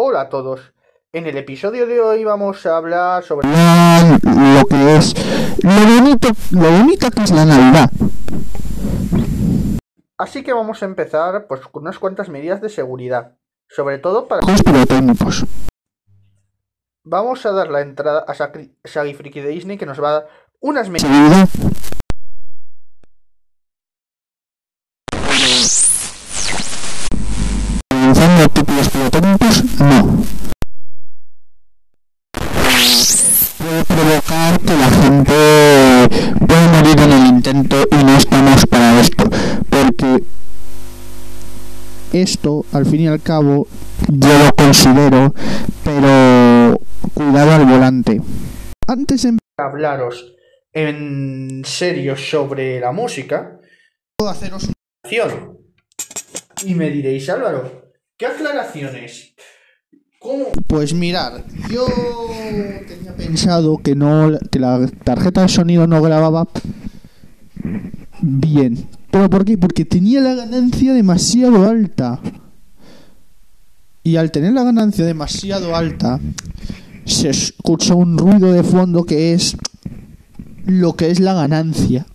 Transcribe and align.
Hola 0.00 0.20
a 0.20 0.28
todos. 0.28 0.60
En 1.12 1.26
el 1.26 1.36
episodio 1.36 1.84
de 1.88 2.00
hoy 2.00 2.22
vamos 2.22 2.64
a 2.66 2.76
hablar 2.76 3.24
sobre 3.24 3.48
lo 3.48 4.64
que 4.66 4.96
es 4.96 5.12
lo 5.64 5.72
bonito, 5.72 6.28
lo 6.52 6.70
bonito 6.70 7.10
que 7.10 7.24
es 7.24 7.32
la 7.32 7.44
Navidad. 7.44 7.90
Así 10.16 10.44
que 10.44 10.52
vamos 10.52 10.84
a 10.84 10.86
empezar 10.86 11.48
pues 11.48 11.62
con 11.62 11.82
unas 11.82 11.98
cuantas 11.98 12.28
medidas 12.28 12.60
de 12.60 12.68
seguridad, 12.68 13.38
sobre 13.68 13.98
todo 13.98 14.28
para 14.28 14.46
pirotécnicos. 14.46 15.44
Vamos 17.02 17.44
a 17.44 17.50
dar 17.50 17.68
la 17.68 17.80
entrada 17.80 18.24
a 18.28 18.34
Shaggy 18.34 18.76
Shaggy 18.84 19.14
Friki 19.14 19.40
de 19.40 19.48
Disney 19.48 19.78
que 19.78 19.86
nos 19.86 20.00
va 20.00 20.10
a 20.10 20.12
dar 20.12 20.28
unas 20.60 20.88
medidas 20.90 21.50
no. 29.20 30.24
Puede 33.58 33.84
provocar 33.84 34.60
que 34.60 34.76
la 34.76 34.90
gente 34.90 35.36
pueda 36.46 36.68
morir 36.72 37.00
en 37.00 37.12
el 37.12 37.26
intento 37.26 37.76
y 37.90 38.04
no 38.04 38.16
estamos 38.16 38.66
para 38.66 39.00
esto. 39.00 39.24
Porque 39.68 40.24
esto, 42.12 42.64
al 42.72 42.86
fin 42.86 43.00
y 43.00 43.08
al 43.08 43.20
cabo, 43.20 43.66
yo 44.08 44.38
lo 44.38 44.52
considero, 44.54 45.34
pero 45.84 46.80
cuidado 47.14 47.52
al 47.52 47.66
volante. 47.66 48.20
Antes 48.86 49.22
de 49.22 49.38
hablaros 49.58 50.34
en 50.72 51.62
serio 51.64 52.16
sobre 52.16 52.80
la 52.80 52.92
música, 52.92 53.58
puedo 54.16 54.30
haceros 54.30 54.64
un 54.64 54.72
acción. 55.04 55.58
Y 56.64 56.74
me 56.74 56.90
diréis, 56.90 57.28
Álvaro, 57.28 57.87
¿qué 58.18 58.26
aclaraciones? 58.26 59.32
¿Cómo? 60.18 60.46
Pues 60.66 60.92
mirar, 60.92 61.44
yo 61.70 61.86
tenía 62.86 63.14
pensado 63.16 63.78
que 63.78 63.94
no 63.94 64.36
que 64.50 64.58
la 64.58 64.86
tarjeta 65.04 65.42
de 65.42 65.48
sonido 65.48 65.86
no 65.86 66.02
grababa 66.02 66.48
bien. 68.20 68.88
¿Pero 69.12 69.30
por 69.30 69.44
qué? 69.44 69.56
Porque 69.56 69.84
tenía 69.84 70.20
la 70.20 70.34
ganancia 70.34 70.92
demasiado 70.92 71.68
alta. 71.68 72.20
Y 74.02 74.16
al 74.16 74.32
tener 74.32 74.52
la 74.52 74.64
ganancia 74.64 75.04
demasiado 75.04 75.76
alta, 75.76 76.18
se 77.04 77.30
escucha 77.30 77.94
un 77.94 78.18
ruido 78.18 78.52
de 78.52 78.64
fondo 78.64 79.04
que 79.04 79.34
es 79.34 79.56
lo 80.66 80.94
que 80.94 81.10
es 81.10 81.20
la 81.20 81.34
ganancia. 81.34 82.06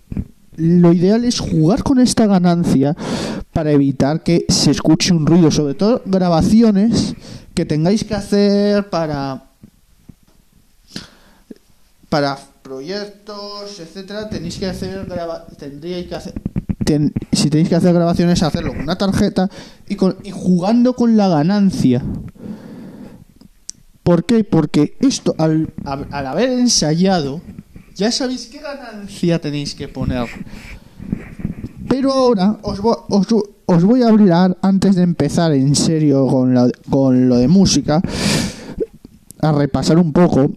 Lo 0.56 0.92
ideal 0.92 1.24
es 1.24 1.40
jugar 1.40 1.82
con 1.82 1.98
esta 1.98 2.26
ganancia 2.26 2.96
para 3.52 3.72
evitar 3.72 4.22
que 4.22 4.44
se 4.48 4.70
escuche 4.70 5.12
un 5.12 5.26
ruido, 5.26 5.50
sobre 5.50 5.74
todo 5.74 6.02
grabaciones 6.06 7.14
que 7.54 7.64
tengáis 7.64 8.04
que 8.04 8.14
hacer 8.14 8.88
para 8.90 9.44
para 12.08 12.38
proyectos, 12.62 13.80
etcétera, 13.80 14.28
tenéis 14.28 14.56
que 14.58 14.66
hacer 14.66 15.04
graba- 15.06 15.46
tendríais 15.58 16.06
que 16.06 16.14
hacer 16.14 16.34
ten- 16.84 17.12
si 17.32 17.50
tenéis 17.50 17.68
que 17.68 17.74
hacer 17.74 17.92
grabaciones 17.92 18.42
hacerlo 18.42 18.70
con 18.72 18.82
una 18.82 18.96
tarjeta 18.96 19.50
y 19.88 19.96
con 19.96 20.16
y 20.22 20.30
jugando 20.30 20.94
con 20.94 21.16
la 21.16 21.28
ganancia. 21.28 22.02
¿Por 24.02 24.24
qué? 24.24 24.44
Porque 24.44 24.96
esto 25.00 25.34
al- 25.38 25.70
al 25.84 26.26
haber 26.26 26.50
ensayado 26.50 27.40
ya 27.94 28.10
sabéis 28.10 28.46
qué 28.50 28.58
ganancia 28.60 29.40
tenéis 29.40 29.74
que 29.74 29.88
poner. 29.88 30.26
Pero 31.88 32.12
ahora 32.12 32.58
os, 32.62 32.80
vo- 32.80 33.04
os, 33.08 33.26
os 33.66 33.84
voy 33.84 34.02
a 34.02 34.08
hablar, 34.08 34.56
antes 34.62 34.96
de 34.96 35.02
empezar 35.02 35.52
en 35.52 35.74
serio 35.74 36.26
con, 36.26 36.54
la- 36.54 36.70
con 36.90 37.28
lo 37.28 37.36
de 37.36 37.48
música, 37.48 38.00
a 39.40 39.52
repasar 39.52 39.98
un 39.98 40.12
poco 40.12 40.50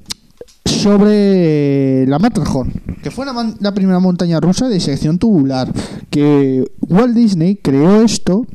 sobre 0.65 2.05
la 2.07 2.19
Matterhorn, 2.19 2.71
que 3.03 3.11
fue 3.11 3.25
la, 3.25 3.53
la 3.59 3.73
primera 3.73 3.99
montaña 3.99 4.39
rusa 4.39 4.67
de 4.69 4.79
sección 4.79 5.19
tubular, 5.19 5.71
que 6.09 6.63
Walt 6.87 7.13
Disney 7.15 7.55
creó 7.57 8.01
esto 8.01 8.45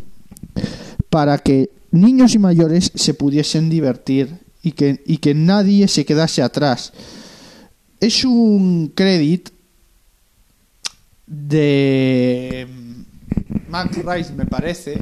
para 1.10 1.38
que 1.38 1.70
niños 1.90 2.34
y 2.34 2.38
mayores 2.38 2.90
se 2.94 3.14
pudiesen 3.14 3.68
divertir 3.68 4.38
y 4.62 4.72
que, 4.72 5.02
y 5.06 5.18
que 5.18 5.34
nadie 5.34 5.88
se 5.88 6.04
quedase 6.04 6.42
atrás. 6.42 6.92
Es 8.02 8.24
un 8.24 8.90
crédito 8.96 9.52
de 11.24 12.66
Mac 13.70 13.94
Rice, 13.94 14.32
me 14.32 14.44
parece, 14.44 14.98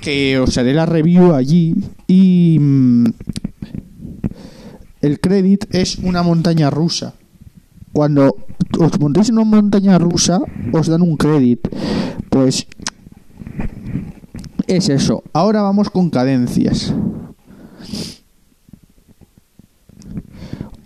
que 0.00 0.38
os 0.38 0.56
haré 0.56 0.72
la 0.72 0.86
review 0.86 1.34
allí 1.34 1.74
y 2.06 2.56
mm, 2.58 3.04
el 5.02 5.20
crédito 5.20 5.66
es 5.70 5.98
una 5.98 6.22
montaña 6.22 6.70
rusa. 6.70 7.12
Cuando 7.92 8.34
os 8.78 8.98
montéis 8.98 9.28
en 9.28 9.34
una 9.36 9.60
montaña 9.60 9.98
rusa 9.98 10.40
os 10.72 10.86
dan 10.86 11.02
un 11.02 11.18
crédito. 11.18 11.68
Pues 12.30 12.66
es 14.66 14.88
eso. 14.88 15.24
Ahora 15.34 15.60
vamos 15.60 15.90
con 15.90 16.08
cadencias. 16.08 16.94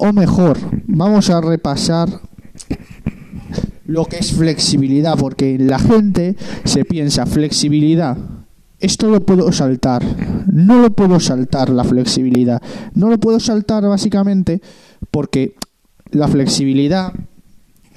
O 0.06 0.12
mejor, 0.12 0.58
vamos 0.86 1.30
a 1.30 1.40
repasar 1.40 2.20
lo 3.86 4.04
que 4.04 4.18
es 4.18 4.34
flexibilidad, 4.34 5.16
porque 5.16 5.56
la 5.58 5.78
gente 5.78 6.36
se 6.64 6.84
piensa 6.84 7.24
flexibilidad. 7.24 8.18
Esto 8.80 9.08
lo 9.08 9.24
puedo 9.24 9.50
saltar. 9.50 10.04
No 10.52 10.82
lo 10.82 10.90
puedo 10.90 11.20
saltar 11.20 11.70
la 11.70 11.84
flexibilidad. 11.84 12.60
No 12.92 13.08
lo 13.08 13.18
puedo 13.18 13.40
saltar 13.40 13.84
básicamente 13.84 14.60
porque 15.10 15.54
la 16.10 16.28
flexibilidad 16.28 17.14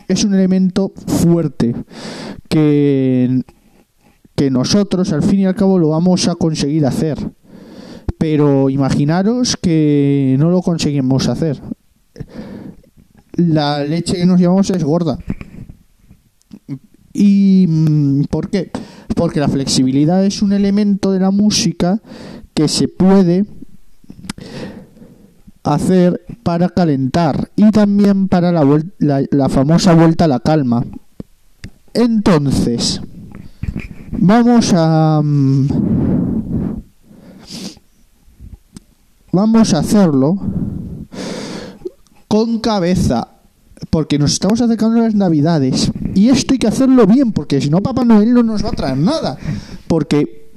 es 0.07 0.23
un 0.23 0.33
elemento 0.33 0.93
fuerte 1.07 1.75
que, 2.47 3.43
que 4.33 4.49
nosotros 4.49 5.11
al 5.11 5.23
fin 5.23 5.41
y 5.41 5.45
al 5.45 5.55
cabo 5.55 5.77
lo 5.77 5.89
vamos 5.89 6.29
a 6.29 6.35
conseguir 6.35 6.85
hacer. 6.85 7.17
Pero 8.17 8.69
imaginaros 8.69 9.57
que 9.57 10.37
no 10.39 10.49
lo 10.51 10.61
conseguimos 10.61 11.27
hacer. 11.27 11.61
La 13.33 13.83
leche 13.83 14.15
que 14.15 14.25
nos 14.25 14.39
llevamos 14.39 14.69
es 14.69 14.83
gorda. 14.83 15.17
¿Y 17.13 17.65
mm, 17.67 18.23
por 18.25 18.49
qué? 18.49 18.71
Porque 19.15 19.39
la 19.39 19.47
flexibilidad 19.47 20.25
es 20.25 20.41
un 20.41 20.53
elemento 20.53 21.11
de 21.11 21.19
la 21.19 21.31
música 21.31 21.99
que 22.53 22.67
se 22.67 22.87
puede 22.87 23.45
hacer 25.63 26.21
para 26.43 26.69
calentar 26.69 27.51
y 27.55 27.69
también 27.71 28.27
para 28.27 28.51
la, 28.51 29.49
famosa 29.49 29.93
vuelta 29.93 30.25
a 30.25 30.29
la 30.29 30.39
calma. 30.39 30.85
Entonces, 31.93 33.01
vamos 34.11 34.71
a... 34.75 35.21
mm, 35.23 35.67
Vamos 39.37 39.73
a 39.75 39.79
hacerlo 39.79 40.35
con 42.27 42.59
cabeza, 42.59 43.29
porque 43.89 44.19
nos 44.19 44.33
estamos 44.33 44.61
acercando 44.61 44.99
a 44.99 45.03
las 45.03 45.15
navidades. 45.15 45.91
Y 46.15 46.29
esto 46.29 46.53
hay 46.53 46.59
que 46.59 46.67
hacerlo 46.67 47.05
bien, 47.05 47.31
porque 47.31 47.61
si 47.61 47.69
no 47.69 47.81
Papá 47.81 48.03
Noel 48.03 48.33
no 48.33 48.43
nos 48.43 48.63
va 48.63 48.69
a 48.69 48.73
traer 48.73 48.97
nada. 48.97 49.37
Porque 49.87 50.51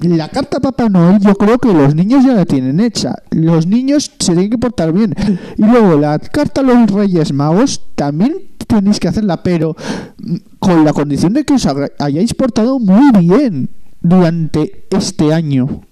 la 0.00 0.28
carta 0.28 0.60
Papá 0.60 0.88
Noel 0.88 1.18
yo 1.20 1.34
creo 1.34 1.58
que 1.58 1.72
los 1.72 1.94
niños 1.94 2.24
ya 2.24 2.34
la 2.34 2.44
tienen 2.44 2.80
hecha. 2.80 3.14
Los 3.30 3.66
niños 3.66 4.12
se 4.18 4.32
tienen 4.32 4.50
que 4.50 4.58
portar 4.58 4.92
bien. 4.92 5.14
Y 5.56 5.62
luego 5.62 5.98
la 5.98 6.18
carta 6.18 6.62
los 6.62 6.90
Reyes 6.90 7.32
Magos 7.32 7.82
también 7.94 8.34
tenéis 8.66 9.00
que 9.00 9.08
hacerla, 9.08 9.42
pero 9.42 9.76
mm, 10.18 10.36
con 10.58 10.84
la 10.84 10.92
condición 10.92 11.32
de 11.32 11.44
que 11.44 11.54
os 11.54 11.66
hayáis 11.98 12.34
portado 12.34 12.78
muy 12.78 13.10
bien 13.20 13.70
durante 14.00 14.86
este 14.90 15.32
año. 15.32 15.82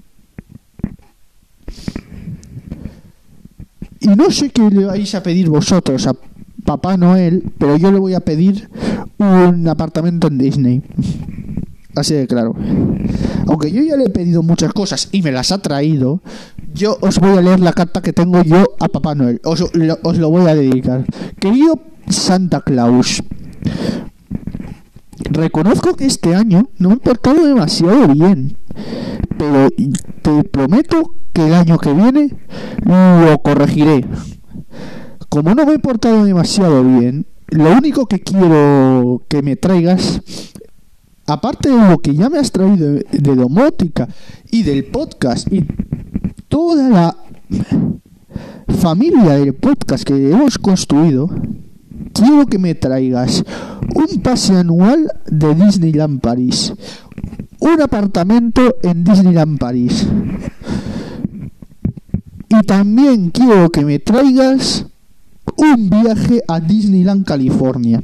Y 4.05 4.09
no 4.17 4.31
sé 4.31 4.51
qué 4.51 4.69
le 4.71 4.85
vais 4.85 5.15
a 5.15 5.23
pedir 5.23 5.49
vosotros 5.49 6.07
a 6.07 6.15
Papá 6.65 6.97
Noel, 6.97 7.43
pero 7.59 7.77
yo 7.77 7.91
le 7.91 7.99
voy 7.99 8.15
a 8.15 8.21
pedir 8.21 8.69
un 9.19 9.67
apartamento 9.69 10.29
en 10.29 10.39
Disney. 10.39 10.83
Así 11.97 12.15
de 12.15 12.27
claro. 12.27 12.55
Aunque 13.47 13.71
yo 13.71 13.83
ya 13.83 13.97
le 13.97 14.05
he 14.05 14.11
pedido 14.11 14.43
muchas 14.43 14.73
cosas 14.73 15.09
y 15.13 15.23
me 15.23 15.31
las 15.33 15.53
ha 15.53 15.59
traído, 15.59 16.21
yo 16.75 16.99
os 17.01 17.19
voy 17.21 17.37
a 17.39 17.41
leer 17.43 17.61
la 17.61 17.73
carta 17.73 18.03
que 18.03 18.13
tengo 18.13 18.43
yo 18.43 18.65
a 18.81 18.89
Papá 18.89 19.15
Noel. 19.15 19.41
Os, 19.45 19.75
lo- 19.75 19.99
os 20.03 20.19
lo 20.19 20.29
voy 20.31 20.47
a 20.51 20.55
dedicar. 20.55 21.05
Querido 21.39 21.81
Santa 22.09 22.61
Claus, 22.63 23.23
reconozco 25.31 25.95
que 25.95 26.07
este 26.07 26.35
año 26.35 26.69
no 26.79 26.89
me 26.91 26.95
he 26.97 26.99
portado 26.99 27.47
demasiado 27.47 28.09
bien, 28.09 28.57
pero 29.39 29.69
te 30.23 30.45
prometo 30.45 31.15
que 31.33 31.47
el 31.47 31.55
año 31.55 31.79
que 31.79 31.93
viene 31.93 32.35
lo 32.85 33.39
corregiré. 33.43 34.05
Como 35.29 35.55
no 35.55 35.67
me 35.67 35.75
he 35.75 35.79
portado 35.79 36.25
demasiado 36.25 36.85
bien, 36.85 37.27
lo 37.49 37.73
único 37.73 38.07
que 38.07 38.21
quiero 38.21 39.23
que 39.29 39.43
me 39.43 39.57
traigas 39.57 40.21
aparte 41.27 41.71
de 41.71 41.89
lo 41.89 41.99
que 41.99 42.15
ya 42.15 42.29
me 42.29 42.39
has 42.39 42.53
traído 42.53 42.95
de, 42.95 43.37
domótica 43.37 44.09
y 44.51 44.63
del 44.63 44.85
podcast 44.87 45.51
y 45.53 45.67
toda 46.49 46.89
la 46.89 47.17
familia 48.79 49.35
del 49.35 49.55
podcast 49.55 50.05
que 50.05 50.31
hemos 50.31 50.59
construido, 50.59 51.31
quiero 52.13 52.47
que 52.47 52.59
me 52.59 52.75
traigas 52.75 53.45
un 53.95 54.21
pase 54.21 54.55
anual 54.55 55.11
de 55.27 55.55
Disneyland 55.55 56.21
París, 56.21 56.75
un 57.61 57.81
apartamento 57.81 58.77
en 58.83 59.05
Disneyland 59.05 59.59
París. 59.59 60.07
Y 62.49 62.67
también 62.67 63.31
quiero 63.31 63.71
que 63.71 63.85
me 63.85 63.99
traigas 63.99 64.87
un 65.57 65.91
viaje 65.91 66.43
a 66.47 66.61
Disneyland 66.61 67.25
California. 67.25 68.03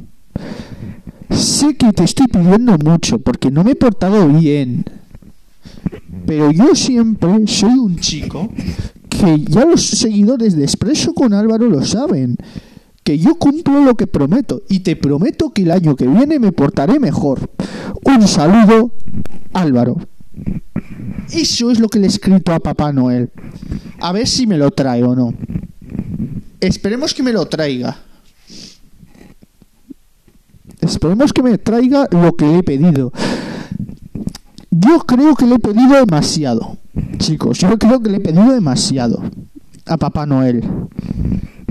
Sé 1.29 1.75
que 1.75 1.93
te 1.93 2.03
estoy 2.03 2.27
pidiendo 2.27 2.77
mucho 2.77 3.19
porque 3.19 3.51
no 3.51 3.63
me 3.63 3.71
he 3.71 3.75
portado 3.75 4.27
bien. 4.27 4.83
Pero 6.25 6.51
yo 6.51 6.75
siempre 6.75 7.47
soy 7.47 7.73
un 7.73 7.97
chico 7.97 8.49
que 9.09 9.43
ya 9.45 9.65
los 9.65 9.81
seguidores 9.81 10.55
de 10.55 10.63
Expreso 10.63 11.13
con 11.13 11.33
Álvaro 11.33 11.67
lo 11.67 11.83
saben. 11.83 12.37
Que 13.03 13.17
yo 13.17 13.35
cumplo 13.35 13.83
lo 13.83 13.95
que 13.95 14.07
prometo 14.07 14.61
y 14.69 14.81
te 14.81 14.95
prometo 14.95 15.51
que 15.51 15.63
el 15.63 15.71
año 15.71 15.95
que 15.95 16.07
viene 16.07 16.39
me 16.39 16.51
portaré 16.51 16.99
mejor. 16.99 17.49
Un 18.03 18.27
saludo, 18.27 18.91
Álvaro. 19.53 19.97
Eso 21.31 21.71
es 21.71 21.79
lo 21.79 21.87
que 21.87 21.99
le 21.99 22.05
he 22.05 22.09
escrito 22.09 22.53
a 22.53 22.59
Papá 22.59 22.91
Noel. 22.91 23.31
A 23.99 24.11
ver 24.11 24.27
si 24.27 24.45
me 24.45 24.57
lo 24.57 24.71
trae 24.71 25.03
o 25.03 25.15
no. 25.15 25.33
Esperemos 26.59 27.13
que 27.13 27.23
me 27.23 27.31
lo 27.31 27.45
traiga. 27.45 27.97
Esperemos 30.81 31.31
que 31.31 31.43
me 31.43 31.57
traiga 31.57 32.07
lo 32.11 32.35
que 32.35 32.45
le 32.45 32.57
he 32.59 32.63
pedido. 32.63 33.13
Yo 34.69 34.99
creo 34.99 35.35
que 35.35 35.45
le 35.45 35.55
he 35.55 35.59
pedido 35.59 35.93
demasiado. 36.05 36.77
Chicos, 37.17 37.59
yo 37.59 37.77
creo 37.77 38.01
que 38.01 38.09
le 38.09 38.17
he 38.17 38.19
pedido 38.19 38.51
demasiado 38.51 39.23
a 39.85 39.97
Papá 39.97 40.25
Noel. 40.25 40.63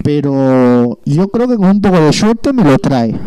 Pero 0.03 0.99
yo 1.05 1.29
creo 1.29 1.49
que 1.49 1.57
con 1.57 1.67
un 1.67 1.81
poco 1.81 2.01
de 2.01 2.13
suerte 2.13 2.53
me 2.53 2.65
lo 2.65 2.79
trae. 2.79 3.19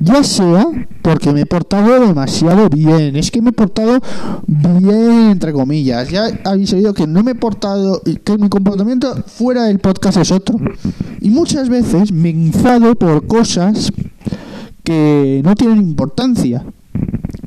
Ya 0.00 0.24
sea 0.24 0.66
porque 1.02 1.32
me 1.32 1.42
he 1.42 1.46
portado 1.46 2.00
demasiado 2.06 2.68
bien. 2.68 3.14
Es 3.14 3.30
que 3.30 3.40
me 3.40 3.50
he 3.50 3.52
portado 3.52 4.00
bien, 4.46 5.30
entre 5.30 5.52
comillas. 5.52 6.08
Ya 6.10 6.26
habéis 6.44 6.72
oído 6.72 6.92
que 6.92 7.06
no 7.06 7.22
me 7.22 7.32
he 7.32 7.34
portado, 7.36 8.02
que 8.24 8.38
mi 8.38 8.48
comportamiento 8.48 9.14
fuera 9.26 9.64
del 9.64 9.78
podcast 9.78 10.18
es 10.18 10.32
otro. 10.32 10.58
Y 11.20 11.30
muchas 11.30 11.68
veces 11.68 12.10
me 12.10 12.30
enfado 12.30 12.96
por 12.96 13.26
cosas 13.28 13.92
que 14.82 15.40
no 15.44 15.54
tienen 15.54 15.78
importancia. 15.78 16.64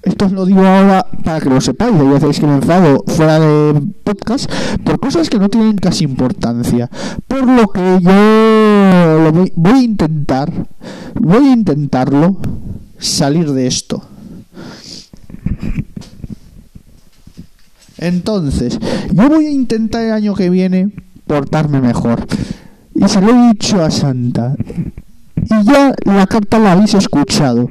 Esto 0.05 0.27
os 0.27 0.31
lo 0.31 0.45
digo 0.45 0.61
ahora 0.61 1.05
para 1.23 1.41
que 1.41 1.49
lo 1.49 1.59
sepáis. 1.59 1.95
Hay 1.99 2.07
veces 2.07 2.39
que 2.39 2.45
me 2.45 2.55
enfado 2.55 3.03
fuera 3.07 3.39
de 3.39 3.81
podcast 4.03 4.49
por 4.83 4.99
cosas 4.99 5.29
que 5.31 5.39
no 5.39 5.49
tienen 5.49 5.77
casi 5.77 6.03
importancia. 6.03 6.89
Por 7.27 7.47
lo 7.47 7.67
que 7.69 7.99
yo 8.01 9.19
lo 9.23 9.31
voy 9.55 9.79
a 9.79 9.81
intentar, 9.81 10.51
voy 11.15 11.47
a 11.47 11.53
intentarlo 11.53 12.37
salir 12.99 13.51
de 13.51 13.65
esto. 13.65 14.03
Entonces, 17.97 18.77
yo 19.11 19.27
voy 19.27 19.47
a 19.47 19.51
intentar 19.51 20.03
el 20.03 20.11
año 20.11 20.35
que 20.35 20.51
viene 20.51 20.91
portarme 21.25 21.81
mejor. 21.81 22.27
Y 22.93 23.07
se 23.07 23.21
lo 23.21 23.29
he 23.29 23.47
dicho 23.53 23.83
a 23.83 23.89
Santa. 23.89 24.55
Y 25.49 25.63
ya 25.63 25.93
la 26.05 26.27
carta 26.27 26.59
la 26.59 26.73
habéis 26.73 26.93
escuchado. 26.93 27.69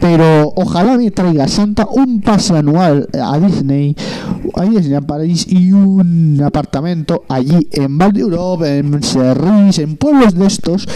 Pero 0.00 0.52
ojalá 0.56 0.96
me 0.96 1.10
traiga 1.12 1.46
Santa 1.46 1.86
un 1.88 2.20
pase 2.20 2.56
anual 2.56 3.08
a 3.14 3.38
Disney, 3.38 3.96
a 4.54 4.64
Disney 4.64 5.00
París 5.00 5.46
y 5.48 5.70
un 5.70 6.42
apartamento 6.44 7.22
allí 7.28 7.68
en 7.70 7.98
Val 7.98 8.12
de 8.12 8.20
Europa, 8.20 8.68
en 8.68 9.00
Serris, 9.02 9.78
en 9.78 9.96
pueblos 9.96 10.34
de 10.34 10.46
estos, 10.46 10.88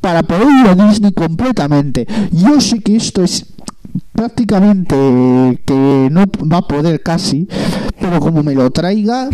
para 0.00 0.22
poder 0.22 0.48
ir 0.48 0.66
a 0.66 0.74
Disney 0.86 1.12
completamente. 1.12 2.06
Yo 2.32 2.58
sé 2.60 2.80
que 2.80 2.96
esto 2.96 3.22
es 3.22 3.46
prácticamente 4.12 4.94
que 5.66 6.08
no 6.10 6.24
va 6.50 6.58
a 6.58 6.68
poder 6.68 7.02
casi, 7.02 7.46
pero 8.00 8.18
como 8.20 8.42
me 8.42 8.54
lo 8.54 8.70
traiga, 8.70 9.28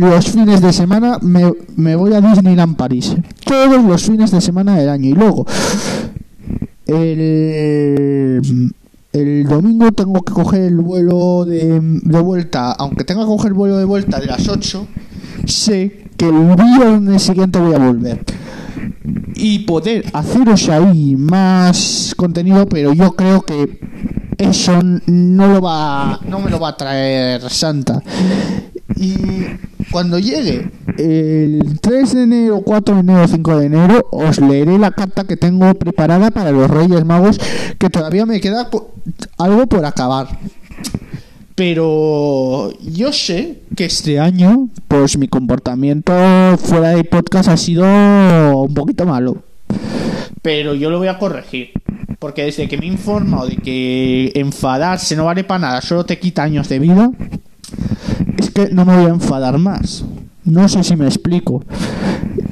los 0.00 0.30
fines 0.30 0.62
de 0.62 0.72
semana 0.72 1.18
me, 1.20 1.52
me, 1.76 1.94
voy 1.94 2.14
a 2.14 2.22
Disneyland 2.22 2.74
París. 2.76 3.14
Todos 3.44 3.84
los 3.84 4.02
fines 4.02 4.30
de 4.30 4.40
semana 4.40 4.76
del 4.76 4.88
año. 4.88 5.10
Y 5.10 5.12
luego, 5.12 5.46
el, 6.86 8.40
el 9.12 9.44
domingo 9.44 9.92
tengo 9.92 10.22
que 10.22 10.32
coger 10.32 10.62
el 10.62 10.76
vuelo 10.78 11.44
de, 11.44 11.80
de, 11.82 12.20
vuelta. 12.20 12.72
Aunque 12.72 13.04
tenga 13.04 13.22
que 13.22 13.26
coger 13.26 13.48
el 13.48 13.54
vuelo 13.54 13.76
de 13.76 13.84
vuelta 13.84 14.18
de 14.18 14.26
las 14.26 14.48
8, 14.48 14.86
sé 15.44 16.06
que 16.16 16.28
el 16.28 16.56
día 16.56 17.18
siguiente 17.18 17.58
voy 17.58 17.74
a 17.74 17.78
volver. 17.78 18.24
Y 19.34 19.60
poder 19.60 20.06
haceros 20.14 20.70
ahí 20.70 21.14
más 21.14 22.14
contenido, 22.16 22.66
pero 22.66 22.94
yo 22.94 23.12
creo 23.12 23.42
que 23.42 23.80
eso 24.38 24.80
no 25.06 25.48
lo 25.48 25.60
va 25.60 26.18
no 26.26 26.40
me 26.40 26.50
lo 26.50 26.58
va 26.58 26.70
a 26.70 26.76
traer 26.76 27.42
Santa 27.50 28.02
y 28.96 29.46
cuando 29.90 30.18
llegue 30.18 30.70
el 30.98 31.78
3 31.80 32.14
de 32.14 32.22
enero, 32.22 32.62
4 32.64 32.94
de 32.94 33.00
enero, 33.00 33.28
5 33.28 33.58
de 33.58 33.66
enero, 33.66 34.06
os 34.10 34.40
leeré 34.40 34.78
la 34.78 34.90
carta 34.90 35.24
que 35.24 35.36
tengo 35.36 35.74
preparada 35.74 36.30
para 36.30 36.52
los 36.52 36.70
Reyes 36.70 37.04
Magos, 37.04 37.40
que 37.78 37.90
todavía 37.90 38.26
me 38.26 38.40
queda 38.40 38.68
algo 39.38 39.66
por 39.66 39.84
acabar. 39.84 40.28
Pero 41.54 42.72
yo 42.80 43.12
sé 43.12 43.60
que 43.76 43.84
este 43.84 44.18
año, 44.18 44.68
pues 44.88 45.18
mi 45.18 45.28
comportamiento 45.28 46.12
fuera 46.58 46.90
de 46.90 47.04
podcast 47.04 47.48
ha 47.50 47.56
sido 47.56 47.84
un 47.84 48.72
poquito 48.72 49.04
malo. 49.04 49.42
Pero 50.42 50.74
yo 50.74 50.88
lo 50.88 50.98
voy 50.98 51.08
a 51.08 51.18
corregir. 51.18 51.70
Porque 52.18 52.44
desde 52.44 52.68
que 52.68 52.76
me 52.76 52.84
he 52.84 52.88
informado 52.88 53.46
de 53.46 53.56
que 53.56 54.32
enfadarse 54.34 55.16
no 55.16 55.24
vale 55.24 55.44
para 55.44 55.60
nada, 55.60 55.80
solo 55.80 56.04
te 56.04 56.18
quita 56.18 56.42
años 56.42 56.68
de 56.68 56.78
vida, 56.78 57.10
es 58.40 58.50
que 58.50 58.70
no 58.70 58.84
me 58.84 58.96
voy 58.96 59.06
a 59.06 59.10
enfadar 59.10 59.58
más. 59.58 60.04
No 60.44 60.68
sé 60.68 60.82
si 60.82 60.96
me 60.96 61.06
explico. 61.06 61.62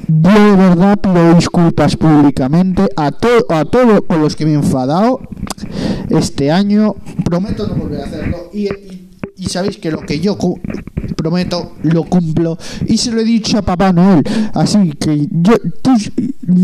Yo 0.07 0.31
de 0.31 0.55
verdad 0.55 0.99
pido 0.99 1.33
disculpas 1.33 1.95
públicamente 1.95 2.87
a, 2.95 3.11
to 3.11 3.27
a 3.49 3.65
todos 3.65 4.01
con 4.07 4.21
los 4.21 4.35
que 4.35 4.45
me 4.45 4.51
he 4.51 4.55
enfadado 4.55 5.19
este 6.09 6.51
año. 6.51 6.95
Prometo 7.25 7.67
no 7.67 7.75
volver 7.75 8.01
a 8.01 8.05
hacerlo. 8.05 8.37
Y, 8.53 8.67
y, 8.67 9.09
y 9.37 9.45
sabéis 9.45 9.77
que 9.77 9.89
lo 9.89 10.01
que 10.01 10.19
yo 10.19 10.37
prometo 11.17 11.73
lo 11.81 12.03
cumplo. 12.03 12.57
Y 12.85 12.97
se 12.97 13.11
lo 13.11 13.21
he 13.21 13.23
dicho 13.23 13.57
a 13.57 13.63
Papá 13.63 13.91
Noel. 13.91 14.23
Así 14.53 14.91
que 14.91 15.27
yo, 15.31 15.53
tus 15.81 16.11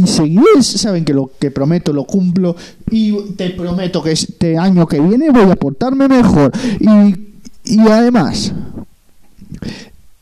seguidores 0.06 0.68
saben 0.68 1.04
que 1.04 1.16
lo 1.16 1.32
que 1.40 1.50
prometo 1.50 1.92
lo 1.94 2.06
cumplo. 2.06 2.56
Y 2.92 3.12
te 3.36 3.50
prometo 3.50 4.04
que 4.04 4.12
este 4.12 4.60
año 4.60 4.86
que 4.86 5.00
viene 5.00 5.32
voy 5.32 5.50
a 5.50 5.56
portarme 5.56 6.08
mejor. 6.08 6.52
Y 6.80 7.26
y 7.66 7.80
además, 7.80 8.54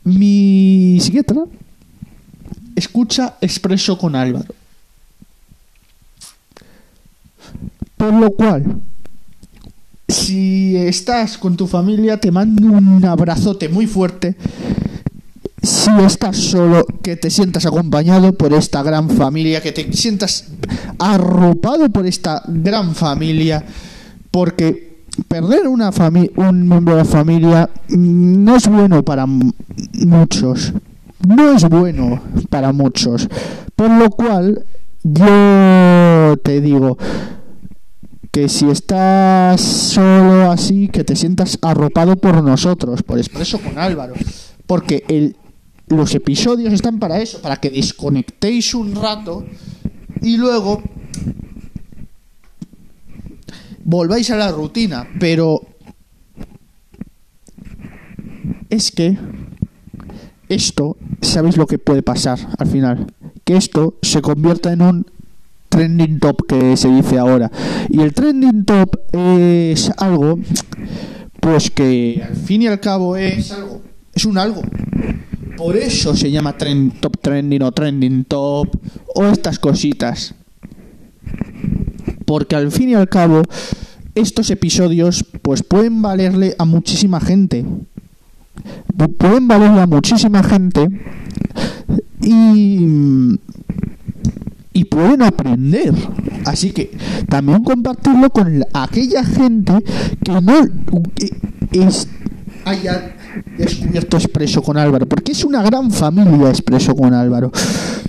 mi 0.04 0.98
psiquiatra 1.00 1.44
escucha 2.76 3.36
expreso 3.40 3.96
con 3.96 4.16
Álvaro. 4.16 4.54
Por 7.96 8.12
lo 8.12 8.30
cual, 8.32 8.82
si 10.08 10.76
estás 10.76 11.38
con 11.38 11.56
tu 11.56 11.66
familia, 11.66 12.20
te 12.20 12.30
mando 12.30 12.66
un 12.66 13.04
abrazote 13.04 13.68
muy 13.68 13.86
fuerte. 13.86 14.36
Si 15.62 15.90
estás 16.04 16.36
solo, 16.36 16.84
que 17.02 17.16
te 17.16 17.30
sientas 17.30 17.64
acompañado 17.64 18.34
por 18.34 18.52
esta 18.52 18.82
gran 18.82 19.08
familia, 19.08 19.62
que 19.62 19.72
te 19.72 19.90
sientas 19.94 20.48
arropado 20.98 21.88
por 21.88 22.06
esta 22.06 22.42
gran 22.46 22.94
familia, 22.94 23.64
porque 24.30 24.93
perder 25.28 25.68
una 25.68 25.90
un 26.36 26.68
miembro 26.68 26.94
de 26.96 27.02
la 27.02 27.04
familia 27.04 27.70
no 27.88 28.56
es 28.56 28.68
bueno 28.68 29.02
para 29.02 29.26
muchos. 29.26 30.72
No 31.26 31.52
es 31.52 31.68
bueno 31.68 32.20
para 32.50 32.72
muchos. 32.72 33.28
Por 33.76 33.90
lo 33.90 34.10
cual, 34.10 34.64
yo 35.02 36.36
te 36.42 36.60
digo 36.60 36.98
que 38.30 38.48
si 38.48 38.68
estás 38.68 39.60
solo 39.60 40.50
así, 40.50 40.88
que 40.88 41.04
te 41.04 41.16
sientas 41.16 41.58
arropado 41.62 42.16
por 42.16 42.42
nosotros, 42.42 43.02
por 43.02 43.18
Expreso 43.18 43.60
con 43.60 43.78
Álvaro. 43.78 44.14
Porque 44.66 45.04
el, 45.08 45.36
los 45.86 46.14
episodios 46.14 46.72
están 46.72 46.98
para 46.98 47.20
eso, 47.20 47.40
para 47.40 47.56
que 47.56 47.70
desconectéis 47.70 48.74
un 48.74 48.94
rato 48.94 49.44
y 50.20 50.36
luego 50.36 50.82
volváis 53.84 54.30
a 54.30 54.36
la 54.36 54.50
rutina, 54.50 55.06
pero 55.20 55.60
es 58.70 58.90
que 58.90 59.16
esto, 60.48 60.96
¿sabéis 61.20 61.56
lo 61.56 61.66
que 61.66 61.78
puede 61.78 62.02
pasar 62.02 62.38
al 62.58 62.66
final? 62.66 63.12
Que 63.44 63.56
esto 63.56 63.94
se 64.02 64.22
convierta 64.22 64.72
en 64.72 64.82
un 64.82 65.06
trending 65.68 66.18
top 66.18 66.46
que 66.46 66.76
se 66.76 66.88
dice 66.88 67.18
ahora. 67.18 67.50
Y 67.88 68.00
el 68.00 68.14
trending 68.14 68.64
top 68.64 69.00
es 69.12 69.90
algo, 69.96 70.38
pues 71.40 71.70
que 71.70 72.22
al 72.26 72.36
fin 72.36 72.62
y 72.62 72.66
al 72.66 72.80
cabo 72.80 73.16
es 73.16 73.52
algo, 73.52 73.82
es 74.14 74.24
un 74.24 74.38
algo. 74.38 74.62
Por 75.56 75.76
eso 75.76 76.16
se 76.16 76.30
llama 76.30 76.56
trend, 76.56 77.00
top 77.00 77.18
trending 77.20 77.62
o 77.62 77.72
trending 77.72 78.24
top 78.24 78.68
o 79.14 79.24
estas 79.26 79.58
cositas. 79.58 80.34
Porque 82.24 82.56
al 82.56 82.70
fin 82.70 82.90
y 82.90 82.94
al 82.94 83.08
cabo 83.08 83.42
estos 84.14 84.50
episodios 84.50 85.24
pues 85.42 85.62
pueden 85.62 86.02
valerle 86.02 86.54
a 86.58 86.64
muchísima 86.64 87.20
gente. 87.20 87.64
Pueden 89.18 89.48
valerle 89.48 89.80
a 89.80 89.86
muchísima 89.86 90.42
gente 90.42 90.88
y 92.22 93.38
y 94.74 94.84
pueden 94.84 95.22
aprender. 95.22 95.94
Así 96.44 96.72
que 96.72 96.90
también 97.28 97.62
compartirlo 97.64 98.28
con 98.30 98.62
aquella 98.74 99.24
gente 99.24 99.72
que 100.22 100.40
no 100.42 100.68
es, 101.72 102.08
haya 102.66 103.16
descubierto 103.56 104.16
Expreso 104.16 104.62
con 104.62 104.76
Álvaro, 104.76 105.06
porque 105.06 105.32
es 105.32 105.44
una 105.44 105.62
gran 105.62 105.90
familia 105.90 106.48
Expreso 106.48 106.94
con 106.94 107.12
Álvaro. 107.12 107.50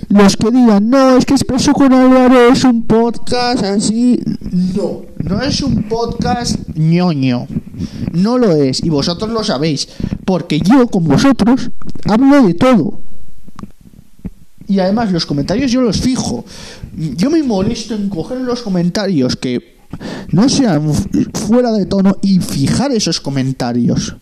Los 0.08 0.36
que 0.36 0.50
digan, 0.50 0.88
no, 0.88 1.16
es 1.16 1.24
que 1.24 1.34
Expreso 1.34 1.72
con 1.72 1.92
Álvaro 1.92 2.50
es 2.50 2.64
un 2.64 2.82
podcast 2.84 3.64
así, 3.64 4.20
no, 4.52 5.02
no 5.18 5.42
es 5.42 5.62
un 5.62 5.84
podcast 5.84 6.56
ñoño, 6.74 7.46
no 8.12 8.38
lo 8.38 8.54
es, 8.54 8.82
y 8.84 8.88
vosotros 8.88 9.30
lo 9.30 9.42
sabéis, 9.44 9.88
porque 10.24 10.60
yo 10.60 10.86
con 10.88 11.04
vosotros 11.04 11.70
hablo 12.04 12.46
de 12.46 12.54
todo. 12.54 13.00
Y 14.68 14.80
además 14.80 15.12
los 15.12 15.26
comentarios 15.26 15.70
yo 15.70 15.80
los 15.80 16.00
fijo. 16.00 16.44
Yo 17.16 17.30
me 17.30 17.42
molesto 17.42 17.94
en 17.94 18.08
coger 18.08 18.40
los 18.40 18.62
comentarios 18.62 19.36
que 19.36 19.76
no 20.32 20.48
sean 20.48 20.92
fuera 21.34 21.72
de 21.72 21.86
tono 21.86 22.16
y 22.22 22.40
fijar 22.40 22.90
esos 22.92 23.20
comentarios. 23.20 24.16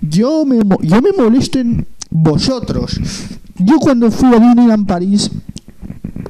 Yo 0.00 0.44
me, 0.44 0.58
yo 0.82 1.02
me 1.02 1.12
molesto 1.16 1.58
en 1.58 1.86
vosotros. 2.10 3.00
Yo 3.58 3.78
cuando 3.78 4.10
fui 4.10 4.28
a 4.34 4.38
Disneyland 4.38 4.86
París, 4.86 5.30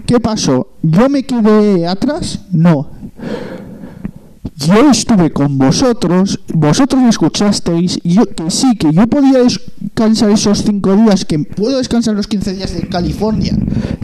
¿qué 0.06 0.18
pasó? 0.18 0.68
¿Yo 0.82 1.08
me 1.08 1.24
quedé 1.24 1.86
atrás? 1.86 2.40
No 2.50 2.98
yo 4.58 4.90
estuve 4.90 5.30
con 5.30 5.56
vosotros, 5.56 6.40
vosotros 6.52 7.02
me 7.02 7.08
escuchasteis, 7.08 7.98
y 8.02 8.14
yo, 8.14 8.26
que 8.26 8.50
sí, 8.50 8.76
que 8.76 8.92
yo 8.92 9.06
podía 9.06 9.38
descansar 9.38 10.30
esos 10.30 10.58
cinco 10.58 10.96
días, 10.96 11.24
que 11.24 11.38
puedo 11.38 11.78
descansar 11.78 12.14
los 12.14 12.26
15 12.26 12.54
días 12.54 12.74
de 12.74 12.88
California, 12.88 13.56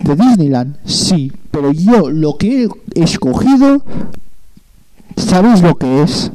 de 0.03 0.17
Disneyland, 0.17 0.77
sí, 0.85 1.33
pero 1.51 1.73
yo 1.73 2.11
lo 2.11 2.37
que 2.39 2.69
he 2.95 3.03
escogido, 3.03 3.85
¿sabéis 5.17 5.61
lo 5.61 5.77
que 5.77 6.03
es? 6.03 6.31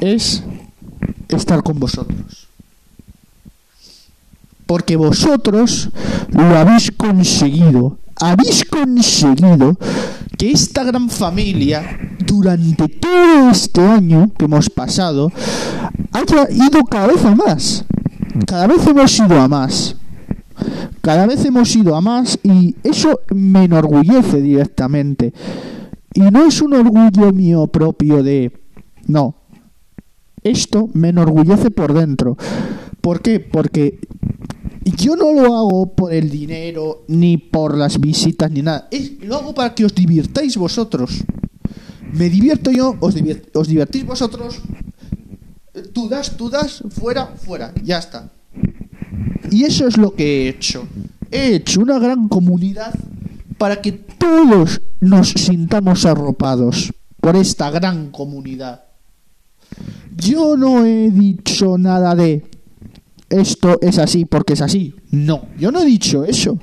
Es 0.00 0.42
estar 1.28 1.62
con 1.62 1.78
vosotros. 1.78 2.48
Porque 4.66 4.96
vosotros 4.96 5.90
lo 6.30 6.56
habéis 6.56 6.90
conseguido 6.92 7.98
habéis 8.20 8.64
conseguido 8.64 9.76
que 10.36 10.52
esta 10.52 10.84
gran 10.84 11.08
familia, 11.08 11.98
durante 12.26 12.86
todo 12.88 13.50
este 13.50 13.80
año 13.80 14.30
que 14.38 14.44
hemos 14.44 14.68
pasado, 14.68 15.32
haya 16.12 16.46
ido 16.50 16.84
cada 16.84 17.08
vez 17.08 17.24
a 17.24 17.34
más. 17.34 17.84
Cada 18.46 18.66
vez 18.66 18.86
hemos 18.86 19.18
ido 19.18 19.40
a 19.40 19.48
más. 19.48 19.96
Cada 21.00 21.26
vez 21.26 21.44
hemos 21.44 21.74
ido 21.74 21.96
a 21.96 22.00
más 22.02 22.38
y 22.42 22.76
eso 22.82 23.20
me 23.34 23.64
enorgullece 23.64 24.40
directamente. 24.42 25.32
Y 26.12 26.20
no 26.20 26.44
es 26.44 26.60
un 26.60 26.74
orgullo 26.74 27.32
mío 27.32 27.66
propio 27.66 28.22
de... 28.22 28.52
No. 29.06 29.34
Esto 30.42 30.88
me 30.94 31.10
enorgullece 31.10 31.70
por 31.70 31.92
dentro. 31.92 32.36
¿Por 33.00 33.20
qué? 33.20 33.40
Porque 33.40 33.98
yo 34.96 35.16
no 35.16 35.32
lo 35.32 35.56
hago 35.56 35.94
por 35.94 36.12
el 36.12 36.30
dinero, 36.30 37.04
ni 37.08 37.36
por 37.36 37.76
las 37.76 38.00
visitas, 38.00 38.50
ni 38.50 38.62
nada. 38.62 38.88
Es, 38.90 39.22
lo 39.22 39.36
hago 39.36 39.54
para 39.54 39.74
que 39.74 39.84
os 39.84 39.94
divirtáis 39.94 40.56
vosotros. 40.56 41.24
Me 42.12 42.28
divierto 42.28 42.70
yo, 42.70 42.96
os, 43.00 43.14
os 43.54 43.68
divertís 43.68 44.04
vosotros. 44.04 44.60
Tú 45.92 46.08
das, 46.08 46.36
tú 46.36 46.50
das, 46.50 46.82
fuera, 46.90 47.26
fuera, 47.26 47.72
ya 47.82 47.98
está. 47.98 48.32
Y 49.50 49.64
eso 49.64 49.86
es 49.86 49.96
lo 49.96 50.14
que 50.14 50.24
he 50.24 50.48
hecho. 50.48 50.86
He 51.30 51.54
hecho 51.54 51.80
una 51.80 51.98
gran 51.98 52.28
comunidad 52.28 52.94
para 53.58 53.80
que 53.80 53.92
todos 53.92 54.80
nos 55.00 55.30
sintamos 55.30 56.04
arropados 56.06 56.92
por 57.20 57.36
esta 57.36 57.70
gran 57.70 58.10
comunidad. 58.10 58.89
Yo 60.16 60.56
no 60.56 60.84
he 60.84 61.10
dicho 61.10 61.78
nada 61.78 62.14
de 62.14 62.44
esto 63.28 63.78
es 63.80 63.98
así 63.98 64.24
porque 64.24 64.54
es 64.54 64.60
así. 64.60 64.94
No, 65.10 65.46
yo 65.58 65.70
no 65.70 65.80
he 65.80 65.86
dicho 65.86 66.24
eso. 66.24 66.58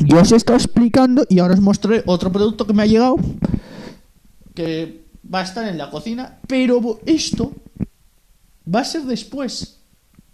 Yo 0.00 0.20
os 0.20 0.32
he 0.32 0.36
estado 0.36 0.58
explicando 0.58 1.24
y 1.28 1.38
ahora 1.38 1.54
os 1.54 1.60
mostraré 1.60 2.02
otro 2.06 2.30
producto 2.30 2.66
que 2.66 2.72
me 2.72 2.82
ha 2.82 2.86
llegado 2.86 3.16
que 4.54 5.04
va 5.32 5.40
a 5.40 5.44
estar 5.44 5.66
en 5.68 5.78
la 5.78 5.88
cocina, 5.88 6.38
pero 6.48 6.98
esto 7.06 7.52
va 8.72 8.80
a 8.80 8.84
ser 8.84 9.02
después. 9.02 9.76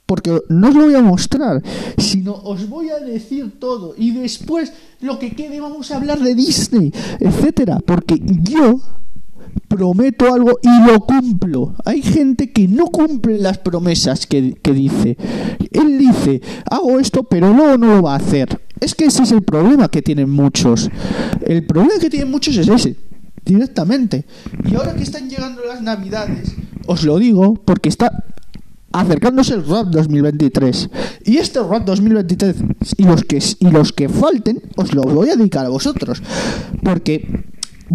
Porque 0.06 0.40
no 0.48 0.68
os 0.68 0.74
lo 0.74 0.84
voy 0.84 0.94
a 0.94 1.02
mostrar, 1.02 1.62
sino 1.98 2.34
os 2.34 2.68
voy 2.68 2.90
a 2.90 2.98
decir 2.98 3.58
todo. 3.58 3.94
Y 3.96 4.12
después, 4.12 4.72
lo 5.00 5.18
que 5.18 5.34
quede, 5.34 5.60
vamos 5.60 5.90
a 5.90 5.96
hablar 5.96 6.20
de 6.20 6.34
Disney, 6.34 6.92
etcétera. 7.20 7.78
Porque 7.84 8.20
yo 8.22 8.80
prometo 9.68 10.32
algo 10.32 10.58
y 10.62 10.86
lo 10.86 11.00
cumplo. 11.00 11.74
Hay 11.84 12.02
gente 12.02 12.52
que 12.52 12.68
no 12.68 12.86
cumple 12.86 13.38
las 13.38 13.58
promesas 13.58 14.26
que, 14.26 14.54
dice. 14.62 15.16
Él 15.72 15.98
dice, 15.98 16.40
hago 16.70 17.00
esto, 17.00 17.24
pero 17.24 17.52
luego 17.52 17.78
no 17.78 17.96
lo 17.96 18.02
va 18.02 18.14
a 18.14 18.18
hacer. 18.18 18.60
Es 18.80 18.94
que 18.94 19.06
ese 19.06 19.22
es 19.22 19.32
el 19.32 19.42
problema 19.42 19.88
que 19.88 20.02
tienen 20.02 20.30
muchos. 20.30 20.90
El 21.46 21.64
problema 21.66 21.98
que 22.00 22.10
tienen 22.10 22.30
muchos 22.30 22.56
es 22.56 22.68
ese, 22.68 22.96
directamente. 23.44 24.24
Y 24.70 24.74
ahora 24.74 24.94
que 24.94 25.02
están 25.02 25.28
llegando 25.28 25.62
las 25.66 25.82
navidades, 25.82 26.54
os 26.86 27.04
lo 27.04 27.18
digo 27.18 27.54
porque 27.54 27.88
está 27.88 28.24
acercándose 28.92 29.54
el 29.54 29.66
RAP 29.66 29.88
2023. 29.88 30.90
Y 31.24 31.38
este 31.38 31.60
RAP 31.60 31.84
2023 31.84 32.56
y 32.96 33.04
los 33.04 33.24
que 33.24 33.42
y 33.58 33.70
los 33.70 33.92
que 33.92 34.08
falten 34.08 34.62
os 34.76 34.94
lo 34.94 35.02
voy 35.02 35.30
a 35.30 35.36
dedicar 35.36 35.66
a 35.66 35.68
vosotros, 35.68 36.22
porque 36.82 37.44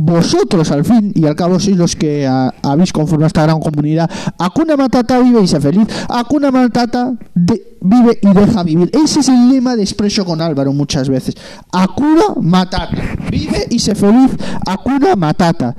vosotros 0.02 0.72
al 0.72 0.86
fin 0.86 1.12
y 1.14 1.26
al 1.26 1.36
cabo 1.36 1.60
sois 1.60 1.76
los 1.76 1.96
que 1.98 2.26
habéis 2.26 2.94
conformado 2.94 3.28
esta 3.28 3.44
gran 3.44 3.60
comunidad. 3.60 4.10
Acuna 4.38 4.78
Matata 4.78 5.20
vive 5.20 5.42
y 5.42 5.48
se 5.48 5.60
feliz. 5.60 5.88
Acuna 6.08 6.52
Matata 6.52 7.14
vive 7.36 8.20
y 8.22 8.34
deja 8.34 8.64
vivir. 8.64 8.90
Ese 8.94 9.20
es 9.20 9.28
el 9.28 9.50
lema 9.50 9.76
de 9.76 9.84
Expreso 9.84 10.24
con 10.24 10.40
Álvaro 10.40 10.72
muchas 10.72 11.10
veces. 11.10 11.36
Acuna 11.74 12.24
Matata 12.42 12.98
vive 13.30 13.68
y 13.70 13.80
se 13.80 13.94
feliz. 13.94 14.32
Acuna 14.66 15.18
Matata 15.18 15.76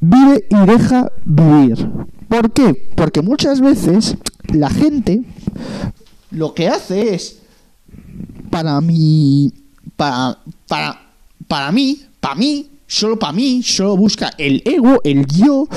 vive 0.00 0.46
y 0.50 0.66
deja 0.66 1.12
vivir. 1.24 1.88
¿Por 2.26 2.50
qué? 2.50 2.92
Porque 2.96 3.22
muchas 3.22 3.60
veces 3.60 4.16
la 4.48 4.70
gente 4.70 5.22
lo 6.32 6.52
que 6.52 6.68
hace 6.68 7.14
es 7.14 7.38
para 8.50 8.80
mí 8.80 9.52
para 9.96 10.38
para 10.66 11.00
para 11.46 11.70
mí 11.70 12.02
para 12.20 12.34
mí 12.34 12.70
solo 12.90 13.18
para 13.20 13.32
mí, 13.32 13.62
solo 13.62 13.96
busca 13.96 14.32
el 14.36 14.62
ego, 14.64 15.00
el 15.04 15.24
yo, 15.26 15.68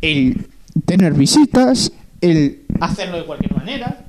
el 0.00 0.46
tener 0.84 1.14
visitas, 1.14 1.92
el 2.20 2.62
hacerlo 2.78 3.16
de 3.16 3.26
cualquier 3.26 3.56
manera, 3.56 4.06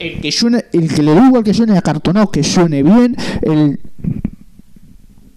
el 0.00 0.20
que 0.20 0.32
suene, 0.32 0.64
el 0.72 0.92
que 0.92 1.02
le 1.02 1.14
da 1.14 1.26
igual 1.28 1.44
que 1.44 1.54
suene 1.54 1.78
acartonado, 1.78 2.32
que 2.32 2.42
suene 2.42 2.82
bien, 2.82 3.16
el 3.42 3.78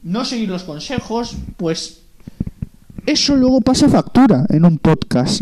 no 0.01 0.25
seguir 0.25 0.49
los 0.49 0.63
consejos, 0.63 1.37
pues 1.57 2.01
eso 3.05 3.35
luego 3.35 3.61
pasa 3.61 3.87
factura 3.87 4.47
en 4.49 4.65
un 4.65 4.79
podcast. 4.79 5.41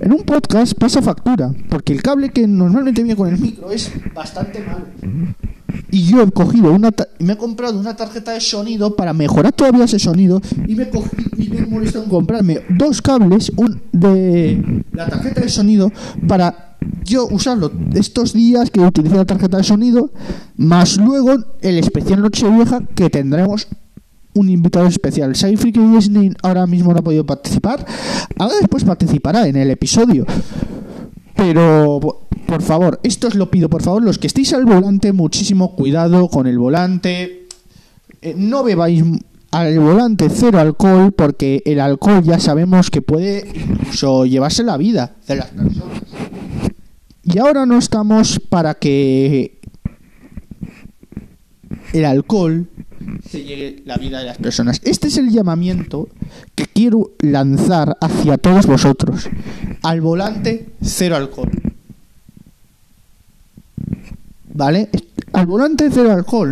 En 0.00 0.12
un 0.12 0.24
podcast 0.24 0.74
pasa 0.76 1.00
factura, 1.00 1.54
porque 1.70 1.92
el 1.92 2.02
cable 2.02 2.30
que 2.30 2.48
normalmente 2.48 3.04
viene 3.04 3.14
con 3.14 3.32
el 3.32 3.38
micro 3.38 3.70
es 3.70 3.92
bastante 4.12 4.58
malo 4.64 4.86
y 5.90 6.04
yo 6.04 6.22
he 6.22 6.30
cogido 6.30 6.72
una 6.72 6.90
me 7.18 7.34
he 7.34 7.36
comprado 7.36 7.78
una 7.78 7.96
tarjeta 7.96 8.32
de 8.32 8.40
sonido 8.40 8.96
para 8.96 9.12
mejorar 9.12 9.52
todavía 9.52 9.84
ese 9.84 9.98
sonido 9.98 10.40
y 10.66 10.74
me 10.74 10.88
y 11.38 11.56
he 11.56 11.66
molestado 11.66 12.04
en 12.04 12.10
comprarme 12.10 12.60
dos 12.68 13.02
cables 13.02 13.52
un, 13.56 13.82
de 13.92 14.84
la 14.92 15.08
tarjeta 15.08 15.40
de 15.40 15.48
sonido 15.48 15.90
para 16.26 16.76
yo 17.04 17.26
usarlo 17.28 17.70
estos 17.94 18.32
días 18.32 18.70
que 18.70 18.80
utilicé 18.80 19.16
la 19.16 19.24
tarjeta 19.24 19.58
de 19.58 19.64
sonido 19.64 20.10
más 20.56 20.96
luego 20.96 21.34
el 21.60 21.78
especial 21.78 22.22
Nochevieja 22.22 22.82
que 22.94 23.10
tendremos 23.10 23.68
un 24.34 24.48
invitado 24.48 24.86
especial. 24.86 25.36
Sai 25.36 25.56
Freaky 25.56 25.80
Disney 25.80 26.32
ahora 26.42 26.66
mismo 26.66 26.92
no 26.92 27.00
ha 27.00 27.02
podido 27.02 27.26
participar. 27.26 27.84
Ahora 28.38 28.54
después 28.60 28.84
participará 28.84 29.46
en 29.46 29.56
el 29.56 29.70
episodio. 29.70 30.24
Pero 31.36 32.28
por 32.52 32.60
favor, 32.60 33.00
esto 33.02 33.28
os 33.28 33.34
lo 33.34 33.50
pido, 33.50 33.70
por 33.70 33.82
favor, 33.82 34.04
los 34.04 34.18
que 34.18 34.26
estéis 34.26 34.52
al 34.52 34.66
volante, 34.66 35.14
muchísimo 35.14 35.74
cuidado 35.74 36.28
con 36.28 36.46
el 36.46 36.58
volante. 36.58 37.46
Eh, 38.20 38.34
no 38.36 38.62
bebáis 38.62 39.02
al 39.52 39.78
volante 39.78 40.28
cero 40.28 40.60
alcohol, 40.60 41.12
porque 41.12 41.62
el 41.64 41.80
alcohol 41.80 42.22
ya 42.22 42.38
sabemos 42.38 42.90
que 42.90 43.00
puede 43.00 43.50
incluso 43.54 44.26
llevarse 44.26 44.64
la 44.64 44.76
vida 44.76 45.16
de 45.26 45.36
las 45.36 45.46
personas. 45.46 46.02
Y 47.24 47.38
ahora 47.38 47.64
no 47.64 47.78
estamos 47.78 48.38
para 48.50 48.74
que 48.74 49.58
el 51.94 52.04
alcohol 52.04 52.68
se 53.26 53.44
llegue 53.44 53.82
la 53.86 53.96
vida 53.96 54.18
de 54.18 54.26
las 54.26 54.36
personas. 54.36 54.82
Este 54.84 55.08
es 55.08 55.16
el 55.16 55.30
llamamiento 55.30 56.10
que 56.54 56.66
quiero 56.66 57.12
lanzar 57.20 57.96
hacia 58.02 58.36
todos 58.36 58.66
vosotros. 58.66 59.30
Al 59.82 60.02
volante, 60.02 60.66
cero 60.82 61.16
alcohol. 61.16 61.50
¿Vale? 64.54 64.90
Al 65.32 65.46
volante, 65.46 65.88
cero 65.92 66.12
alcohol. 66.12 66.50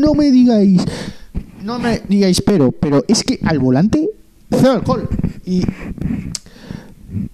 No 0.00 0.14
me 0.14 0.30
digáis, 0.30 0.82
no 1.62 1.78
me 1.78 2.02
digáis 2.08 2.40
pero, 2.40 2.72
pero 2.72 3.04
es 3.06 3.22
que 3.22 3.38
al 3.42 3.58
volante, 3.58 4.08
cero 4.50 4.72
alcohol. 4.72 5.08
¿Y 5.44 5.62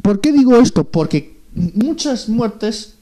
por 0.03 0.21
qué 0.21 0.33
digo 0.33 0.57
esto? 0.57 0.85
Porque 0.85 1.39
muchas 1.75 2.29
muertes 2.29 2.95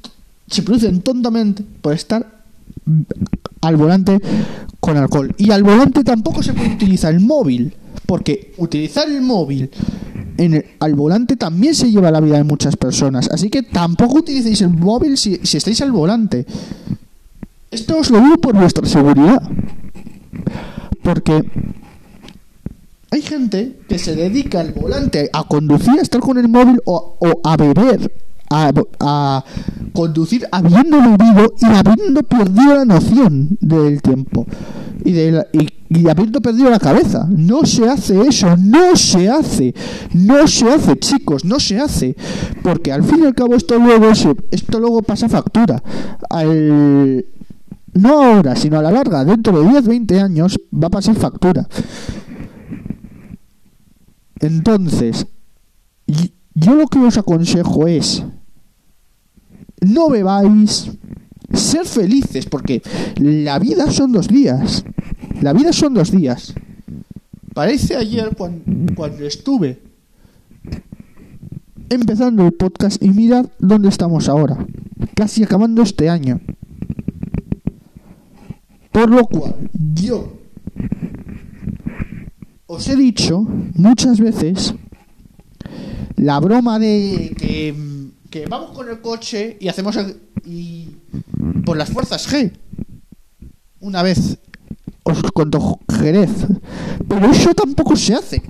se 0.49 0.63
producen 0.63 1.01
tontamente 1.01 1.65
por 1.81 1.95
estar 1.95 2.41
al 3.61 3.77
volante 3.77 4.19
con 4.81 4.97
alcohol. 4.97 5.35
Y 5.39 5.51
al 5.51 5.63
volante 5.63 6.05
tampoco 6.05 6.43
se 6.43 6.53
puede 6.53 6.75
utilizar 6.75 7.15
el 7.15 7.21
móvil, 7.21 7.75
porque 8.07 8.53
utilizar 8.59 9.09
el 9.09 9.23
móvil 9.23 9.71
en 10.45 10.55
el- 10.55 10.65
al 10.81 10.95
volante 10.95 11.37
también 11.37 11.75
se 11.75 11.91
lleva 11.91 12.11
la 12.11 12.21
vida 12.21 12.37
de 12.39 12.45
muchas 12.45 12.77
personas. 12.77 13.29
Así 13.31 13.51
que 13.51 13.63
tampoco 13.63 14.19
utilicéis 14.19 14.61
el 14.63 14.71
móvil 14.71 15.17
si, 15.19 15.39
si 15.43 15.57
estáis 15.57 15.81
al 15.83 15.93
volante. 15.93 16.47
Esto 17.71 17.99
os 17.99 18.11
lo 18.11 18.21
digo 18.21 18.37
por 18.39 18.55
vuestra 18.57 18.87
seguridad. 18.87 19.43
Porque 21.03 21.45
hay 23.11 23.23
gente 23.23 23.79
que 23.89 23.99
se 23.99 24.15
dedica 24.15 24.61
al 24.61 24.73
volante 24.73 25.29
a 25.33 25.45
conducir, 25.45 25.99
a 25.99 26.03
estar 26.03 26.21
con 26.21 26.39
el 26.39 26.49
móvil 26.49 26.81
o, 26.85 27.17
o 27.21 27.41
a 27.45 27.57
beber, 27.57 28.13
a, 28.51 29.45
conducir 29.93 30.47
habiendo 30.53 30.99
bebido 30.99 31.53
y 31.61 31.65
habiendo 31.67 32.23
perdido 32.23 32.75
la 32.75 32.85
noción 32.85 33.57
del 33.61 34.01
tiempo 34.03 34.47
y, 35.05 35.13
de 35.13 35.33
la- 35.33 35.47
y, 35.53 35.69
y 35.89 36.09
habiendo 36.09 36.41
perdido 36.41 36.71
la 36.71 36.79
cabeza. 36.79 37.27
No 37.31 37.65
se 37.65 37.89
hace 37.89 38.21
eso, 38.23 38.57
no 38.57 38.95
se 38.97 39.29
hace, 39.31 39.75
no 40.13 40.47
se 40.47 40.71
hace, 40.71 40.97
chicos, 40.99 41.45
no 41.45 41.59
se 41.61 41.81
hace, 41.81 42.17
porque 42.63 42.93
al 42.93 43.03
fin 43.05 43.21
y 43.23 43.27
al 43.27 43.35
cabo 43.35 43.55
esto 43.55 43.79
luego 43.79 44.11
esto 44.51 44.81
luego 44.81 45.03
pasa 45.03 45.29
factura. 45.29 45.83
Al 46.29 47.25
no 47.93 48.23
ahora, 48.23 48.55
sino 48.55 48.79
a 48.79 48.83
la 48.83 48.93
larga, 48.93 49.25
dentro 49.25 49.61
de 49.61 49.69
10, 49.69 49.87
20 49.89 50.21
años, 50.21 50.61
va 50.73 50.87
a 50.87 50.91
pasar 50.91 51.17
factura. 51.17 51.69
Entonces, 54.41 55.27
yo 56.55 56.75
lo 56.75 56.87
que 56.87 56.99
os 56.99 57.19
aconsejo 57.19 57.87
es, 57.87 58.25
no 59.81 60.09
bebáis, 60.09 60.91
ser 61.53 61.87
felices, 61.87 62.47
porque 62.47 62.83
la 63.17 63.59
vida 63.59 63.91
son 63.91 64.13
dos 64.13 64.29
días. 64.29 64.85
La 65.41 65.53
vida 65.53 65.73
son 65.73 65.95
dos 65.95 66.11
días. 66.11 66.55
Parece 67.55 67.97
ayer 67.97 68.35
cuando, 68.37 68.95
cuando 68.95 69.25
estuve 69.25 69.81
empezando 71.89 72.47
el 72.47 72.53
podcast 72.53 73.03
y 73.03 73.11
mirad 73.11 73.47
dónde 73.59 73.89
estamos 73.89 74.29
ahora. 74.29 74.57
Casi 75.15 75.43
acabando 75.43 75.83
este 75.83 76.09
año. 76.09 76.41
Por 78.93 79.11
lo 79.11 79.25
cual, 79.27 79.55
yo 79.95 80.41
os 82.67 82.89
he 82.89 82.97
dicho 82.97 83.47
muchas 83.75 84.21
veces 84.21 84.75
la 86.17 86.39
broma 86.39 86.79
de 86.79 87.35
que, 87.37 87.75
que 88.31 88.47
vamos 88.47 88.71
con 88.71 88.89
el 88.89 89.01
coche 89.01 89.57
y 89.61 89.69
hacemos 89.69 89.97
el- 89.97 90.21
y 90.45 90.89
por 91.65 91.77
las 91.77 91.91
fuerzas 91.91 92.27
G. 92.33 92.53
Una 93.81 94.03
vez 94.03 94.39
os 95.03 95.23
contó 95.33 95.81
Jerez, 95.99 96.31
pero 97.09 97.27
eso 97.31 97.55
tampoco 97.55 97.97
se 97.97 98.15
hace. 98.15 98.43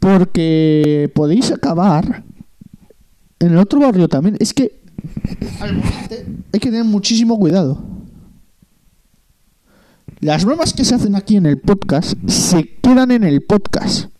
Porque 0.00 1.10
podéis 1.14 1.50
acabar 1.52 2.24
en 3.38 3.48
el 3.52 3.58
otro 3.58 3.80
barrio 3.80 4.08
también. 4.08 4.36
Es 4.40 4.52
que 4.52 4.80
al 5.60 5.82
hay 6.52 6.60
que 6.60 6.70
tener 6.70 6.84
muchísimo 6.84 7.38
cuidado. 7.38 7.82
Las 10.20 10.44
bromas 10.44 10.72
que 10.72 10.84
se 10.84 10.94
hacen 10.94 11.14
aquí 11.14 11.36
en 11.36 11.46
el 11.46 11.60
podcast 11.60 12.14
se 12.28 12.76
quedan 12.82 13.10
en 13.10 13.24
el 13.24 13.42
podcast. 13.42 14.10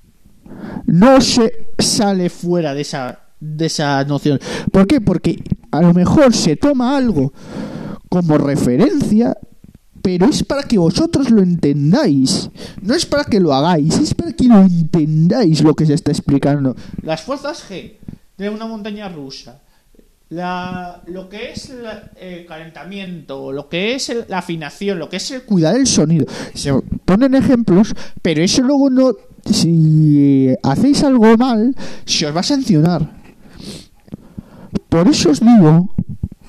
No 0.86 1.20
se 1.20 1.68
sale 1.78 2.30
fuera 2.30 2.74
de 2.74 2.82
esa, 2.82 3.20
de 3.40 3.66
esa 3.66 4.04
noción. 4.04 4.40
¿Por 4.72 4.86
qué? 4.86 5.00
Porque 5.00 5.42
a 5.70 5.82
lo 5.82 5.92
mejor 5.92 6.34
se 6.34 6.56
toma 6.56 6.96
algo 6.96 7.32
como 8.08 8.38
referencia, 8.38 9.36
pero 10.02 10.26
es 10.26 10.44
para 10.44 10.62
que 10.62 10.78
vosotros 10.78 11.30
lo 11.30 11.42
entendáis. 11.42 12.50
No 12.80 12.94
es 12.94 13.04
para 13.04 13.24
que 13.24 13.40
lo 13.40 13.52
hagáis, 13.52 13.98
es 13.98 14.14
para 14.14 14.32
que 14.32 14.44
lo 14.44 14.60
entendáis 14.60 15.62
lo 15.62 15.74
que 15.74 15.86
se 15.86 15.94
está 15.94 16.12
explicando. 16.12 16.76
Las 17.02 17.22
fuerzas 17.22 17.68
G 17.68 17.94
de 18.36 18.48
una 18.48 18.66
montaña 18.66 19.08
rusa, 19.08 19.62
la, 20.28 21.02
lo 21.06 21.28
que 21.28 21.52
es 21.52 21.72
el 22.20 22.46
calentamiento, 22.46 23.52
lo 23.52 23.68
que 23.68 23.94
es 23.94 24.12
la 24.28 24.38
afinación, 24.38 24.98
lo 24.98 25.08
que 25.08 25.16
es 25.16 25.30
el 25.30 25.42
cuidar 25.42 25.76
el 25.76 25.86
sonido. 25.86 26.26
Se 26.54 26.72
ponen 27.04 27.34
ejemplos, 27.34 27.94
pero 28.22 28.42
eso 28.42 28.62
luego 28.62 28.90
no. 28.90 29.12
Si 29.50 30.48
hacéis 30.62 31.02
algo 31.04 31.36
mal, 31.36 31.74
se 32.04 32.26
os 32.26 32.34
va 32.34 32.40
a 32.40 32.42
sancionar. 32.42 33.16
Por 34.88 35.08
eso 35.08 35.30
os 35.30 35.40
digo 35.40 35.94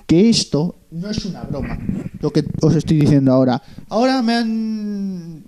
que 0.08 0.30
esto 0.30 0.76
no 0.92 1.10
es 1.10 1.26
una 1.26 1.44
broma, 1.44 1.78
lo 2.22 2.32
que 2.32 2.46
os 2.62 2.76
estoy 2.76 3.00
diciendo 3.00 3.32
ahora. 3.34 3.62
Ahora 3.90 4.22
me 4.22 4.34
han. 4.36 5.44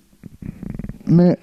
me- 1.06 1.38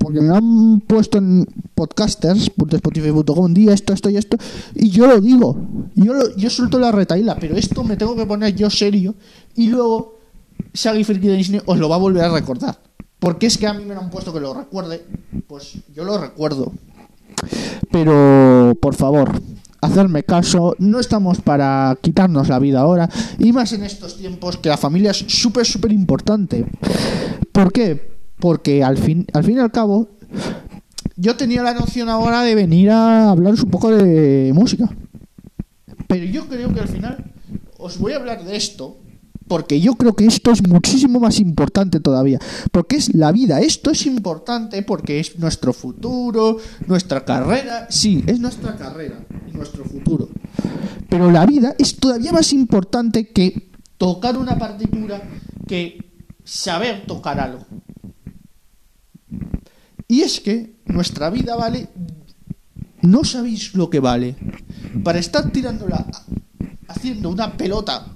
porque 0.00 0.20
me 0.20 0.34
han 0.36 0.80
puesto 0.80 1.18
en 1.18 1.46
podcasters.spotify.com 1.74 3.54
día 3.54 3.72
esto, 3.72 3.92
esto 3.92 4.10
y 4.10 4.16
esto, 4.16 4.36
y 4.74 4.90
yo 4.90 5.06
lo 5.06 5.20
digo. 5.20 5.56
Yo, 5.94 6.12
lo- 6.14 6.36
yo 6.36 6.50
suelto 6.50 6.78
la 6.78 6.90
retaíla, 6.90 7.36
pero 7.38 7.54
esto 7.56 7.84
me 7.84 7.96
tengo 7.96 8.16
que 8.16 8.26
poner 8.26 8.54
yo 8.56 8.68
serio 8.70 9.14
y 9.54 9.68
luego 9.68 10.18
Shaggy 10.74 11.04
Friki 11.04 11.28
de 11.28 11.36
Disney 11.36 11.60
os 11.66 11.78
lo 11.78 11.88
va 11.88 11.96
a 11.96 11.98
volver 11.98 12.24
a 12.24 12.32
recordar. 12.32 12.78
Porque 13.20 13.46
es 13.46 13.58
que 13.58 13.66
a 13.66 13.74
mí 13.74 13.84
me 13.84 13.94
lo 13.94 14.00
han 14.00 14.10
puesto 14.10 14.32
que 14.32 14.40
lo 14.40 14.54
recuerde, 14.54 15.04
pues 15.46 15.78
yo 15.94 16.04
lo 16.04 16.18
recuerdo. 16.18 16.72
Pero, 17.92 18.76
por 18.80 18.94
favor, 18.94 19.40
hacerme 19.80 20.22
caso, 20.24 20.74
no 20.78 20.98
estamos 20.98 21.40
para 21.40 21.96
quitarnos 22.00 22.48
la 22.48 22.58
vida 22.58 22.80
ahora, 22.80 23.08
y 23.38 23.52
más 23.52 23.72
en 23.72 23.84
estos 23.84 24.16
tiempos 24.16 24.56
que 24.56 24.68
la 24.68 24.76
familia 24.76 25.10
es 25.10 25.18
súper, 25.28 25.66
súper 25.66 25.92
importante. 25.92 26.66
¿Por 27.52 27.72
qué? 27.72 28.10
Porque 28.38 28.82
al 28.82 28.96
fin, 28.96 29.26
al 29.34 29.44
fin 29.44 29.56
y 29.56 29.60
al 29.60 29.70
cabo, 29.70 30.08
yo 31.16 31.36
tenía 31.36 31.62
la 31.62 31.74
noción 31.74 32.08
ahora 32.08 32.42
de 32.42 32.54
venir 32.54 32.90
a 32.90 33.30
hablaros 33.30 33.62
un 33.62 33.70
poco 33.70 33.90
de 33.90 34.52
música. 34.54 34.88
Pero 36.08 36.24
yo 36.24 36.46
creo 36.48 36.72
que 36.72 36.80
al 36.80 36.88
final 36.88 37.32
os 37.76 37.98
voy 37.98 38.12
a 38.12 38.16
hablar 38.16 38.44
de 38.44 38.56
esto 38.56 38.96
porque 39.50 39.80
yo 39.80 39.96
creo 39.96 40.14
que 40.14 40.26
esto 40.26 40.52
es 40.52 40.64
muchísimo 40.68 41.18
más 41.18 41.40
importante 41.40 41.98
todavía, 41.98 42.38
porque 42.70 42.94
es 42.94 43.12
la 43.16 43.32
vida, 43.32 43.58
esto 43.58 43.90
es 43.90 44.06
importante 44.06 44.84
porque 44.84 45.18
es 45.18 45.40
nuestro 45.40 45.72
futuro, 45.72 46.58
nuestra 46.86 47.24
carrera, 47.24 47.88
sí, 47.90 48.22
es 48.28 48.38
nuestra 48.38 48.76
carrera 48.76 49.26
y 49.52 49.56
nuestro 49.56 49.84
futuro. 49.84 50.28
Pero 51.08 51.32
la 51.32 51.46
vida 51.46 51.74
es 51.80 51.96
todavía 51.96 52.30
más 52.30 52.52
importante 52.52 53.32
que 53.32 53.72
tocar 53.98 54.38
una 54.38 54.56
partitura, 54.56 55.20
que 55.66 55.98
saber 56.44 57.04
tocar 57.04 57.40
algo. 57.40 57.66
Y 60.06 60.20
es 60.20 60.38
que 60.38 60.76
nuestra 60.84 61.28
vida 61.28 61.56
vale, 61.56 61.88
no 63.02 63.24
sabéis 63.24 63.74
lo 63.74 63.90
que 63.90 63.98
vale. 63.98 64.36
Para 65.02 65.18
estar 65.18 65.50
tirándola, 65.50 66.06
haciendo 66.86 67.30
una 67.30 67.56
pelota 67.56 68.14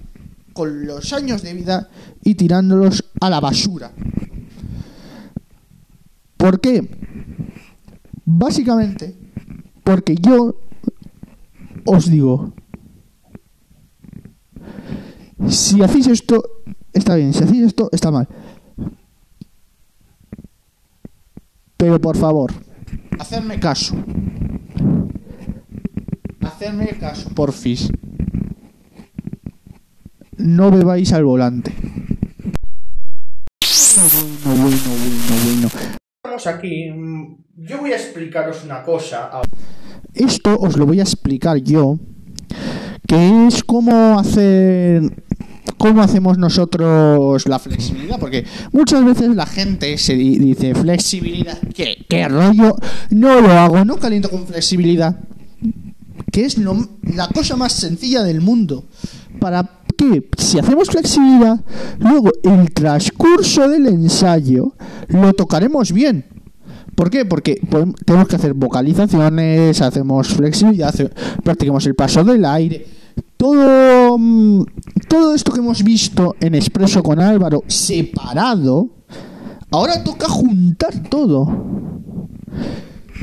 con 0.55 0.87
los 0.87 1.13
años 1.13 1.43
de 1.43 1.53
vida 1.53 1.91
y 2.23 2.37
tirándolos 2.37 3.05
a 3.21 3.29
la 3.29 3.41
basura. 3.41 3.93
¿Por 6.39 6.61
qué? 6.61 6.89
Básicamente 8.25 9.15
porque 9.85 10.15
yo 10.17 10.57
os 11.85 12.11
digo, 12.11 12.55
si 15.49 15.83
hacéis 15.83 16.07
esto, 16.07 16.43
está 16.93 17.17
bien, 17.17 17.35
si 17.35 17.45
hacéis 17.45 17.67
esto, 17.67 17.91
está 17.93 18.11
mal. 18.11 18.27
Pero 21.77 22.01
por 22.01 22.17
favor, 22.17 22.51
hacedme 23.19 23.61
caso. 23.61 23.95
Haced 26.41 26.67
Hacerme 26.69 26.99
caso, 26.99 27.31
porfis. 27.31 27.91
No 30.39 30.71
bebáis 30.71 31.13
al 31.13 31.25
volante. 31.25 31.73
Bueno, 34.45 34.63
bueno, 34.63 34.77
bueno, 34.77 35.45
bueno. 35.45 35.71
Estamos 36.23 36.47
aquí. 36.47 36.91
mm, 36.91 37.37
Yo 37.69 37.79
voy 37.79 37.93
a 37.93 37.97
explicaros 37.97 38.65
una 38.65 38.83
cosa. 38.83 39.31
Esto 40.13 40.57
os 40.59 40.77
lo 40.77 40.87
voy 40.87 41.01
a 41.01 41.05
explicar 41.05 41.59
yo, 41.59 41.99
que 43.07 43.47
es 43.47 43.63
cómo 43.65 44.19
hacer 44.19 45.03
cómo 45.79 46.03
hacemos 46.03 46.39
nosotros 46.39 47.47
la 47.47 47.59
flexibilidad, 47.59 48.19
porque 48.19 48.45
muchas 48.73 49.05
veces 49.05 49.35
la 49.35 49.45
gente 49.47 49.99
se 49.99 50.15
di- 50.15 50.39
dice 50.39 50.75
flexibilidad, 50.75 51.59
¿qué, 51.75 52.05
qué 52.09 52.27
rollo? 52.29 52.77
No 53.11 53.41
lo 53.41 53.51
hago, 53.53 53.85
no 53.85 53.97
caliento 53.97 54.31
con 54.31 54.47
flexibilidad, 54.47 55.19
que 56.33 56.45
es 56.47 56.59
lo- 56.59 56.89
la 57.03 57.29
cosa 57.29 57.57
más 57.57 57.73
sencilla 57.73 58.23
del 58.23 58.41
mundo. 58.41 58.85
¿Para 59.41 59.84
qué? 59.97 60.29
Si 60.37 60.59
hacemos 60.59 60.89
flexibilidad, 60.89 61.61
luego 61.99 62.31
el 62.43 62.73
transcurso 62.73 63.69
del 63.69 63.87
ensayo 63.87 64.75
lo 65.09 65.33
tocaremos 65.33 65.93
bien. 65.93 66.27
¿Por 66.95 67.11
qué? 67.11 67.25
Porque 67.25 67.61
tenemos 68.05 68.29
que 68.29 68.37
hacer 68.37 68.55
vocalizaciones, 68.55 69.81
hacemos 69.81 70.29
flexibilidad, 70.29 70.95
practicamos 71.43 71.87
el 71.87 71.95
paso 71.95 72.23
del 72.23 72.45
aire. 72.45 72.87
Todo, 73.37 74.17
mm, 74.19 74.65
todo 75.09 75.35
esto 75.35 75.53
que 75.53 75.59
hemos 75.59 75.83
visto 75.83 76.37
en 76.41 76.55
Expreso 76.55 77.03
con 77.03 77.21
Álvaro 77.21 77.63
separado, 77.67 78.91
ahora 79.71 80.05
toca 80.05 80.29
juntar 80.29 81.09
todo. 81.09 81.49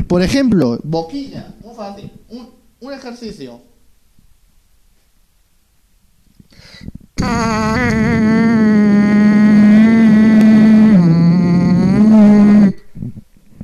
Por 0.07 0.21
ejemplo, 0.21 0.79
boquilla, 0.83 1.55
muy 1.63 1.73
fácil, 1.75 2.11
un 2.81 2.93
ejercicio. 2.93 3.70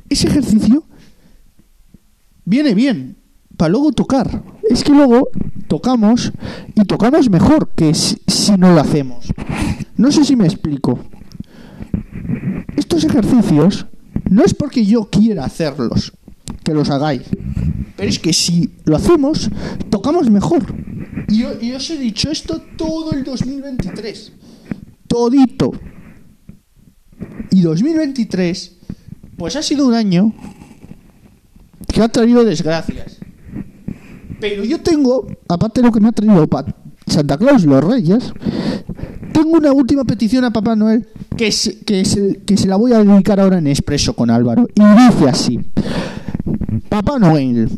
Ese 0.08 0.26
ejercicio 0.26 0.84
viene 2.44 2.74
bien 2.74 3.16
para 3.56 3.70
luego 3.70 3.92
tocar. 3.92 4.42
Es 4.68 4.82
que 4.82 4.92
luego 4.92 5.28
tocamos 5.68 6.32
y 6.74 6.84
tocamos 6.84 7.30
mejor 7.30 7.70
que 7.74 7.94
si, 7.94 8.16
no 8.58 8.72
lo 8.72 8.80
hacemos. 8.80 9.32
No 9.96 10.10
sé 10.10 10.24
si 10.24 10.34
me 10.34 10.46
explico. 10.46 10.98
Estos 12.76 13.04
ejercicios 13.04 13.86
no 14.30 14.44
es 14.44 14.54
porque 14.54 14.84
yo 14.84 15.08
quiera 15.10 15.44
hacerlos, 15.44 16.12
que 16.62 16.74
los 16.74 16.90
hagáis. 16.90 17.22
Pero 17.96 18.08
es 18.08 18.18
que 18.18 18.32
si 18.32 18.70
lo 18.84 18.96
hacemos, 18.96 19.50
tocamos 19.90 20.30
mejor. 20.30 20.62
Y 21.28 21.38
yo, 21.38 21.50
y 21.60 21.72
os 21.72 21.90
he 21.90 21.98
dicho 21.98 22.30
esto 22.30 22.60
todo 22.76 23.12
el 23.12 23.24
2023. 23.24 24.32
Todito. 25.06 25.72
Y 27.50 27.62
2023, 27.62 28.76
pues 29.36 29.56
ha 29.56 29.62
sido 29.62 29.86
un 29.86 29.94
año 29.94 30.32
que 31.88 32.02
ha 32.02 32.08
traído 32.08 32.44
desgracias. 32.44 33.18
Pero 34.40 34.64
yo 34.64 34.80
tengo, 34.80 35.26
aparte 35.48 35.80
de 35.80 35.86
lo 35.86 35.92
que 35.92 36.00
me 36.00 36.08
ha 36.08 36.12
traído 36.12 36.46
Santa 37.06 37.36
Claus 37.36 37.64
y 37.64 37.66
los 37.66 37.82
Reyes, 37.82 38.32
tengo 39.32 39.50
una 39.50 39.72
última 39.72 40.04
petición 40.04 40.44
a 40.44 40.52
Papá 40.52 40.76
Noel 40.76 41.08
que 41.36 41.50
se, 41.50 41.80
que, 41.80 42.04
que 42.46 42.56
se 42.56 42.68
la 42.68 42.76
voy 42.76 42.92
a 42.92 43.02
dedicar 43.02 43.40
ahora 43.40 43.58
en 43.58 43.66
expreso 43.66 44.14
con 44.14 44.30
Álvaro. 44.30 44.68
Y 44.74 44.82
dice 44.82 45.28
así. 45.28 45.60
Papá 46.88 47.18
Noel, 47.18 47.68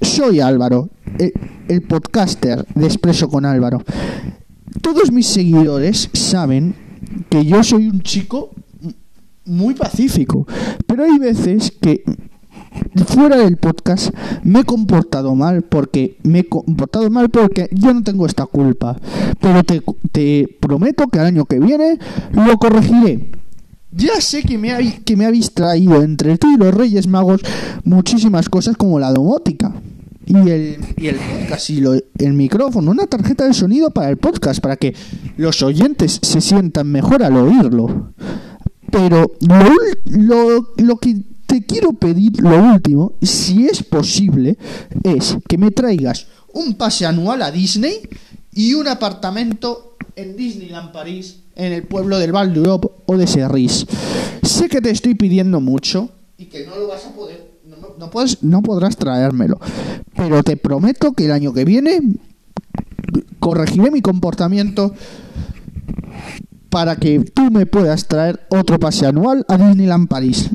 soy 0.00 0.40
Álvaro, 0.40 0.90
el, 1.68 1.82
podcaster 1.82 2.66
de 2.74 2.86
Expreso 2.86 3.28
con 3.28 3.44
Álvaro. 3.44 3.82
Todos 4.80 5.12
mis 5.12 5.26
seguidores 5.26 6.10
saben 6.12 6.74
que 7.28 7.44
yo 7.44 7.62
soy 7.62 7.88
un 7.88 8.00
chico 8.00 8.50
muy 9.44 9.74
pacífico, 9.74 10.46
pero 10.86 11.04
hay 11.04 11.18
veces 11.18 11.72
que 11.80 12.04
fuera 13.06 13.36
del 13.36 13.56
podcast 13.56 14.14
me 14.44 14.60
he 14.60 14.64
comportado 14.64 15.34
mal 15.34 15.62
porque 15.62 16.18
me 16.22 16.40
he 16.40 16.48
comportado 16.48 17.10
mal 17.10 17.30
porque 17.30 17.68
yo 17.72 17.92
no 17.92 18.02
tengo 18.02 18.26
esta 18.26 18.46
culpa, 18.46 18.96
pero 19.40 19.64
te, 19.64 19.82
te 20.12 20.56
prometo 20.60 21.08
que 21.08 21.18
el 21.18 21.26
año 21.26 21.44
que 21.46 21.58
viene 21.58 21.98
lo 22.32 22.56
corregiré. 22.58 23.39
Ya 23.92 24.20
sé 24.20 24.42
que 24.42 24.56
me, 24.56 24.72
habéis, 24.72 25.00
que 25.00 25.16
me 25.16 25.26
habéis 25.26 25.52
traído 25.52 26.02
entre 26.02 26.38
tú 26.38 26.48
y 26.54 26.56
los 26.56 26.72
Reyes 26.72 27.06
Magos 27.08 27.40
muchísimas 27.84 28.48
cosas 28.48 28.76
como 28.76 29.00
la 29.00 29.12
domótica 29.12 29.72
y 30.26 30.36
el, 30.48 30.78
y 30.96 31.08
el 31.08 31.16
podcast 31.16 31.70
y 31.70 31.80
lo- 31.80 31.94
el 31.94 32.32
micrófono, 32.34 32.92
una 32.92 33.06
tarjeta 33.08 33.44
de 33.46 33.52
sonido 33.54 33.90
para 33.90 34.10
el 34.10 34.16
podcast, 34.16 34.60
para 34.60 34.76
que 34.76 34.94
los 35.36 35.60
oyentes 35.62 36.20
se 36.22 36.40
sientan 36.40 36.86
mejor 36.86 37.24
al 37.24 37.36
oírlo. 37.36 38.12
Pero 38.92 39.32
lo, 39.40 39.64
lo, 40.04 40.68
lo 40.76 40.96
que 40.98 41.16
te 41.46 41.64
quiero 41.66 41.92
pedir, 41.92 42.40
lo 42.40 42.62
último, 42.62 43.14
si 43.22 43.66
es 43.66 43.82
posible, 43.82 44.56
es 45.02 45.36
que 45.48 45.58
me 45.58 45.72
traigas 45.72 46.28
un 46.52 46.74
pase 46.74 47.06
anual 47.06 47.42
a 47.42 47.50
Disney 47.50 47.94
y 48.52 48.74
un 48.74 48.86
apartamento 48.86 49.89
en 50.22 50.36
Disneyland 50.36 50.92
París, 50.92 51.40
en 51.56 51.72
el 51.72 51.82
pueblo 51.84 52.18
del 52.18 52.32
Val 52.32 52.52
d'Europe 52.54 52.88
o 53.06 53.16
de 53.16 53.26
Serris. 53.26 53.86
Sé 54.42 54.68
que 54.68 54.80
te 54.80 54.90
estoy 54.90 55.14
pidiendo 55.14 55.60
mucho 55.60 56.10
y 56.38 56.46
que 56.46 56.66
no 56.66 56.76
lo 56.76 56.88
vas 56.88 57.04
a 57.06 57.12
poder, 57.14 57.58
no, 57.66 57.76
no- 57.76 57.94
no 57.98 58.10
puedes, 58.10 58.42
no 58.42 58.62
podrás 58.62 58.96
traérmelo, 58.96 59.58
pero 60.16 60.42
te 60.42 60.56
prometo 60.56 61.12
que 61.12 61.26
el 61.26 61.32
año 61.32 61.52
que 61.52 61.64
viene 61.64 62.00
corregiré 63.38 63.90
mi 63.90 64.00
comportamiento 64.00 64.94
para 66.68 66.96
que 66.96 67.20
tú 67.20 67.50
me 67.50 67.66
puedas 67.66 68.06
traer 68.06 68.40
otro 68.50 68.78
pase 68.78 69.06
anual 69.06 69.44
a 69.48 69.56
Disneyland 69.58 70.08
París. 70.08 70.50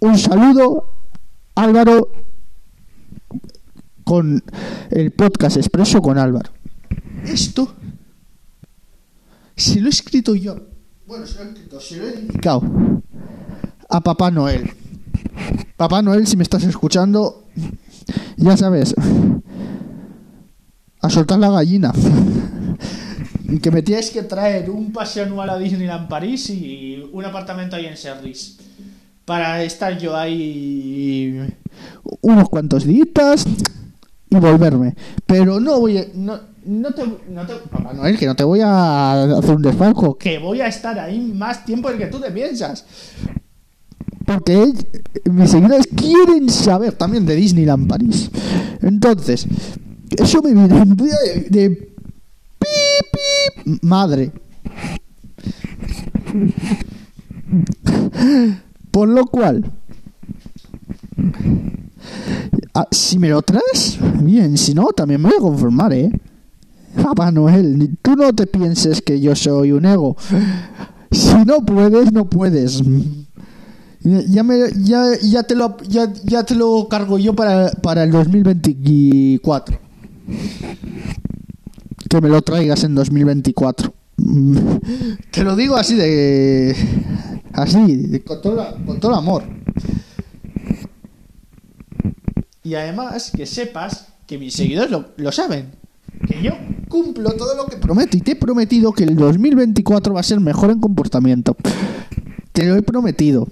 Un 0.00 0.16
saludo, 0.18 0.86
Álvaro, 1.54 2.08
con 4.04 4.42
el 4.90 5.10
podcast 5.10 5.56
expreso 5.56 6.00
con 6.00 6.16
Álvaro. 6.18 6.50
Esto 7.24 7.74
se 9.58 9.80
lo 9.80 9.86
he 9.86 9.90
escrito 9.90 10.34
yo. 10.34 10.56
Bueno, 11.06 11.26
se 11.26 11.38
lo 11.38 11.44
he 11.44 11.48
escrito, 11.48 11.80
se 11.80 11.96
lo 11.96 12.08
he 12.08 12.12
dedicado 12.12 12.62
a 13.88 14.00
Papá 14.00 14.30
Noel. 14.30 14.70
Papá 15.76 16.02
Noel, 16.02 16.26
si 16.26 16.36
me 16.36 16.42
estás 16.42 16.64
escuchando, 16.64 17.44
ya 18.36 18.56
sabes, 18.56 18.94
a 21.00 21.10
soltar 21.10 21.38
la 21.38 21.50
gallina. 21.50 21.92
que 23.62 23.70
me 23.70 23.82
tienes 23.82 24.10
que 24.10 24.22
traer 24.22 24.70
un 24.70 24.92
pase 24.92 25.22
anual 25.22 25.50
a 25.50 25.58
Disneyland 25.58 26.08
París 26.08 26.50
y 26.50 27.08
un 27.12 27.24
apartamento 27.24 27.76
ahí 27.76 27.86
en 27.86 27.96
Serris. 27.96 28.58
Para 29.24 29.62
estar 29.62 29.98
yo 29.98 30.16
ahí 30.16 31.38
unos 32.22 32.48
cuantos 32.48 32.84
días 32.84 33.44
y 34.30 34.36
volverme. 34.36 34.94
Pero 35.26 35.60
no 35.60 35.80
voy 35.80 35.98
a... 35.98 36.06
no 36.68 36.92
te, 36.92 37.02
no 37.30 37.46
te- 37.46 37.54
Papá 37.70 37.92
Noel, 37.94 38.18
que 38.18 38.26
no 38.26 38.36
te 38.36 38.44
voy 38.44 38.60
a 38.62 39.22
hacer 39.38 39.56
un 39.56 39.62
desfalco. 39.62 40.16
Que 40.18 40.38
voy 40.38 40.60
a 40.60 40.66
estar 40.68 40.98
ahí 40.98 41.32
más 41.34 41.64
tiempo 41.64 41.88
del 41.88 41.98
que 41.98 42.06
tú 42.06 42.20
te 42.20 42.30
piensas. 42.30 42.84
Porque 44.26 44.72
mis 45.30 45.50
seguidores 45.50 45.86
quieren 45.96 46.50
saber 46.50 46.92
también 46.92 47.24
de 47.24 47.34
Disneyland 47.34 47.88
París. 47.88 48.30
Entonces, 48.82 49.46
eso 50.10 50.42
me 50.42 50.52
vendría 50.52 51.14
de, 51.34 51.40
de 51.48 51.70
pi, 52.58 52.66
pi, 53.64 53.78
madre. 53.82 54.32
Por 58.90 59.08
lo 59.08 59.24
cual, 59.26 59.64
ah, 62.74 62.86
si 62.90 63.18
me 63.18 63.28
lo 63.30 63.42
traes, 63.42 63.98
bien, 64.20 64.56
si 64.58 64.74
no, 64.74 64.88
también 64.88 65.20
me 65.22 65.28
voy 65.28 65.38
a 65.38 65.40
conformar, 65.40 65.92
¿eh? 65.92 66.10
Papá 67.02 67.30
Noel, 67.30 67.96
tú 68.02 68.16
no 68.16 68.32
te 68.32 68.46
pienses 68.46 69.02
que 69.02 69.20
yo 69.20 69.34
soy 69.36 69.72
un 69.72 69.84
ego. 69.86 70.16
Si 71.10 71.34
no 71.46 71.64
puedes, 71.64 72.12
no 72.12 72.28
puedes. 72.28 72.82
Ya, 74.02 74.42
me, 74.42 74.58
ya, 74.76 75.04
ya, 75.22 75.42
te, 75.42 75.54
lo, 75.54 75.76
ya, 75.88 76.10
te 76.44 76.54
lo 76.54 76.88
cargo 76.88 77.18
yo 77.18 77.34
para, 77.34 77.70
para 77.72 78.04
el 78.04 78.10
2024. 78.10 79.78
Que 82.08 82.20
me 82.20 82.28
lo 82.28 82.40
traigas 82.42 82.84
en 82.84 82.94
2024. 82.94 83.92
Mm, 84.16 84.56
Te 85.30 85.44
lo 85.44 85.54
digo 85.56 85.76
así 85.76 85.94
de... 85.94 86.74
Así, 87.52 87.96
de- 87.96 88.22
con, 88.22 88.40
todo 88.40 88.66
con 88.86 88.98
todo 89.00 89.14
amor. 89.14 89.44
Y 92.62 92.74
además 92.74 93.32
que 93.34 93.46
sepas 93.46 94.08
que 94.26 94.38
mis 94.38 94.54
seguidores 94.54 94.90
lo, 94.90 95.06
lo 95.16 95.32
saben. 95.32 95.70
Que 96.26 96.42
yo 96.42 96.52
cumplo 96.88 97.30
todo 97.32 97.54
lo 97.56 97.66
que 97.66 97.76
prometo. 97.76 98.16
Y 98.16 98.20
te 98.20 98.32
he 98.32 98.36
prometido 98.36 98.92
que 98.92 99.04
el 99.04 99.16
2024 99.16 100.14
va 100.14 100.20
a 100.20 100.24
ser 100.24 100.40
mejor 100.40 100.70
en 100.70 100.80
comportamiento. 100.80 101.56
Te 102.52 102.66
lo 102.66 102.76
he 102.76 102.82
prometido. 102.82 103.48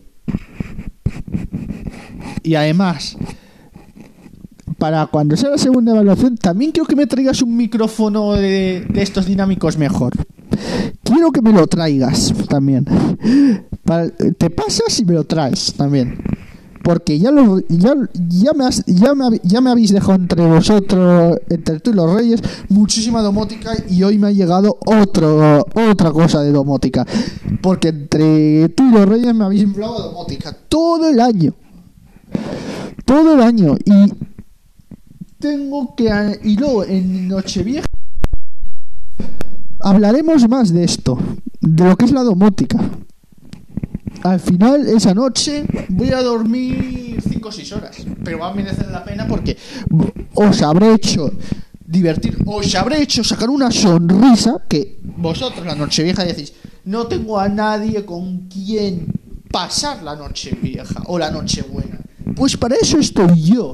Y 2.43 2.55
además, 2.55 3.17
para 4.79 5.07
cuando 5.07 5.37
sea 5.37 5.51
la 5.51 5.59
segunda 5.59 5.93
evaluación, 5.93 6.37
también 6.37 6.73
quiero 6.73 6.87
que 6.87 6.97
me 6.97 7.07
traigas 7.07 7.43
un 7.43 7.57
micrófono 7.57 8.33
de, 8.33 8.87
estos 8.95 9.27
dinámicos 9.27 9.77
mejor. 9.77 10.13
Quiero 11.03 11.33
que 11.33 11.43
me 11.43 11.53
lo 11.53 11.67
traigas 11.67 12.33
también. 12.49 12.85
Para- 13.85 14.11
te 14.11 14.51
pasas 14.51 14.99
y 15.01 15.05
me 15.05 15.15
lo 15.15 15.25
traes 15.25 15.75
también. 15.75 16.19
Porque 16.87 17.19
ya, 17.19 17.33
lo, 17.33 17.59
ya, 17.69 17.97
ya, 18.29 18.53
me 18.53 18.65
ya, 18.87 19.13
me, 19.13 19.41
ya 19.43 19.61
me 19.61 19.71
habéis 19.71 19.91
dejado 19.91 20.15
entre 20.15 20.47
vosotros, 20.47 21.37
entre 21.49 21.81
tú 21.81 21.91
y 21.91 21.95
los 21.95 22.15
reyes, 22.15 22.41
muchísima 22.69 23.23
domótica 23.23 23.73
y 23.91 24.05
hoy 24.05 24.19
me 24.19 24.29
ha 24.29 24.31
llegado 24.31 24.79
otro, 24.87 25.67
otra 25.75 26.13
cosa 26.13 26.43
de 26.43 26.53
domótica. 26.53 27.05
Porque 27.61 27.89
entre 27.89 28.69
tú 28.69 28.85
y 28.85 28.93
los 28.93 29.05
reyes 29.05 29.35
me 29.35 29.47
habéis 29.47 29.63
inflado 29.65 30.01
domótica 30.01 30.57
todo 30.69 31.09
el 31.09 31.19
año. 31.19 31.55
Todo 33.05 33.35
el 33.35 33.43
año. 33.43 33.75
Y 33.85 34.13
tengo 35.41 35.93
que... 35.97 36.39
Y 36.45 36.57
luego 36.57 36.85
en 36.85 37.27
Nochevieja 37.27 37.89
hablaremos 39.81 40.49
más 40.49 40.73
de 40.73 40.85
esto, 40.85 41.19
de 41.61 41.85
lo 41.85 41.97
que 41.97 42.05
es 42.05 42.13
la 42.13 42.23
domótica. 42.23 42.79
Al 44.23 44.41
final, 44.41 44.87
esa 44.89 45.15
noche, 45.15 45.65
voy 45.89 46.11
a 46.11 46.23
dormir 46.23 47.21
5 47.27 47.49
o 47.49 47.53
6 47.53 47.73
horas. 47.73 47.97
Pero 48.25 48.39
va 48.39 48.49
a 48.49 48.55
merecer 48.55 48.91
la 48.91 49.05
pena 49.05 49.27
porque 49.27 49.57
os 50.35 50.63
habré 50.63 50.95
hecho 50.95 51.31
divertir, 51.87 52.37
os 52.45 52.75
habré 52.75 53.03
hecho 53.03 53.23
sacar 53.23 53.49
una 53.49 53.71
sonrisa 53.71 54.57
que 54.69 54.99
vosotros 55.17 55.65
la 55.65 55.77
noche 55.77 56.03
vieja 56.03 56.25
decís, 56.25 56.53
no 56.85 57.07
tengo 57.07 57.39
a 57.39 57.49
nadie 57.49 58.05
con 58.05 58.49
quien 58.49 59.07
pasar 59.51 60.03
la 60.03 60.17
noche 60.17 60.59
vieja 60.61 61.03
o 61.07 61.19
la 61.19 61.31
noche 61.31 61.63
buena. 61.63 61.99
Pues 62.35 62.57
para 62.57 62.75
eso 62.77 62.99
estoy 62.99 63.41
yo. 63.41 63.73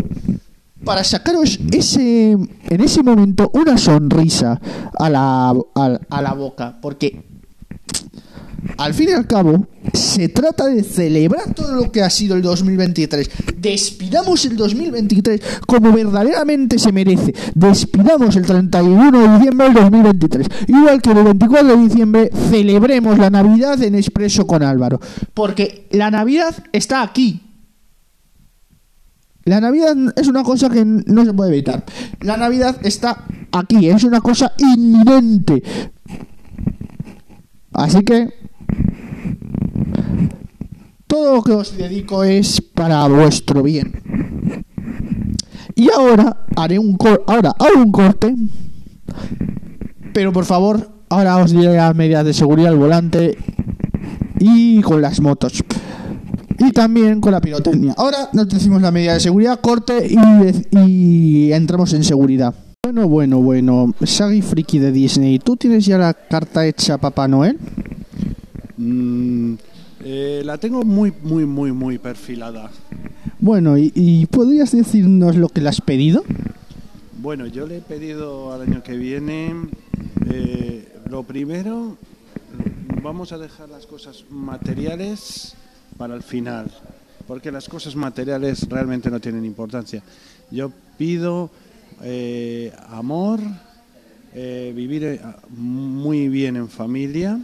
Para 0.84 1.04
sacaros 1.04 1.58
ese, 1.70 2.32
en 2.32 2.80
ese 2.80 3.02
momento 3.02 3.50
una 3.54 3.78
sonrisa 3.78 4.60
a 4.98 5.08
la, 5.08 5.50
a, 5.50 5.98
a 6.10 6.22
la 6.22 6.32
boca. 6.34 6.78
Porque 6.82 7.24
al 8.76 8.94
fin 8.94 9.08
y 9.10 9.12
al 9.12 9.26
cabo, 9.26 9.66
se 9.92 10.28
trata 10.28 10.66
de 10.66 10.82
celebrar 10.84 11.52
todo 11.54 11.74
lo 11.74 11.90
que 11.90 12.02
ha 12.02 12.10
sido 12.10 12.36
el 12.36 12.42
2023. 12.42 13.30
Despidamos 13.58 14.44
el 14.44 14.56
2023 14.56 15.40
como 15.66 15.92
verdaderamente 15.92 16.78
se 16.78 16.92
merece. 16.92 17.34
Despidamos 17.54 18.36
el 18.36 18.46
31 18.46 19.20
de 19.20 19.36
diciembre 19.36 19.66
del 19.66 19.74
2023. 19.74 20.46
Igual 20.68 21.02
que 21.02 21.10
el 21.10 21.24
24 21.24 21.76
de 21.76 21.82
diciembre 21.82 22.30
celebremos 22.50 23.18
la 23.18 23.30
Navidad 23.30 23.82
en 23.82 23.96
Expreso 23.96 24.46
con 24.46 24.62
Álvaro. 24.62 25.00
Porque 25.34 25.88
la 25.90 26.10
Navidad 26.10 26.54
está 26.72 27.02
aquí. 27.02 27.42
La 29.44 29.60
Navidad 29.60 29.96
es 30.16 30.28
una 30.28 30.44
cosa 30.44 30.70
que 30.70 30.84
no 30.84 31.24
se 31.24 31.34
puede 31.34 31.50
evitar. 31.50 31.84
La 32.20 32.36
Navidad 32.36 32.76
está 32.82 33.24
aquí, 33.50 33.88
es 33.88 34.04
una 34.04 34.20
cosa 34.20 34.52
inminente. 34.58 35.62
Así 37.72 38.04
que 38.04 38.42
todo 41.06 41.36
lo 41.36 41.42
que 41.42 41.52
os 41.52 41.76
dedico 41.76 42.24
es 42.24 42.60
para 42.60 43.06
vuestro 43.06 43.62
bien. 43.62 43.92
Y 45.74 45.90
ahora 45.90 46.44
haré 46.56 46.78
un 46.78 46.96
cor 46.96 47.24
ahora 47.26 47.54
hago 47.58 47.82
un 47.82 47.92
corte. 47.92 48.34
Pero 50.12 50.32
por 50.32 50.44
favor, 50.44 50.90
ahora 51.08 51.36
os 51.38 51.52
diré 51.52 51.74
las 51.74 51.94
medidas 51.94 52.24
de 52.24 52.34
seguridad 52.34 52.70
al 52.70 52.78
volante 52.78 53.36
y 54.38 54.80
con 54.82 55.00
las 55.00 55.20
motos. 55.20 55.62
Y 56.58 56.72
también 56.72 57.20
con 57.20 57.32
la 57.32 57.40
pirotecnia. 57.40 57.94
Ahora 57.96 58.28
nos 58.32 58.48
decimos 58.48 58.82
la 58.82 58.90
medida 58.90 59.14
de 59.14 59.20
seguridad, 59.20 59.60
corte 59.60 60.08
y, 60.72 61.52
entramos 61.52 61.92
en 61.92 62.04
seguridad. 62.04 62.54
Bueno, 62.84 63.08
bueno, 63.08 63.40
bueno. 63.40 63.94
Shaggy 64.00 64.42
Friki 64.42 64.78
de 64.78 64.92
Disney, 64.92 65.38
¿tú 65.38 65.56
tienes 65.56 65.86
ya 65.86 65.98
la 65.98 66.14
carta 66.14 66.66
hecha 66.66 66.98
Papá 66.98 67.28
Noel? 67.28 67.58
Mm, 68.76 69.54
eh, 70.04 70.42
la 70.44 70.58
tengo 70.58 70.82
muy, 70.82 71.12
muy, 71.22 71.46
muy, 71.46 71.72
muy 71.72 71.98
perfilada. 71.98 72.70
Bueno, 73.38 73.78
¿y, 73.78 73.92
y 73.94 74.26
podrías 74.26 74.72
decirnos 74.72 75.36
lo 75.36 75.48
que 75.48 75.60
le 75.60 75.68
has 75.68 75.80
pedido? 75.80 76.24
Bueno, 77.22 77.46
yo 77.46 77.68
le 77.68 77.76
he 77.76 77.80
pedido 77.80 78.52
al 78.52 78.62
año 78.62 78.82
que 78.82 78.96
viene, 78.96 79.54
eh, 80.28 80.88
lo 81.08 81.22
primero, 81.22 81.96
vamos 83.00 83.30
a 83.30 83.38
dejar 83.38 83.68
las 83.68 83.86
cosas 83.86 84.24
materiales 84.28 85.54
para 85.96 86.16
el 86.16 86.24
final, 86.24 86.68
porque 87.28 87.52
las 87.52 87.68
cosas 87.68 87.94
materiales 87.94 88.68
realmente 88.68 89.08
no 89.08 89.20
tienen 89.20 89.44
importancia. 89.44 90.02
Yo 90.50 90.72
pido 90.98 91.50
eh, 92.02 92.72
amor, 92.88 93.38
eh, 94.34 94.72
vivir 94.74 95.20
muy 95.50 96.28
bien 96.28 96.56
en 96.56 96.68
familia, 96.68 97.38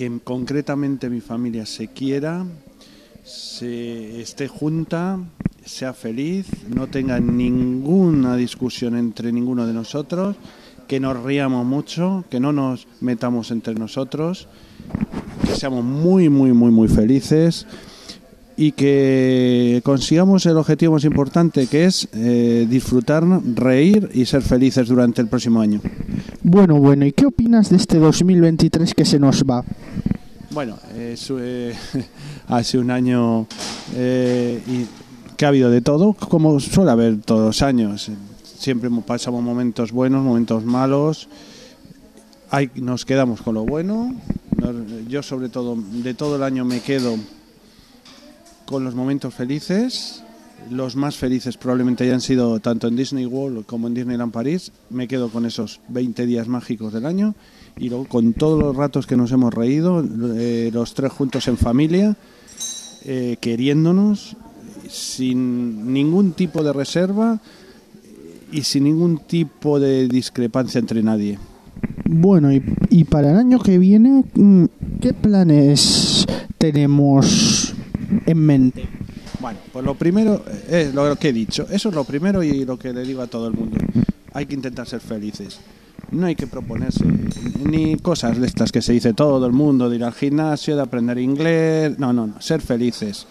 que 0.00 0.10
concretamente 0.24 1.10
mi 1.10 1.20
familia 1.20 1.66
se 1.66 1.88
quiera, 1.88 2.46
se 3.22 4.22
esté 4.22 4.48
junta, 4.48 5.18
sea 5.62 5.92
feliz, 5.92 6.46
no 6.74 6.86
tenga 6.86 7.20
ninguna 7.20 8.34
discusión 8.34 8.96
entre 8.96 9.30
ninguno 9.30 9.66
de 9.66 9.74
nosotros, 9.74 10.36
que 10.88 11.00
nos 11.00 11.22
riamos 11.22 11.66
mucho, 11.66 12.24
que 12.30 12.40
no 12.40 12.50
nos 12.50 12.88
metamos 13.02 13.50
entre 13.50 13.74
nosotros, 13.74 14.48
que 15.44 15.54
seamos 15.54 15.84
muy, 15.84 16.30
muy, 16.30 16.54
muy, 16.54 16.70
muy 16.70 16.88
felices 16.88 17.66
y 18.56 18.72
que 18.72 19.82
consigamos 19.84 20.46
el 20.46 20.56
objetivo 20.56 20.94
más 20.94 21.04
importante, 21.04 21.66
que 21.66 21.84
es 21.84 22.08
eh, 22.14 22.66
disfrutar, 22.70 23.22
reír 23.54 24.08
y 24.14 24.24
ser 24.24 24.40
felices 24.40 24.88
durante 24.88 25.20
el 25.20 25.28
próximo 25.28 25.60
año. 25.60 25.82
Bueno, 26.52 26.80
bueno, 26.80 27.06
¿y 27.06 27.12
qué 27.12 27.26
opinas 27.26 27.70
de 27.70 27.76
este 27.76 28.00
2023 28.00 28.92
que 28.92 29.04
se 29.04 29.20
nos 29.20 29.44
va? 29.44 29.62
Bueno, 30.50 30.76
eh, 30.94 31.74
ha 32.48 32.64
sido 32.64 32.82
un 32.82 32.90
año 32.90 33.46
eh, 33.94 34.60
y 34.66 34.84
que 35.36 35.44
ha 35.44 35.48
habido 35.48 35.70
de 35.70 35.80
todo, 35.80 36.12
como 36.12 36.58
suele 36.58 36.90
haber 36.90 37.20
todos 37.20 37.46
los 37.46 37.62
años. 37.62 38.10
Siempre 38.42 38.90
pasamos 39.06 39.44
momentos 39.44 39.92
buenos, 39.92 40.24
momentos 40.24 40.64
malos. 40.64 41.28
Hay, 42.50 42.68
nos 42.74 43.04
quedamos 43.04 43.42
con 43.42 43.54
lo 43.54 43.64
bueno. 43.64 44.12
Yo 45.06 45.22
sobre 45.22 45.50
todo, 45.50 45.76
de 45.76 46.14
todo 46.14 46.34
el 46.34 46.42
año 46.42 46.64
me 46.64 46.80
quedo 46.80 47.14
con 48.64 48.82
los 48.82 48.96
momentos 48.96 49.32
felices. 49.32 50.24
Los 50.68 50.94
más 50.94 51.16
felices 51.16 51.56
probablemente 51.56 52.04
hayan 52.04 52.20
sido 52.20 52.60
tanto 52.60 52.86
en 52.88 52.96
Disney 52.96 53.26
World 53.26 53.66
como 53.66 53.86
en 53.86 53.94
Disneyland 53.94 54.32
París. 54.32 54.72
Me 54.90 55.08
quedo 55.08 55.30
con 55.30 55.46
esos 55.46 55.80
20 55.88 56.26
días 56.26 56.48
mágicos 56.48 56.92
del 56.92 57.06
año 57.06 57.34
y 57.78 57.88
luego 57.88 58.06
con 58.06 58.34
todos 58.34 58.60
los 58.60 58.76
ratos 58.76 59.06
que 59.06 59.16
nos 59.16 59.32
hemos 59.32 59.54
reído, 59.54 60.04
eh, 60.36 60.70
los 60.72 60.94
tres 60.94 61.12
juntos 61.12 61.48
en 61.48 61.56
familia, 61.56 62.16
eh, 63.04 63.36
queriéndonos, 63.40 64.36
sin 64.88 65.92
ningún 65.92 66.32
tipo 66.32 66.62
de 66.62 66.72
reserva 66.72 67.40
y 68.52 68.62
sin 68.62 68.84
ningún 68.84 69.18
tipo 69.18 69.80
de 69.80 70.08
discrepancia 70.08 70.78
entre 70.78 71.02
nadie. 71.02 71.38
Bueno, 72.04 72.52
y, 72.52 72.62
y 72.90 73.04
para 73.04 73.30
el 73.30 73.38
año 73.38 73.60
que 73.60 73.78
viene, 73.78 74.24
mm, 74.34 74.64
¿qué 75.00 75.14
planes 75.14 76.26
tenemos 76.58 77.74
en 78.26 78.38
mente? 78.38 78.99
Bueno, 79.40 79.58
pues 79.72 79.84
lo 79.84 79.94
primero 79.94 80.44
es 80.68 80.94
lo 80.94 81.16
que 81.16 81.30
he 81.30 81.32
dicho. 81.32 81.66
Eso 81.70 81.88
es 81.88 81.94
lo 81.94 82.04
primero 82.04 82.42
y 82.42 82.64
lo 82.64 82.78
que 82.78 82.92
le 82.92 83.02
digo 83.02 83.22
a 83.22 83.26
todo 83.26 83.46
el 83.46 83.54
mundo. 83.54 83.78
Hay 84.32 84.46
que 84.46 84.54
intentar 84.54 84.86
ser 84.86 85.00
felices. 85.00 85.58
No 86.10 86.26
hay 86.26 86.34
que 86.34 86.46
proponerse 86.46 87.04
ni 87.64 87.96
cosas 87.96 88.38
de 88.38 88.46
estas 88.46 88.72
que 88.72 88.82
se 88.82 88.92
dice 88.92 89.14
todo 89.14 89.46
el 89.46 89.52
mundo, 89.52 89.88
de 89.88 89.96
ir 89.96 90.04
al 90.04 90.12
gimnasio, 90.12 90.76
de 90.76 90.82
aprender 90.82 91.18
inglés. 91.18 91.98
No, 91.98 92.12
no, 92.12 92.26
no. 92.26 92.40
Ser 92.40 92.60
felices. 92.60 93.26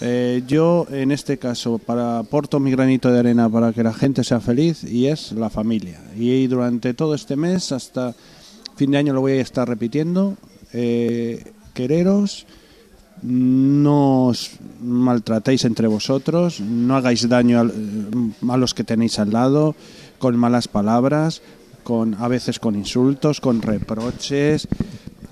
Eh, 0.00 0.42
yo, 0.46 0.86
en 0.90 1.10
este 1.10 1.38
caso, 1.38 1.78
para 1.78 2.18
aporto 2.18 2.60
mi 2.60 2.70
granito 2.70 3.10
de 3.10 3.20
arena 3.20 3.48
para 3.48 3.72
que 3.72 3.82
la 3.82 3.94
gente 3.94 4.24
sea 4.24 4.40
feliz 4.40 4.84
y 4.84 5.06
es 5.06 5.32
la 5.32 5.48
familia. 5.48 6.00
Y 6.16 6.46
durante 6.48 6.92
todo 6.92 7.14
este 7.14 7.36
mes, 7.36 7.72
hasta 7.72 8.14
fin 8.76 8.90
de 8.90 8.98
año, 8.98 9.14
lo 9.14 9.22
voy 9.22 9.32
a 9.32 9.40
estar 9.40 9.66
repitiendo. 9.66 10.36
Eh, 10.72 11.44
quereros, 11.72 12.46
no 13.22 14.26
os 14.26 14.58
maltratéis 14.80 15.64
entre 15.64 15.88
vosotros, 15.88 16.60
no 16.60 16.96
hagáis 16.96 17.28
daño 17.28 17.64
eh, 17.64 17.70
a 18.48 18.56
los 18.56 18.74
que 18.74 18.84
tenéis 18.84 19.18
al 19.18 19.32
lado 19.32 19.74
con 20.18 20.36
malas 20.36 20.68
palabras, 20.68 21.42
con 21.82 22.14
a 22.14 22.28
veces 22.28 22.58
con 22.58 22.74
insultos, 22.74 23.40
con 23.40 23.62
reproches, 23.62 24.68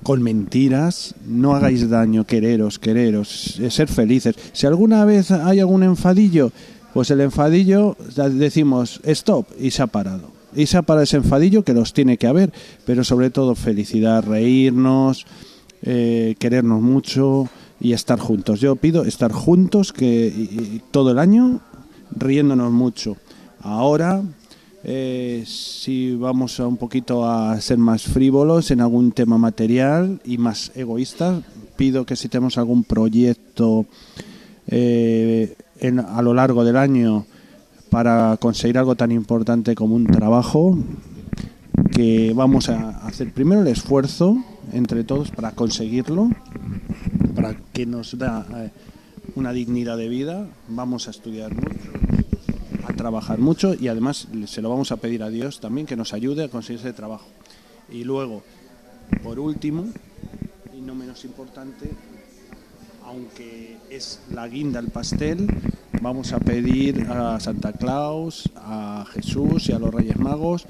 con 0.05 0.23
mentiras. 0.23 1.14
No 1.27 1.55
hagáis 1.55 1.88
daño, 1.90 2.25
quereros, 2.25 2.79
quereros, 2.79 3.59
eh, 3.59 3.70
ser 3.70 3.88
felices. 3.88 4.37
Si 4.53 4.66
alguna 4.66 5.05
vez 5.05 5.31
hay 5.33 5.61
algún 5.61 5.83
enfadillo, 5.83 6.53
pues 6.92 7.11
el 7.11 7.20
enfadillo 7.20 7.97
decimos 8.31 9.01
stop 9.03 9.47
y 9.59 9.73
se 9.73 9.83
ha 9.83 9.88
parado. 9.88 10.31
Y 10.55 10.66
se 10.66 10.77
ha 10.77 10.83
parado 10.83 11.03
ese 11.03 11.16
enfadillo 11.16 11.64
que 11.64 11.75
los 11.75 11.92
tiene 11.92 12.18
que 12.18 12.29
haber, 12.29 12.53
pero 12.87 13.03
sobre 13.03 13.31
todo 13.31 13.57
felicidad, 13.57 14.25
reírnos, 14.25 15.27
eh, 15.83 16.37
querernos 16.38 16.81
mucho 16.81 17.49
y 17.85 17.92
estar 17.92 18.18
juntos. 18.18 18.61
Yo 18.61 18.75
pido 18.77 19.05
estar 19.05 19.31
juntos 19.31 19.92
que 19.92 20.27
y- 20.27 20.81
todo 20.90 21.11
el 21.11 21.18
año 21.18 21.61
riéndonos 22.16 22.73
mucho. 22.73 23.16
Ahora, 23.61 24.23
eh, 24.83 25.44
si 25.47 26.14
vamos 26.16 26.59
a 26.61 26.66
un 26.66 26.79
poquito 26.79 27.29
a 27.29 27.61
ser 27.61 27.77
más 27.79 28.03
frívolos 28.05 28.70
en 28.70 28.81
algún 28.81 29.12
tema 29.12 29.37
material 29.38 30.20
y 30.25 30.38
más 30.38 30.73
egoístas, 30.75 31.42
pido 31.77 32.07
que 32.07 32.16
si 32.16 32.29
tenemos 32.29 32.57
algún 32.59 32.85
proyecto 32.85 33.85
eh, 34.66 35.55
en- 35.79 36.01
a 36.01 36.23
lo 36.23 36.33
largo 36.33 36.64
del 36.64 36.77
año 36.79 37.27
para 37.90 38.38
conseguir 38.40 38.79
algo 38.79 38.94
tan 38.94 39.12
importante 39.12 39.75
como 39.75 39.94
un 39.94 40.07
trabajo, 40.07 40.79
que 41.92 42.33
vamos 42.35 42.70
a 42.70 42.90
hacer 43.07 43.31
primero 43.33 43.61
el 43.61 43.68
esfuerzo 43.68 44.38
entre 44.73 45.05
todos 45.05 45.31
para 45.31 45.51
conseguirlo, 45.53 46.31
para 47.35 47.55
que 47.73 47.87
nos 47.87 48.16
da 48.16 48.47
eh, 48.57 48.70
una 49.35 49.53
dignidad 49.53 49.97
de 49.97 50.09
vida, 50.09 50.47
vamos 50.68 51.09
a 51.09 51.11
estudiar 51.11 51.53
mucho, 51.55 51.92
a 52.87 52.92
trabajar 52.92 53.38
mucho 53.38 53.75
y 53.75 53.88
además 53.88 54.29
se 54.47 54.62
lo 54.62 54.70
vamos 54.70 54.92
a 54.92 54.97
pedir 54.97 55.23
a 55.23 55.31
Dios 55.31 55.61
también 55.61 55.87
que 55.87 55.97
nos 55.97 56.12
ayude 56.12 56.44
a 56.44 56.49
conseguir 56.49 56.81
ese 56.81 56.92
trabajo. 56.92 57.27
Y 57.90 58.05
luego, 58.05 58.42
por 59.23 59.38
último, 59.38 59.87
y 60.77 60.81
no 60.81 60.94
menos 60.94 61.25
importante, 61.25 61.90
aunque 63.05 63.77
es 63.90 64.20
la 64.33 64.49
guinda 64.49 64.81
el 64.81 64.88
pastel, 64.88 65.47
vamos 66.01 66.33
a 66.33 66.40
pedir 66.40 67.07
a 67.11 67.38
Santa 67.40 67.73
Claus, 67.73 68.51
a 68.57 69.05
Jesús 69.12 69.68
y 69.68 69.73
a 69.73 69.79
los 69.79 69.92
Reyes 69.92 70.18
Magos, 70.18 70.66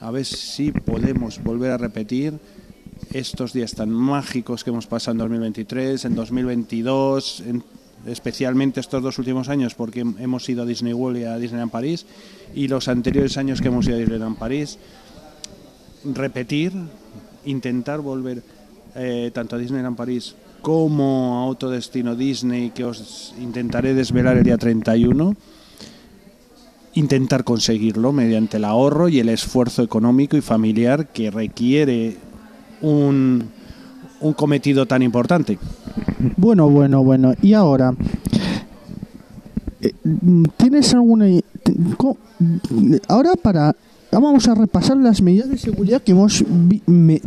a 0.00 0.10
ver 0.10 0.24
si 0.24 0.70
podemos 0.72 1.42
volver 1.42 1.70
a 1.70 1.78
repetir 1.78 2.38
estos 3.12 3.52
días 3.52 3.74
tan 3.74 3.90
mágicos 3.90 4.64
que 4.64 4.70
hemos 4.70 4.86
pasado 4.86 5.12
en 5.12 5.18
2023, 5.18 6.04
en 6.04 6.14
2022, 6.14 7.40
en- 7.46 7.62
especialmente 8.06 8.80
estos 8.80 9.02
dos 9.02 9.18
últimos 9.18 9.48
años, 9.48 9.74
porque 9.74 10.04
hem- 10.04 10.16
hemos 10.20 10.48
ido 10.48 10.62
a 10.62 10.66
Disney 10.66 10.92
World 10.92 11.20
y 11.20 11.24
a 11.24 11.38
Disneyland 11.38 11.70
París, 11.70 12.06
y 12.54 12.68
los 12.68 12.88
anteriores 12.88 13.36
años 13.38 13.60
que 13.60 13.68
hemos 13.68 13.86
ido 13.86 13.96
a 13.96 13.98
Disneyland 14.00 14.36
París, 14.36 14.78
repetir, 16.04 16.72
intentar 17.46 18.00
volver 18.00 18.42
eh, 18.96 19.30
tanto 19.34 19.56
a 19.56 19.58
Disneyland 19.58 19.96
París 19.96 20.34
como 20.62 21.40
a 21.40 21.44
Autodestino 21.46 22.14
Disney, 22.14 22.70
que 22.70 22.84
os 22.84 23.34
intentaré 23.40 23.92
desvelar 23.94 24.36
el 24.36 24.44
día 24.44 24.56
31, 24.58 25.34
intentar 26.94 27.42
conseguirlo 27.44 28.12
mediante 28.12 28.58
el 28.58 28.64
ahorro 28.64 29.08
y 29.08 29.18
el 29.18 29.28
esfuerzo 29.28 29.82
económico 29.82 30.36
y 30.36 30.40
familiar 30.42 31.08
que 31.08 31.30
requiere 31.30 32.16
un, 32.84 33.48
un 34.20 34.32
cometido 34.34 34.86
tan 34.86 35.02
importante. 35.02 35.58
Bueno, 36.36 36.68
bueno, 36.68 37.02
bueno. 37.02 37.34
Y 37.42 37.54
ahora, 37.54 37.94
eh, 39.80 39.92
¿tienes 40.56 40.94
alguna... 40.94 41.26
Ahora 43.08 43.32
para... 43.42 43.74
Vamos 44.12 44.46
a 44.46 44.54
repasar 44.54 44.96
las 44.98 45.20
medidas 45.20 45.48
de 45.48 45.58
seguridad 45.58 46.00
que 46.00 46.12
hemos 46.12 46.44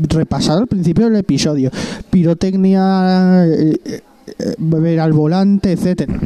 repasado 0.08 0.60
al 0.60 0.68
principio 0.68 1.10
del 1.10 1.18
episodio. 1.18 1.70
Pirotecnia, 2.10 3.46
eh, 3.46 3.78
eh, 3.84 4.56
beber 4.58 5.02
al 5.02 5.12
volante, 5.12 5.74
etcétera. 5.74 6.18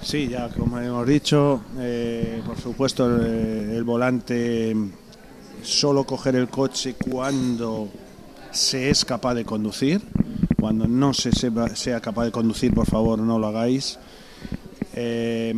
Sí, 0.00 0.28
ya 0.28 0.48
como 0.48 0.78
hemos 0.78 1.06
dicho, 1.06 1.60
eh, 1.78 2.40
por 2.46 2.56
supuesto 2.56 3.14
el, 3.14 3.72
el 3.76 3.84
volante 3.84 4.74
solo 5.62 6.04
coger 6.04 6.36
el 6.36 6.48
coche 6.48 6.94
cuando 6.94 7.90
se 8.52 8.90
es 8.90 9.04
capaz 9.04 9.34
de 9.34 9.44
conducir. 9.44 10.00
Cuando 10.58 10.86
no 10.88 11.14
se 11.14 11.30
sea 11.32 12.00
capaz 12.00 12.24
de 12.24 12.32
conducir, 12.32 12.74
por 12.74 12.86
favor, 12.86 13.18
no 13.18 13.38
lo 13.38 13.46
hagáis. 13.46 13.98
Eh, 14.94 15.54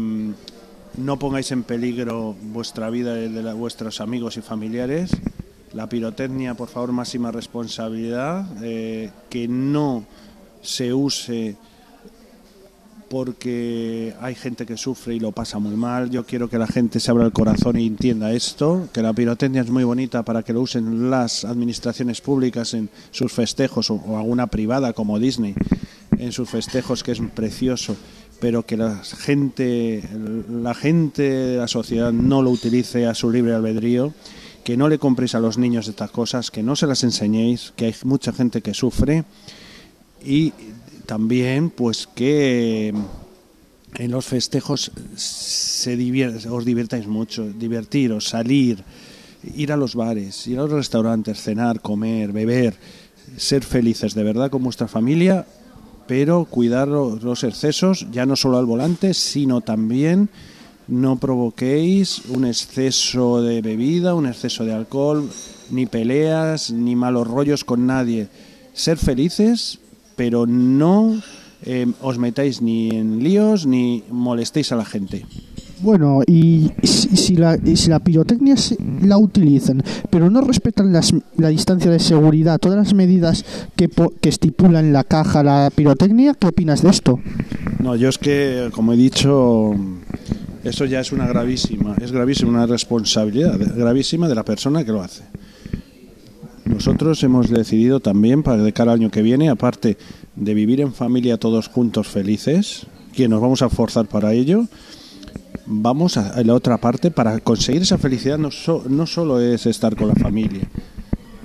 no 0.97 1.19
pongáis 1.19 1.51
en 1.53 1.63
peligro 1.63 2.35
vuestra 2.43 2.91
vida 2.91 3.15
de 3.15 3.43
la- 3.43 3.55
vuestros 3.55 4.01
amigos 4.01 4.37
y 4.37 4.43
familiares. 4.43 5.11
La 5.73 5.89
pirotecnia, 5.89 6.55
por 6.55 6.69
favor, 6.69 6.93
máxima 6.93 7.31
responsabilidad. 7.31 8.47
eh, 8.63 9.11
que 9.31 9.49
no 9.49 10.05
se 10.63 10.93
use 10.93 11.57
porque 13.11 14.15
hay 14.21 14.37
gente 14.37 14.65
que 14.65 14.77
sufre 14.77 15.17
y 15.17 15.19
lo 15.19 15.33
pasa 15.33 15.59
muy 15.59 15.75
mal. 15.75 16.11
Yo 16.11 16.25
quiero 16.25 16.49
que 16.49 16.59
la 16.59 16.69
gente 16.69 17.01
se 17.01 17.11
abra 17.11 17.27
el 17.27 17.33
corazón 17.33 17.75
e 17.77 17.85
entienda 17.85 18.33
esto, 18.33 18.89
que 18.93 19.03
la 19.03 19.13
pirotecnia 19.13 19.63
es 19.63 19.69
muy 19.69 19.83
bonita 19.83 20.23
para 20.23 20.45
que 20.45 20.53
lo 20.53 20.61
usen 20.61 21.11
las 21.11 21.45
administraciones 21.45 22.21
públicas 22.21 22.73
en 22.73 22.89
sus 23.11 23.33
festejos 23.33 23.91
o, 23.91 23.95
o 23.97 24.17
alguna 24.17 24.47
privada 24.47 24.93
como 24.93 25.19
Disney 25.19 25.57
en 26.19 26.31
sus 26.31 26.51
festejos 26.51 27.03
que 27.03 27.11
es 27.11 27.21
precioso, 27.35 27.97
pero 28.39 28.65
que 28.65 28.77
la 28.77 29.03
gente 29.03 30.05
la 30.49 30.75
gente 30.75 31.23
de 31.23 31.57
la 31.57 31.67
sociedad 31.67 32.13
no 32.13 32.43
lo 32.43 32.51
utilice 32.51 33.07
a 33.07 33.15
su 33.15 33.33
libre 33.33 33.55
albedrío, 33.55 34.15
que 34.63 34.77
no 34.77 34.89
le 34.89 35.01
compréis 35.01 35.35
a 35.35 35.41
los 35.41 35.59
niños 35.59 35.89
estas 35.89 36.13
cosas, 36.13 36.53
que 36.53 36.63
no 36.63 36.77
se 36.77 36.87
las 36.87 37.03
enseñéis, 37.03 37.73
que 37.75 37.87
hay 37.87 37.95
mucha 38.05 38.33
gente 38.33 38.63
que 38.63 38.73
sufre 38.73 39.25
y 40.25 40.53
también 41.11 41.71
pues 41.71 42.07
que 42.15 42.95
en 43.97 44.11
los 44.13 44.25
festejos 44.27 44.93
se 45.17 45.97
divier- 45.99 46.47
os 46.49 46.65
divirtáis 46.65 47.09
mucho, 47.09 47.51
divertiros, 47.53 48.29
salir, 48.29 48.85
ir 49.57 49.73
a 49.73 49.77
los 49.77 49.97
bares, 49.97 50.47
ir 50.47 50.61
a 50.61 50.63
los 50.63 50.71
restaurantes, 50.71 51.43
cenar, 51.43 51.81
comer, 51.81 52.31
beber, 52.31 52.77
ser 53.37 53.65
felices 53.65 54.15
de 54.15 54.23
verdad 54.23 54.51
con 54.53 54.63
vuestra 54.63 54.87
familia, 54.87 55.47
pero 56.07 56.45
cuidar 56.45 56.87
lo- 56.87 57.17
los 57.17 57.43
excesos, 57.43 58.07
ya 58.13 58.25
no 58.25 58.37
solo 58.37 58.59
al 58.59 58.67
volante, 58.67 59.13
sino 59.13 59.63
también 59.63 60.29
no 60.87 61.19
provoquéis 61.19 62.23
un 62.29 62.45
exceso 62.47 63.43
de 63.43 63.63
bebida, 63.63 64.15
un 64.15 64.27
exceso 64.29 64.65
de 64.65 64.75
alcohol, 64.75 65.29
ni 65.71 65.87
peleas, 65.87 66.71
ni 66.71 66.95
malos 66.95 67.27
rollos 67.27 67.65
con 67.65 67.85
nadie. 67.85 68.29
Ser 68.75 68.97
felices, 68.97 69.80
pero 70.21 70.45
no 70.47 71.17
eh, 71.65 71.87
os 72.03 72.19
metáis 72.19 72.61
ni 72.61 72.91
en 72.93 73.25
líos 73.25 73.65
ni 73.65 74.05
molestéis 74.13 74.71
a 74.71 74.77
la 74.77 74.85
gente. 74.85 75.25
Bueno, 75.81 76.21
y 76.27 76.73
si, 76.83 77.17
si 77.17 77.37
la, 77.37 77.57
si 77.57 77.89
la 77.89 78.01
pirotecnia 78.01 78.55
se- 78.59 78.77
la 79.01 79.17
utilizan, 79.17 79.83
pero 80.11 80.29
no 80.29 80.43
respetan 80.43 80.93
las, 80.93 81.15
la 81.39 81.49
distancia 81.49 81.91
de 81.91 81.99
seguridad, 82.01 82.59
todas 82.59 82.77
las 82.77 82.93
medidas 82.93 83.47
que, 83.77 83.89
que 84.21 84.29
estipulan 84.29 84.93
la 84.93 85.05
caja, 85.05 85.43
la 85.43 85.71
pirotecnia, 85.75 86.35
¿qué 86.39 86.49
opinas 86.49 86.83
de 86.83 86.91
esto? 86.91 87.19
No, 87.79 87.97
yo 87.97 88.11
es 88.11 88.19
que, 88.19 88.69
como 88.73 88.93
he 88.93 88.97
dicho, 88.99 89.75
eso 90.65 90.85
ya 90.85 91.01
es 91.01 91.13
una 91.13 91.27
gravísima, 91.27 91.97
es 91.99 92.13
gravísima, 92.13 92.51
una 92.51 92.67
responsabilidad 92.67 93.59
gravísima 93.75 94.29
de 94.29 94.35
la 94.35 94.45
persona 94.45 94.85
que 94.85 94.93
lo 94.93 95.01
hace. 95.01 95.23
Nosotros 96.73 97.23
hemos 97.25 97.51
decidido 97.51 98.01
también 98.01 98.43
para 98.43 98.63
de 98.63 98.73
cara 98.73 98.93
al 98.93 99.01
año 99.01 99.11
que 99.11 99.23
viene, 99.23 99.51
aparte 99.51 99.99
de 100.37 100.55
vivir 100.55 100.81
en 100.81 100.95
familia 100.95 101.37
todos 101.37 101.69
juntos 101.69 102.09
felices, 102.09 102.87
que 103.13 103.29
nos 103.29 103.41
vamos 103.41 103.63
a 103.63 103.69
forzar 103.69 104.07
para 104.07 104.33
ello, 104.33 104.67
vamos 105.67 106.17
a, 106.17 106.43
la 106.43 106.55
otra 106.55 106.79
parte 106.79 107.11
para 107.11 107.41
conseguir 107.41 107.83
esa 107.83 107.99
felicidad 107.99 108.39
no, 108.39 108.51
so- 108.51 108.85
no 108.89 109.07
solo 109.07 109.41
es 109.41 109.67
estar 109.67 109.97
con 109.97 110.09
la 110.09 110.15
familia 110.15 110.63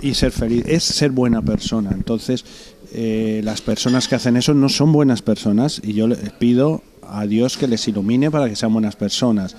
y 0.01 0.13
ser 0.13 0.31
feliz, 0.31 0.63
es 0.67 0.83
ser 0.83 1.11
buena 1.11 1.41
persona. 1.41 1.91
Entonces, 1.93 2.45
eh, 2.93 3.41
las 3.43 3.61
personas 3.61 4.07
que 4.07 4.15
hacen 4.15 4.37
eso 4.37 4.53
no 4.53 4.69
son 4.69 4.91
buenas 4.91 5.21
personas 5.21 5.81
y 5.83 5.93
yo 5.93 6.07
le 6.07 6.15
pido 6.15 6.81
a 7.07 7.25
Dios 7.25 7.57
que 7.57 7.67
les 7.67 7.87
ilumine 7.87 8.31
para 8.31 8.47
que 8.47 8.55
sean 8.55 8.73
buenas 8.73 8.95
personas. 8.95 9.55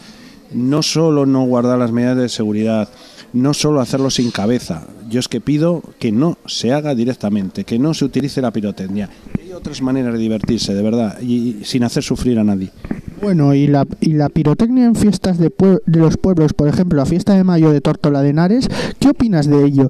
No 0.52 0.82
solo 0.82 1.26
no 1.26 1.44
guardar 1.44 1.78
las 1.78 1.90
medidas 1.92 2.16
de 2.16 2.28
seguridad, 2.28 2.88
no 3.32 3.54
solo 3.54 3.80
hacerlo 3.80 4.10
sin 4.10 4.30
cabeza. 4.30 4.84
Yo 5.08 5.20
es 5.20 5.28
que 5.28 5.40
pido 5.40 5.82
que 5.98 6.10
no 6.12 6.38
se 6.46 6.72
haga 6.72 6.94
directamente, 6.94 7.64
que 7.64 7.78
no 7.78 7.94
se 7.94 8.04
utilice 8.04 8.40
la 8.40 8.50
pirotecnia. 8.50 9.08
Hay 9.40 9.52
otras 9.52 9.80
maneras 9.82 10.12
de 10.14 10.18
divertirse, 10.18 10.74
de 10.74 10.82
verdad, 10.82 11.18
y, 11.20 11.58
y 11.60 11.64
sin 11.64 11.84
hacer 11.84 12.02
sufrir 12.02 12.38
a 12.38 12.44
nadie. 12.44 12.70
Bueno, 13.22 13.54
y 13.54 13.66
la, 13.66 13.86
y 14.00 14.12
la 14.12 14.28
pirotecnia 14.28 14.84
en 14.84 14.94
fiestas 14.94 15.38
de, 15.38 15.50
pue- 15.50 15.80
de 15.86 16.00
los 16.00 16.16
pueblos, 16.16 16.52
por 16.52 16.68
ejemplo, 16.68 16.98
la 16.98 17.06
fiesta 17.06 17.34
de 17.34 17.44
mayo 17.44 17.70
de 17.70 17.80
Tortola 17.80 18.20
de 18.22 18.30
Henares, 18.30 18.68
¿qué 18.98 19.08
opinas 19.08 19.48
de 19.48 19.64
ello? 19.64 19.88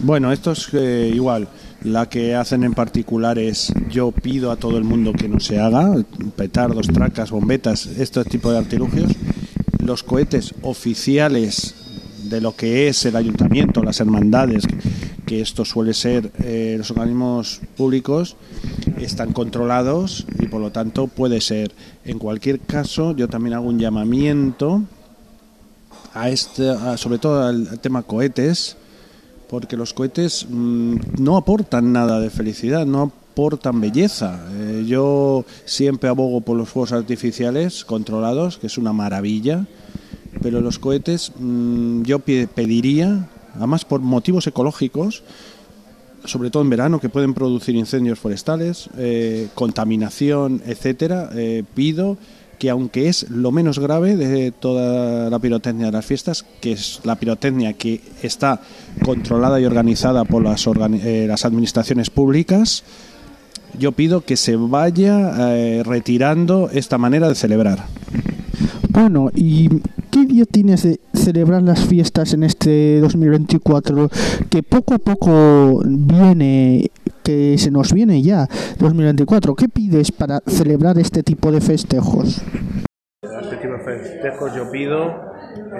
Bueno, 0.00 0.32
esto 0.32 0.52
es 0.52 0.68
eh, 0.74 1.10
igual. 1.14 1.48
La 1.82 2.08
que 2.08 2.34
hacen 2.34 2.64
en 2.64 2.74
particular 2.74 3.38
es 3.38 3.72
yo 3.90 4.10
pido 4.10 4.50
a 4.50 4.56
todo 4.56 4.76
el 4.76 4.84
mundo 4.84 5.12
que 5.12 5.28
no 5.28 5.40
se 5.40 5.60
haga, 5.60 5.94
petardos, 6.34 6.88
tracas, 6.88 7.30
bombetas, 7.30 7.86
este 7.86 8.24
tipo 8.24 8.50
de 8.50 8.58
artilugios. 8.58 9.12
Los 9.86 10.02
cohetes 10.02 10.52
oficiales 10.62 11.74
de 12.24 12.40
lo 12.40 12.56
que 12.56 12.88
es 12.88 13.04
el 13.04 13.14
ayuntamiento, 13.14 13.82
las 13.84 14.00
hermandades, 14.00 14.64
que 15.26 15.40
esto 15.40 15.64
suele 15.64 15.94
ser 15.94 16.32
eh, 16.40 16.74
los 16.76 16.90
organismos 16.90 17.60
públicos, 17.76 18.36
están 18.98 19.32
controlados 19.32 20.26
y 20.40 20.46
por 20.48 20.60
lo 20.60 20.72
tanto 20.72 21.06
puede 21.06 21.40
ser. 21.40 21.70
En 22.04 22.18
cualquier 22.18 22.58
caso, 22.58 23.14
yo 23.14 23.28
también 23.28 23.54
hago 23.54 23.68
un 23.68 23.78
llamamiento 23.78 24.82
a 26.14 26.30
este, 26.30 26.68
a- 26.70 26.96
sobre 26.96 27.18
todo 27.18 27.44
al, 27.46 27.78
tema 27.80 28.02
cohetes, 28.02 28.76
porque 29.48 29.76
los 29.76 29.94
cohetes 29.94 30.46
mm, 30.48 30.96
no 31.18 31.36
aportan 31.36 31.92
nada 31.92 32.18
de 32.18 32.30
felicidad, 32.30 32.86
no 32.86 33.02
aportan 33.02 33.25
belleza. 33.74 34.40
Eh, 34.54 34.84
yo 34.86 35.44
siempre 35.64 36.08
abogo 36.08 36.40
por 36.40 36.56
los 36.56 36.68
fuegos 36.68 36.92
artificiales 36.92 37.84
controlados, 37.84 38.58
que 38.58 38.66
es 38.66 38.78
una 38.78 38.92
maravilla, 38.92 39.66
pero 40.42 40.60
los 40.60 40.78
cohetes 40.78 41.32
mm, 41.38 42.02
yo 42.02 42.18
pe- 42.20 42.48
pediría, 42.52 43.28
además 43.54 43.84
por 43.84 44.00
motivos 44.00 44.46
ecológicos, 44.46 45.22
sobre 46.24 46.50
todo 46.50 46.62
en 46.62 46.70
verano, 46.70 46.98
que 46.98 47.08
pueden 47.08 47.34
producir 47.34 47.76
incendios 47.76 48.18
forestales, 48.18 48.88
eh, 48.98 49.48
contaminación, 49.54 50.62
etcétera, 50.66 51.30
eh, 51.34 51.62
pido 51.74 52.16
que 52.58 52.70
aunque 52.70 53.08
es 53.10 53.28
lo 53.30 53.52
menos 53.52 53.78
grave 53.78 54.16
de 54.16 54.50
toda 54.50 55.28
la 55.28 55.38
pirotecnia 55.38 55.86
de 55.86 55.92
las 55.92 56.06
fiestas, 56.06 56.46
que 56.62 56.72
es 56.72 57.00
la 57.04 57.16
pirotecnia 57.16 57.74
que 57.74 58.00
está 58.22 58.62
controlada 59.04 59.60
y 59.60 59.66
organizada 59.66 60.24
por 60.24 60.42
las, 60.42 60.66
organi- 60.66 61.02
eh, 61.04 61.26
las 61.28 61.44
administraciones 61.44 62.08
públicas, 62.08 62.82
yo 63.78 63.92
pido 63.92 64.22
que 64.22 64.36
se 64.36 64.56
vaya 64.56 65.54
eh, 65.54 65.82
retirando 65.84 66.70
esta 66.72 66.98
manera 66.98 67.28
de 67.28 67.34
celebrar. 67.34 67.86
Bueno, 68.90 69.30
¿y 69.34 69.68
qué 70.10 70.24
día 70.24 70.46
tienes 70.46 70.82
de 70.82 71.00
celebrar 71.12 71.62
las 71.62 71.84
fiestas 71.84 72.32
en 72.32 72.44
este 72.44 73.00
2024? 73.00 74.08
Que 74.48 74.62
poco 74.62 74.94
a 74.94 74.98
poco 74.98 75.82
viene, 75.84 76.90
que 77.22 77.58
se 77.58 77.70
nos 77.70 77.92
viene 77.92 78.22
ya 78.22 78.48
2024. 78.78 79.54
¿Qué 79.54 79.68
pides 79.68 80.12
para 80.12 80.40
celebrar 80.46 80.98
este 80.98 81.22
tipo 81.22 81.52
de 81.52 81.60
festejos? 81.60 82.40
Este 83.22 83.56
tipo 83.56 83.75
festejos 83.86 84.52
yo 84.52 84.68
pido, 84.68 85.14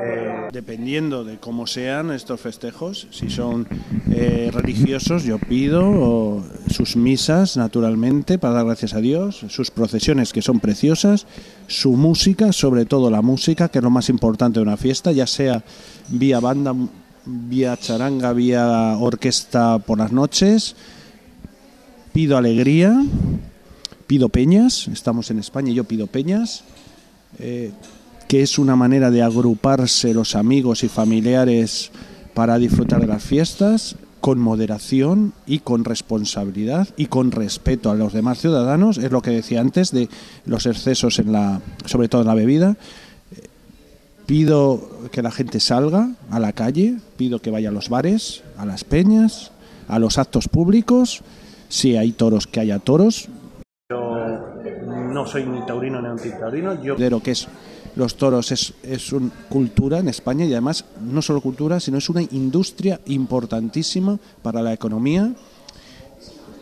eh, 0.00 0.48
dependiendo 0.52 1.24
de 1.24 1.38
cómo 1.38 1.66
sean 1.66 2.12
estos 2.12 2.40
festejos, 2.40 3.08
si 3.10 3.28
son 3.30 3.66
eh, 4.12 4.50
religiosos, 4.52 5.24
yo 5.24 5.40
pido 5.40 6.44
sus 6.70 6.96
misas, 6.96 7.56
naturalmente, 7.56 8.38
para 8.38 8.54
dar 8.54 8.66
gracias 8.66 8.94
a 8.94 9.00
Dios, 9.00 9.44
sus 9.48 9.72
procesiones 9.72 10.32
que 10.32 10.40
son 10.40 10.60
preciosas, 10.60 11.26
su 11.66 11.92
música, 11.96 12.52
sobre 12.52 12.84
todo 12.84 13.10
la 13.10 13.22
música, 13.22 13.68
que 13.68 13.78
es 13.78 13.84
lo 13.84 13.90
más 13.90 14.08
importante 14.08 14.60
de 14.60 14.62
una 14.62 14.76
fiesta, 14.76 15.10
ya 15.10 15.26
sea 15.26 15.64
vía 16.08 16.38
banda, 16.38 16.74
vía 17.24 17.76
charanga, 17.76 18.32
vía 18.32 18.96
orquesta 19.00 19.80
por 19.80 19.98
las 19.98 20.12
noches. 20.12 20.76
Pido 22.12 22.36
alegría, 22.38 23.04
pido 24.06 24.28
peñas, 24.28 24.86
estamos 24.86 25.32
en 25.32 25.40
España 25.40 25.72
yo 25.72 25.82
pido 25.84 26.06
peñas 26.06 26.62
eh, 27.38 27.72
que 28.28 28.42
es 28.42 28.58
una 28.58 28.76
manera 28.76 29.10
de 29.10 29.22
agruparse 29.22 30.14
los 30.14 30.34
amigos 30.34 30.84
y 30.84 30.88
familiares 30.88 31.90
para 32.34 32.58
disfrutar 32.58 33.00
de 33.00 33.06
las 33.06 33.22
fiestas 33.22 33.96
con 34.20 34.40
moderación 34.40 35.32
y 35.46 35.60
con 35.60 35.84
responsabilidad 35.84 36.88
y 36.96 37.06
con 37.06 37.30
respeto 37.30 37.90
a 37.90 37.94
los 37.94 38.12
demás 38.12 38.38
ciudadanos, 38.40 38.98
es 38.98 39.12
lo 39.12 39.22
que 39.22 39.30
decía 39.30 39.60
antes 39.60 39.92
de 39.92 40.08
los 40.44 40.66
excesos 40.66 41.18
en 41.18 41.32
la 41.32 41.60
sobre 41.84 42.08
todo 42.08 42.22
en 42.22 42.26
la 42.26 42.34
bebida. 42.34 42.76
Pido 44.26 45.08
que 45.12 45.22
la 45.22 45.30
gente 45.30 45.60
salga 45.60 46.10
a 46.30 46.40
la 46.40 46.52
calle, 46.52 46.96
pido 47.16 47.40
que 47.40 47.52
vaya 47.52 47.68
a 47.68 47.72
los 47.72 47.88
bares, 47.88 48.42
a 48.58 48.66
las 48.66 48.82
peñas, 48.82 49.52
a 49.86 50.00
los 50.00 50.18
actos 50.18 50.48
públicos, 50.48 51.22
si 51.68 51.96
hay 51.96 52.10
toros 52.10 52.48
que 52.48 52.58
haya 52.58 52.80
toros, 52.80 53.28
no 55.16 55.26
soy 55.26 55.44
ni 55.46 55.64
taurino 55.64 56.02
ni 56.02 56.08
antitaurino. 56.08 56.82
Yo 56.82 57.22
que 57.22 57.30
es 57.30 57.48
los 57.96 58.16
toros 58.16 58.52
es, 58.52 58.74
es 58.82 59.12
una 59.12 59.30
cultura 59.48 59.98
en 59.98 60.08
España 60.08 60.44
y 60.44 60.52
además 60.52 60.84
no 61.02 61.22
solo 61.22 61.40
cultura, 61.40 61.80
sino 61.80 61.98
es 61.98 62.08
una 62.10 62.22
industria 62.22 63.00
importantísima 63.06 64.18
para 64.42 64.62
la 64.62 64.74
economía. 64.74 65.32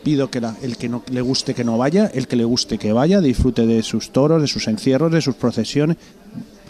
Pido 0.03 0.31
que 0.31 0.41
el 0.61 0.77
que 0.77 0.87
no 0.87 1.03
le 1.11 1.21
guste 1.21 1.53
que 1.53 1.63
no 1.63 1.77
vaya, 1.77 2.07
el 2.13 2.27
que 2.27 2.37
le 2.37 2.45
guste 2.45 2.77
que 2.77 2.93
vaya, 2.93 3.19
disfrute 3.21 3.65
de 3.65 3.83
sus 3.83 4.11
toros, 4.11 4.41
de 4.41 4.47
sus 4.47 4.67
encierros, 4.67 5.11
de 5.11 5.21
sus 5.21 5.35
procesiones, 5.35 5.97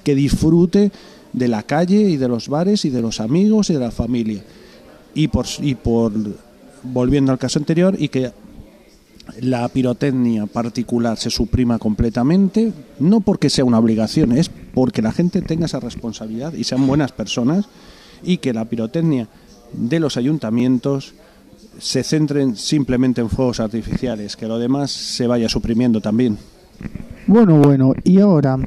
que 0.04 0.16
disfrute 0.16 0.92
de 1.32 1.48
la 1.48 1.64
calle 1.64 2.02
y 2.02 2.18
de 2.18 2.28
los 2.28 2.48
bares 2.48 2.86
y 2.86 2.90
de 2.90 3.02
los 3.02 3.20
amigos 3.20 3.70
y 3.70 3.74
de 3.74 3.80
la 3.80 3.92
familia. 3.92 4.42
Y 5.14 5.28
por, 5.28 5.46
y 5.60 5.76
por 5.76 6.12
volviendo 6.82 7.32
al 7.32 7.38
caso 7.38 7.60
anterior, 7.60 7.96
y 8.00 8.08
que 8.08 8.32
la 9.42 9.68
pirotecnia 9.70 10.46
particular 10.46 11.18
se 11.18 11.30
suprima 11.30 11.80
completamente, 11.80 12.72
no 13.00 13.22
porque 13.22 13.50
sea 13.50 13.66
una 13.66 13.80
obligación, 13.80 14.32
es 14.32 14.50
porque 14.50 15.02
la 15.02 15.12
gente 15.12 15.42
tenga 15.42 15.66
esa 15.66 15.80
responsabilidad 15.80 16.54
y 16.54 16.64
sean 16.64 16.86
buenas 16.88 17.12
personas 17.12 17.66
y 18.24 18.38
que 18.38 18.54
la 18.54 18.66
pirotecnia 18.66 19.28
de 19.74 20.00
los 20.00 20.18
ayuntamientos 20.18 21.14
se 21.80 22.04
centren 22.04 22.56
simplemente 22.56 23.22
en 23.22 23.30
fuegos 23.30 23.60
artificiales, 23.60 24.36
que 24.36 24.48
lo 24.48 24.60
demás 24.60 24.92
se 24.92 25.28
vaya 25.28 25.50
suprimiendo 25.50 26.02
también. 26.02 26.38
Bueno, 27.28 27.58
bueno, 27.58 27.94
y 28.04 28.20
ahora, 28.20 28.58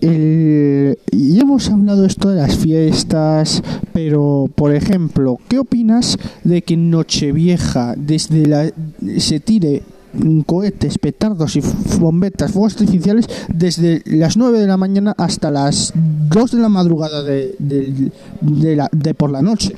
el- 0.00 0.98
ya 1.12 1.42
hemos 1.42 1.68
hablado 1.70 2.04
esto 2.04 2.28
de 2.30 2.36
las 2.36 2.56
fiestas, 2.56 3.62
pero 3.92 4.48
por 4.54 4.74
ejemplo, 4.74 5.38
¿qué 5.48 5.58
opinas 5.58 6.18
de 6.44 6.62
que 6.62 6.74
en 6.74 6.90
Nochevieja 6.90 7.94
desde 7.96 8.46
la 8.46 8.70
se 9.18 9.40
tire 9.40 9.82
cohetes, 10.44 10.98
petardos 10.98 11.54
y 11.54 11.62
bombetas, 12.00 12.50
fuegos 12.50 12.72
artificiales 12.74 13.26
desde 13.54 14.02
las 14.06 14.36
9 14.36 14.58
de 14.58 14.66
la 14.66 14.76
mañana 14.76 15.14
hasta 15.16 15.52
las 15.52 15.92
2 15.94 16.50
de 16.50 16.58
la 16.58 16.68
madrugada 16.68 17.22
de, 17.22 17.54
del- 17.60 18.12
de 18.40 18.74
la- 18.76 18.88
de 18.90 19.14
por 19.14 19.30
la 19.30 19.40
noche? 19.40 19.72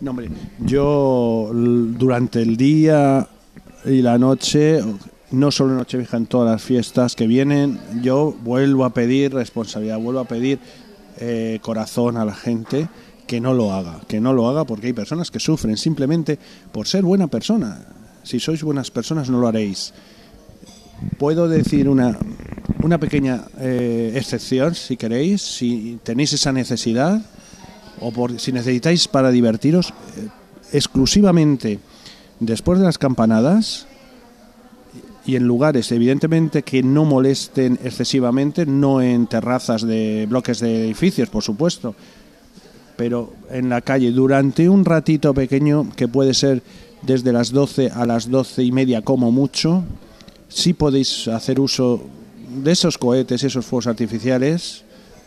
No, 0.00 0.10
hombre, 0.12 0.28
yo 0.64 1.50
durante 1.52 2.40
el 2.40 2.56
día 2.56 3.28
y 3.84 4.00
la 4.00 4.16
noche, 4.16 4.80
no 5.34 5.50
solo 5.50 5.72
en 5.72 5.78
Nochevieja, 5.78 6.16
en 6.16 6.26
todas 6.26 6.50
las 6.50 6.62
fiestas 6.62 7.14
que 7.14 7.26
vienen, 7.26 7.80
yo 8.02 8.34
vuelvo 8.42 8.84
a 8.84 8.94
pedir 8.94 9.34
responsabilidad, 9.34 9.98
vuelvo 9.98 10.20
a 10.20 10.24
pedir 10.24 10.58
eh, 11.18 11.58
corazón 11.62 12.16
a 12.16 12.24
la 12.24 12.34
gente 12.34 12.88
que 13.26 13.40
no 13.40 13.54
lo 13.54 13.72
haga, 13.72 14.00
que 14.06 14.20
no 14.20 14.32
lo 14.32 14.48
haga 14.48 14.64
porque 14.64 14.88
hay 14.88 14.92
personas 14.92 15.30
que 15.30 15.40
sufren 15.40 15.76
simplemente 15.76 16.38
por 16.72 16.86
ser 16.86 17.02
buena 17.02 17.26
persona. 17.28 17.86
Si 18.22 18.40
sois 18.40 18.62
buenas 18.62 18.90
personas 18.90 19.28
no 19.28 19.40
lo 19.40 19.48
haréis. 19.48 19.92
Puedo 21.18 21.48
decir 21.48 21.88
una, 21.88 22.16
una 22.82 22.98
pequeña 22.98 23.44
eh, 23.58 24.12
excepción, 24.14 24.74
si 24.74 24.96
queréis, 24.96 25.42
si 25.42 25.98
tenéis 26.02 26.32
esa 26.32 26.52
necesidad 26.52 27.20
o 28.00 28.12
por, 28.12 28.38
si 28.40 28.52
necesitáis 28.52 29.08
para 29.08 29.30
divertiros, 29.30 29.90
eh, 29.90 30.28
exclusivamente 30.72 31.78
después 32.40 32.78
de 32.78 32.84
las 32.84 32.98
campanadas 32.98 33.86
y 35.26 35.36
en 35.36 35.44
lugares 35.44 35.90
evidentemente 35.92 36.62
que 36.62 36.82
no 36.82 37.04
molesten 37.04 37.78
excesivamente, 37.82 38.66
no 38.66 39.00
en 39.00 39.26
terrazas 39.26 39.82
de 39.82 40.26
bloques 40.28 40.60
de 40.60 40.84
edificios, 40.84 41.28
por 41.30 41.42
supuesto, 41.42 41.94
pero 42.96 43.32
en 43.50 43.68
la 43.68 43.80
calle 43.80 44.12
durante 44.12 44.68
un 44.68 44.84
ratito 44.84 45.32
pequeño 45.34 45.88
que 45.96 46.08
puede 46.08 46.34
ser 46.34 46.62
desde 47.02 47.32
las 47.32 47.50
12 47.50 47.90
a 47.90 48.06
las 48.06 48.30
12 48.30 48.62
y 48.62 48.72
media 48.72 49.02
como 49.02 49.32
mucho, 49.32 49.84
sí 50.48 50.72
podéis 50.72 51.28
hacer 51.28 51.60
uso 51.60 52.02
de 52.62 52.72
esos 52.72 52.98
cohetes, 52.98 53.42
esos 53.42 53.66
fuegos 53.66 53.86
artificiales 53.86 54.84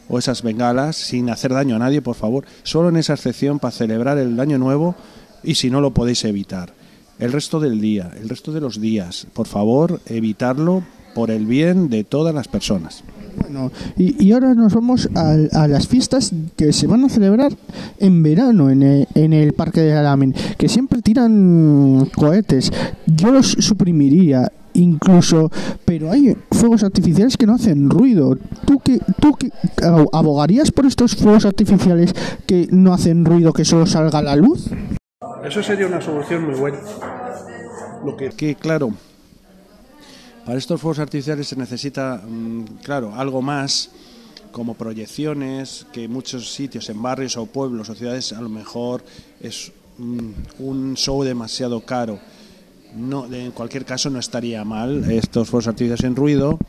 o 0.09 0.17
esas 0.17 0.41
bengalas 0.41 0.95
sin 0.95 1.29
hacer 1.29 1.53
daño 1.53 1.75
a 1.75 1.79
nadie, 1.79 2.01
por 2.01 2.15
favor, 2.15 2.45
solo 2.63 2.89
en 2.89 2.97
esa 2.97 3.13
excepción 3.13 3.59
para 3.59 3.71
celebrar 3.71 4.17
el 4.17 4.39
año 4.39 4.57
nuevo 4.57 4.95
y 5.43 5.55
si 5.55 5.69
no 5.69 5.81
lo 5.81 5.91
podéis 5.91 6.23
evitar. 6.23 6.76
El 7.20 7.32
resto 7.32 7.59
del 7.59 7.82
día, 7.82 8.11
el 8.22 8.30
resto 8.30 8.51
de 8.51 8.61
los 8.61 8.80
días, 8.80 9.28
por 9.34 9.47
favor, 9.47 9.99
evitarlo 10.05 10.84
por 11.15 11.32
el 11.32 11.47
bien 11.47 11.89
de 11.89 12.03
todas 12.03 12.34
las 12.34 12.47
personas. 12.47 13.03
Bueno, 13.41 13.72
y, 13.97 14.24
y 14.24 14.32
ahora 14.34 14.53
nos 14.53 14.74
vamos 14.74 15.09
a, 15.15 15.36
a 15.63 15.68
las 15.68 15.88
fiestas 15.88 16.32
que 16.55 16.74
se 16.74 16.86
van 16.86 17.03
a 17.05 17.09
celebrar 17.09 17.53
en 17.99 18.22
verano 18.22 18.70
en 18.70 18.84
el, 18.84 19.07
en 19.15 19.34
el 19.34 19.53
Parque 19.53 19.82
del 19.82 19.97
Alamen, 19.97 20.36
que 20.57 20.70
siempre 20.70 21.01
tiran 21.01 22.07
cohetes. 22.15 22.72
Yo 23.07 23.32
los 23.32 23.47
suprimiría 23.47 24.51
incluso, 24.74 25.51
pero 25.86 26.11
hay 26.11 26.36
fuegos 26.51 26.84
artificiales 26.84 27.36
que 27.36 27.47
no 27.47 27.55
hacen 27.55 27.89
ruido. 27.89 28.38
¿Tú 28.65 28.80
que 28.80 28.99
tú 29.20 29.34
que 29.34 29.49
abogarías 30.13 30.72
por 30.72 30.86
estos 30.86 31.15
fuegos 31.15 31.45
artificiales 31.45 32.13
que 32.45 32.68
no 32.70 32.93
hacen 32.93 33.26
ruido, 33.26 33.53
que 33.53 33.65
solo 33.65 33.88
salga 33.88 34.22
la 34.22 34.36
luz? 34.36 34.70
Eso 35.43 35.63
sería 35.63 35.88
una 35.88 35.99
solución 35.99 36.45
muy 36.45 36.53
buena. 36.53 36.80
Lo 38.05 38.15
que, 38.15 38.53
claro, 38.53 38.93
para 40.45 40.59
estos 40.59 40.80
fuegos 40.80 40.99
artificiales 40.99 41.47
se 41.47 41.55
necesita, 41.55 42.22
mm, 42.24 42.65
claro, 42.84 43.15
algo 43.15 43.41
más 43.41 43.89
como 44.51 44.76
proyecciones, 44.76 45.88
que 45.91 46.03
en 46.03 46.11
muchos 46.11 46.53
sitios, 46.53 46.88
en 46.89 47.01
barrios 47.01 47.36
o 47.36 47.47
pueblos 47.47 47.89
o 47.89 47.95
ciudades, 47.95 48.32
a 48.32 48.41
lo 48.41 48.49
mejor 48.49 49.03
es 49.41 49.72
mm, 49.97 50.30
un 50.59 50.95
show 50.95 51.24
demasiado 51.24 51.82
caro. 51.82 52.20
No, 52.95 53.26
en 53.34 53.51
cualquier 53.53 53.86
caso 53.86 54.11
no 54.11 54.20
estaría 54.20 54.63
mal 54.63 55.09
estos 55.09 55.49
fuegos 55.49 55.68
artificiales 55.68 56.03
en 56.03 56.15
ruido. 56.15 56.59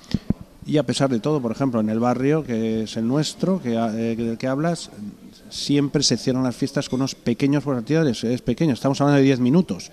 Y 0.65 0.79
a 0.79 0.85
pesar 0.85 1.11
de 1.11 1.21
todo, 1.21 1.43
por 1.43 1.53
ejemplo, 1.53 1.81
en 1.81 1.91
el 1.91 1.99
barrio, 1.99 2.45
que 2.45 2.85
es 2.85 2.97
el 2.97 3.07
nuestro, 3.07 3.61
que, 3.61 3.75
eh, 3.75 4.17
del 4.17 4.39
que 4.39 4.47
hablas, 4.47 4.91
siempre 5.51 6.03
se 6.03 6.17
cierran 6.17 6.43
las 6.43 6.57
fiestas 6.57 6.89
con 6.89 7.01
unos 7.01 7.15
pequeños 7.15 7.67
artificiales. 7.67 8.25
Es 8.25 8.43
pequeño, 8.43 8.75
estamos 8.75 9.01
hablando 9.01 9.19
de 9.19 9.25
10 9.25 9.41
minutos. 9.41 9.91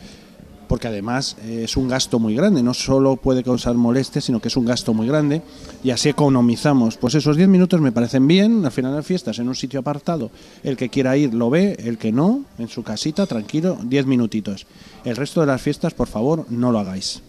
porque 0.68 0.88
además 0.88 1.38
eh, 1.44 1.62
es 1.66 1.78
un 1.78 1.88
gasto 1.88 2.18
muy 2.18 2.34
grande, 2.34 2.64
no 2.64 2.74
solo 2.74 3.18
puede 3.18 3.44
causar 3.44 3.76
molestias, 3.76 4.26
sino 4.26 4.40
que 4.40 4.48
es 4.48 4.58
un 4.58 4.66
gasto 4.66 4.96
muy 4.96 5.06
grande 5.06 5.44
y 5.84 5.92
así 5.92 6.10
economizamos. 6.10 6.98
Pues 6.98 7.14
esos 7.14 7.38
10 7.38 7.48
minutos 7.50 7.82
me 7.82 7.92
parecen 7.92 8.28
bien, 8.28 8.66
al 8.66 8.72
final 8.72 8.92
de 8.92 8.98
las 8.98 9.06
fiestas, 9.06 9.38
en 9.38 9.48
un 9.48 9.54
sitio 9.54 9.82
apartado, 9.82 10.32
el 10.64 10.76
que 10.76 10.90
quiera 10.90 11.16
ir 11.18 11.36
lo 11.36 11.52
ve, 11.52 11.78
el 11.78 12.00
que 12.00 12.12
no, 12.12 12.46
en 12.58 12.68
su 12.68 12.82
casita, 12.82 13.28
tranquilo, 13.28 13.78
10 13.84 14.08
minutitos. 14.08 14.66
El 15.04 15.16
resto 15.16 15.42
de 15.42 15.48
las 15.48 15.62
fiestas, 15.62 15.94
por 15.94 16.08
favor, 16.08 16.48
no 16.50 16.72
lo 16.72 16.80
hagáis. 16.80 17.22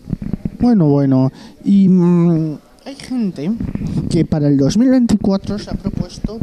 Bueno, 0.58 0.88
bueno. 0.88 1.30
Y 1.62 1.88
mm, 1.88 2.58
hay 2.86 2.94
gente 2.94 3.50
que 4.10 4.24
para 4.24 4.48
el 4.48 4.56
2024 4.56 5.58
se 5.58 5.70
ha 5.70 5.74
propuesto 5.74 6.38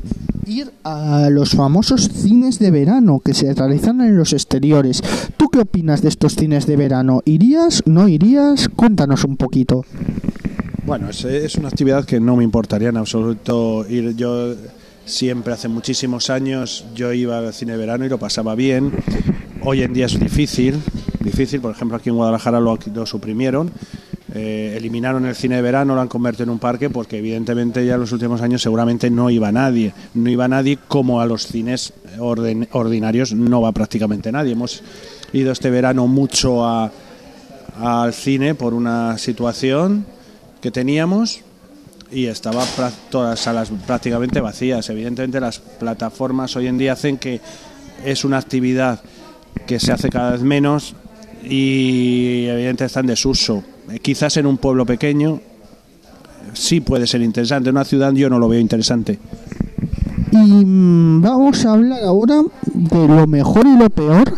ir 0.45 0.71
a 0.83 1.29
los 1.29 1.51
famosos 1.51 2.09
cines 2.09 2.59
de 2.59 2.71
verano 2.71 3.21
que 3.23 3.33
se 3.33 3.53
realizan 3.53 4.01
en 4.01 4.17
los 4.17 4.33
exteriores. 4.33 5.01
¿Tú 5.37 5.49
qué 5.49 5.59
opinas 5.59 6.01
de 6.01 6.09
estos 6.09 6.35
cines 6.35 6.65
de 6.65 6.75
verano? 6.75 7.21
¿Irías? 7.25 7.83
¿No 7.85 8.07
irías? 8.07 8.69
Cuéntanos 8.69 9.23
un 9.23 9.37
poquito. 9.37 9.85
Bueno, 10.85 11.09
es, 11.09 11.55
una 11.55 11.69
actividad 11.69 12.05
que 12.05 12.19
no 12.19 12.35
me 12.35 12.43
importaría 12.43 12.89
en 12.89 12.97
absoluto 12.97 13.85
ir. 13.89 14.15
Yo 14.15 14.53
siempre, 15.05 15.53
hace 15.53 15.67
muchísimos 15.67 16.29
años, 16.29 16.85
yo 16.93 17.13
iba 17.13 17.37
al 17.37 17.53
cine 17.53 17.73
de 17.73 17.77
verano 17.77 18.05
y 18.05 18.09
lo 18.09 18.17
pasaba 18.17 18.55
bien. 18.55 18.91
Hoy 19.63 19.81
en 19.81 19.93
día 19.93 20.07
es 20.07 20.19
difícil, 20.19 20.81
difícil. 21.21 21.61
Por 21.61 21.71
ejemplo, 21.71 21.97
aquí 21.97 22.09
en 22.09 22.15
Guadalajara 22.15 22.59
lo 22.59 23.05
suprimieron. 23.05 23.71
Eh, 24.35 24.73
eliminaron 24.75 25.25
el 25.27 25.35
cine 25.35 25.57
de 25.57 25.61
verano, 25.61 25.93
lo 25.93 26.01
han 26.01 26.07
convertido 26.07 26.45
en 26.45 26.49
un 26.49 26.57
parque 26.59 26.89
porque 26.89 27.19
evidentemente 27.19 27.85
ya 27.85 27.93
en 27.93 27.99
los 27.99 28.11
últimos 28.11 28.41
años 28.41 28.63
seguramente 28.63 29.11
no 29.11 29.29
iba 29.29 29.51
nadie. 29.51 29.93
No 30.15 30.27
iba 30.29 30.47
nadie 30.47 30.79
como 30.87 31.21
a 31.21 31.27
los 31.27 31.45
cines 31.45 31.93
ordinarios 32.19 33.33
no 33.33 33.61
va 33.61 33.71
prácticamente 33.71 34.31
nadie. 34.31 34.53
Hemos 34.53 34.81
ido 35.33 35.51
este 35.51 35.69
verano 35.69 36.07
mucho 36.07 36.65
a- 36.65 36.91
al 37.79 38.13
cine 38.13 38.55
por 38.55 38.73
una 38.73 39.17
situación 39.19 40.05
que 40.61 40.71
teníamos 40.71 41.41
y 42.11 42.25
estaba 42.25 42.63
todas 43.11 43.29
las 43.31 43.39
salas 43.39 43.71
prácticamente 43.85 44.41
vacías. 44.41 44.89
Evidentemente 44.89 45.39
las 45.39 45.59
plataformas 45.59 46.55
hoy 46.55 46.67
en 46.67 46.77
día 46.79 46.93
hacen 46.93 47.17
que 47.17 47.39
es 48.03 48.23
una 48.25 48.39
actividad 48.39 48.99
que 49.67 49.79
se 49.79 49.91
hace 49.91 50.09
cada 50.09 50.31
vez 50.31 50.41
menos 50.41 50.95
y 51.43 52.45
evidentemente 52.47 52.85
está 52.85 52.99
en 53.01 53.07
desuso. 53.07 53.63
Eh, 53.89 53.99
Quizás 53.99 54.37
en 54.37 54.45
un 54.45 54.57
pueblo 54.57 54.85
pequeño 54.85 55.35
eh, 55.35 55.39
sí 56.53 56.81
puede 56.81 57.07
ser 57.07 57.21
interesante, 57.21 57.69
en 57.69 57.75
una 57.75 57.85
ciudad 57.85 58.13
yo 58.13 58.29
no 58.29 58.39
lo 58.39 58.47
veo 58.47 58.59
interesante. 58.59 59.19
Y 60.31 60.65
mm, 60.65 61.21
vamos 61.21 61.65
a 61.65 61.73
hablar 61.73 62.03
ahora 62.03 62.41
de 62.73 63.07
lo 63.07 63.27
mejor 63.27 63.67
y 63.67 63.77
lo 63.77 63.89
peor 63.89 64.33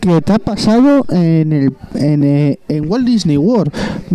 que 0.00 0.20
te 0.20 0.32
ha 0.32 0.38
pasado 0.38 1.04
en, 1.08 1.52
el, 1.52 1.74
en, 1.94 2.24
eh, 2.24 2.58
en 2.68 2.90
Walt 2.90 3.06
Disney 3.06 3.36
World. 3.36 3.72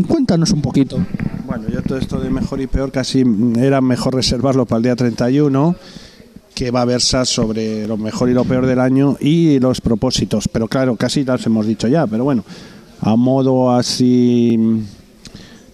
Cuéntanos 0.08 0.52
un 0.52 0.62
poquito. 0.62 1.00
Bueno, 1.48 1.68
yo 1.70 1.82
todo 1.82 1.98
esto 1.98 2.20
de 2.20 2.30
mejor 2.30 2.62
y 2.62 2.68
peor 2.68 2.92
casi 2.92 3.24
mm, 3.26 3.58
era 3.58 3.82
mejor 3.82 4.16
reservarlo 4.16 4.66
para 4.66 4.78
el 4.78 4.84
día 4.84 4.96
31, 4.96 5.76
que 6.54 6.72
va 6.72 6.82
a 6.82 6.86
versar 6.86 7.26
sobre 7.26 7.88
lo 7.88 7.98
mejor 7.98 8.30
y 8.30 8.34
lo 8.34 8.46
peor 8.46 8.66
del 8.66 8.80
año 8.80 9.18
y 9.20 9.60
los 9.60 9.82
propósitos. 9.82 10.48
Pero 10.48 10.68
claro, 10.68 10.96
casi 10.96 11.24
las 11.24 11.46
hemos 11.46 11.66
dicho 11.66 11.88
ya, 11.88 12.06
pero 12.08 12.24
bueno, 12.24 12.44
a 13.02 13.16
modo 13.16 13.72
así 13.72 14.58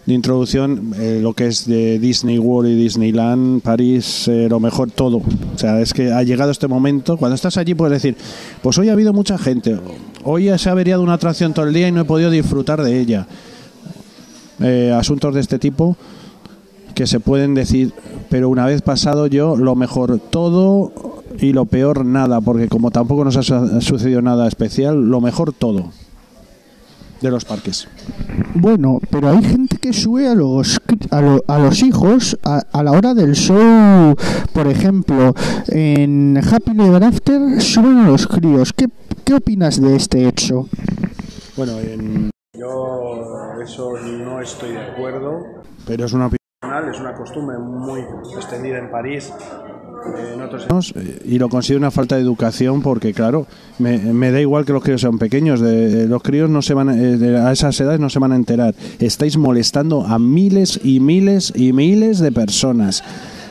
de 0.06 0.14
introducción, 0.14 0.94
eh, 0.98 1.20
lo 1.22 1.34
que 1.34 1.48
es 1.48 1.68
de 1.68 2.00
Disney 2.00 2.40
World 2.40 2.72
y 2.72 2.76
Disneyland, 2.76 3.62
París, 3.62 4.28
eh, 4.28 4.48
lo 4.50 4.60
mejor 4.60 4.90
todo. 4.92 5.18
O 5.18 5.58
sea, 5.58 5.80
es 5.80 5.94
que 5.94 6.12
ha 6.12 6.24
llegado 6.24 6.52
este 6.52 6.68
momento, 6.68 7.18
cuando 7.18 7.36
estás 7.36 7.58
allí 7.58 7.76
puedes 7.76 8.02
decir, 8.02 8.18
pues 8.64 8.78
hoy 8.78 8.90
ha 8.90 8.94
habido 8.94 9.14
mucha 9.14 9.38
gente, 9.38 9.78
hoy 10.24 10.50
se 10.58 10.70
ha 10.70 10.72
averiado 10.72 11.04
una 11.04 11.14
atracción 11.14 11.54
todo 11.54 11.66
el 11.68 11.74
día 11.74 11.88
y 11.88 11.92
no 11.92 12.02
he 12.02 12.06
podido 12.06 12.30
disfrutar 12.32 12.82
de 12.84 13.00
ella 13.00 13.28
eh, 14.60 14.92
asuntos 14.96 15.34
de 15.36 15.42
este 15.42 15.60
tipo 15.60 15.96
que 16.96 17.08
se 17.08 17.20
pueden 17.20 17.54
decir, 17.54 17.94
pero 18.30 18.50
una 18.50 18.66
vez 18.66 18.82
pasado 18.82 19.28
yo, 19.28 19.56
lo 19.56 19.76
mejor 19.76 20.20
todo 20.20 20.92
y 21.40 21.54
lo 21.54 21.66
peor 21.66 22.06
nada, 22.06 22.42
porque 22.42 22.68
como 22.68 22.92
tampoco 22.92 23.24
nos 23.24 23.38
ha 23.38 23.44
su- 23.44 23.82
sucedido 23.82 24.22
nada 24.22 24.48
especial, 24.48 25.10
lo 25.10 25.22
mejor 25.22 25.54
todo 25.54 25.92
de 27.22 27.30
los 27.32 27.46
parques. 27.46 27.88
Bueno, 28.56 29.00
pero 29.10 29.30
hay 29.30 29.44
gente 29.44 29.78
que 29.78 29.94
sube 29.94 30.28
a 30.28 30.36
los 30.36 30.80
a, 31.12 31.22
lo- 31.22 31.44
a 31.48 31.58
los 31.60 31.82
hijos 31.84 32.38
a, 32.44 32.62
a 32.72 32.84
la 32.84 32.92
hora 32.92 33.14
del 33.14 33.34
show. 33.36 34.16
Por 34.54 34.68
ejemplo, 34.68 35.34
en 35.68 36.38
Happy 36.38 36.72
Ever 36.72 37.04
After 37.04 37.62
suben 37.62 38.00
a 38.00 38.08
los 38.08 38.28
críos. 38.28 38.74
¿Qué, 38.74 38.88
qué 39.24 39.36
opinas 39.36 39.80
de 39.82 39.96
este 39.96 40.28
hecho? 40.28 40.68
Bueno, 41.56 41.74
yo 42.58 43.54
eso 43.64 43.94
no 43.98 44.42
estoy 44.42 44.72
de 44.72 44.80
acuerdo, 44.82 45.64
pero 45.86 46.06
es 46.06 46.14
una 46.14 46.26
opinión 46.28 46.38
personal, 46.60 46.90
es 46.94 47.00
una 47.00 47.14
costumbre 47.16 47.58
muy 47.60 48.02
extendida 48.36 48.78
en 48.80 48.92
París. 48.92 49.32
Eh, 50.06 50.38
eh, 50.96 51.20
y 51.26 51.38
lo 51.38 51.50
considero 51.50 51.80
una 51.80 51.92
falta 51.92 52.16
de 52.16 52.22
educación 52.22 52.82
porque 52.82 53.14
claro 53.14 53.46
me, 53.80 54.32
da 54.32 54.42
igual 54.42 54.66
que 54.66 54.74
los 54.74 54.84
críos 54.84 55.02
sean 55.02 55.18
pequeños 55.18 55.60
de, 55.60 56.08
los 56.08 56.22
críos 56.24 56.50
no 56.50 56.62
se 56.62 56.74
van 56.74 56.90
a- 56.90 56.98
eh, 56.98 57.38
a 57.38 57.52
esas 57.52 57.80
edades 57.80 58.00
no 58.00 58.10
se 58.10 58.20
van 58.20 58.32
a 58.32 58.36
enterar 58.36 58.76
estáis 59.00 59.38
molestando 59.38 60.06
a 60.06 60.20
miles 60.20 60.80
y 60.84 61.00
miles 61.00 61.54
y 61.56 61.74
miles 61.74 62.20
de 62.20 62.32
personas 62.32 63.04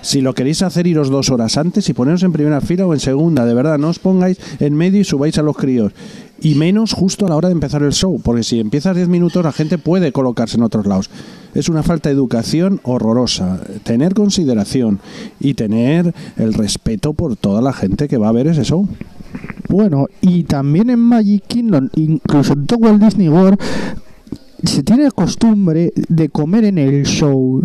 si 0.03 0.23
lo 0.23 0.35
queréis 0.35 0.63
hacer, 0.63 0.87
iros 0.87 1.11
dos 1.11 1.29
horas 1.31 1.59
antes 1.59 1.89
y 1.89 1.93
poneros 1.93 2.23
en 2.23 2.33
primera 2.33 2.63
fila 2.63 2.87
o 2.87 2.95
en 2.95 3.01
segunda. 3.01 3.45
De 3.45 3.53
verdad, 3.53 3.79
no 3.79 3.89
os 3.91 3.99
pongáis 3.99 4.39
en 4.59 4.75
medio 4.75 5.01
y 5.01 5.05
subáis 5.05 5.37
a 5.37 5.43
los 5.43 5.57
críos. 5.57 5.93
Y 6.41 6.55
menos 6.55 6.95
justo 6.95 7.27
a 7.27 7.29
la 7.29 7.37
hora 7.37 7.49
de 7.49 7.53
empezar 7.53 7.83
el 7.83 7.93
show, 7.93 8.19
porque 8.25 8.43
si 8.43 8.61
empiezas 8.61 8.97
10 8.97 9.09
minutos, 9.09 9.45
la 9.45 9.53
gente 9.53 9.77
puede 9.77 10.11
colocarse 10.11 10.57
en 10.57 10.63
otros 10.63 10.87
lados. 10.87 11.11
Es 11.55 11.69
una 11.69 11.83
falta 11.83 12.09
de 12.09 12.15
educación 12.15 12.81
horrorosa. 12.85 13.61
Tener 13.83 14.15
consideración 14.15 15.01
y 15.41 15.55
tener 15.55 16.15
el 16.37 16.55
respeto 16.55 17.13
por 17.13 17.37
toda 17.37 17.61
la 17.61 17.73
gente 17.73 18.09
que 18.09 18.19
va 18.19 18.29
a 18.29 18.33
ver 18.33 18.47
ese 18.47 18.65
show. 18.65 18.89
Bueno, 19.69 20.07
y 20.21 20.45
también 20.45 20.91
en 20.91 20.99
Magic 20.99 21.45
Kingdom, 21.47 21.89
incluso 21.95 22.55
en 22.55 22.67
todo 22.67 22.81
Walt 22.81 23.03
Disney 23.03 23.29
World, 23.29 23.59
se 24.65 24.83
tiene 24.83 25.11
costumbre 25.11 25.93
de 26.09 26.29
comer 26.29 26.65
en 26.65 26.79
el 26.79 27.05
show. 27.05 27.63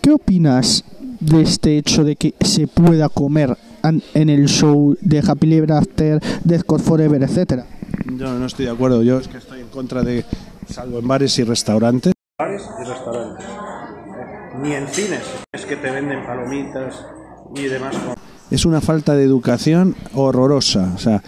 ¿Qué 0.00 0.10
opinas 0.10 0.84
de 1.20 1.42
este 1.42 1.78
hecho 1.78 2.02
de 2.02 2.16
que 2.16 2.34
se 2.40 2.66
pueda 2.66 3.08
comer 3.08 3.56
en 4.14 4.30
el 4.30 4.48
show 4.48 4.96
de 5.00 5.20
Happy 5.20 5.54
Ever 5.54 5.72
After, 5.72 6.20
de 6.44 6.58
Scott 6.58 6.80
Forever, 6.80 7.22
etcétera? 7.22 7.66
Yo 8.18 8.38
no 8.38 8.46
estoy 8.46 8.66
de 8.66 8.70
acuerdo. 8.72 9.02
Yo 9.02 9.18
es 9.18 9.28
que 9.28 9.38
estoy 9.38 9.60
en 9.60 9.68
contra 9.68 10.02
de, 10.02 10.24
salvo 10.68 10.98
en 10.98 11.08
bares 11.08 11.38
y 11.38 11.44
restaurantes. 11.44 12.12
Bares 12.38 12.62
y 12.80 12.88
restaurantes. 12.88 13.46
Ni 14.60 14.72
en 14.72 14.86
cines. 14.88 15.22
Es 15.52 15.64
que 15.64 15.76
te 15.76 15.90
venden 15.90 16.24
palomitas 16.26 17.04
y 17.54 17.62
demás. 17.64 17.94
Es 18.50 18.64
una 18.64 18.80
falta 18.80 19.14
de 19.14 19.24
educación 19.24 19.94
horrorosa. 20.14 20.92
O 20.94 20.98
sea, 20.98 21.22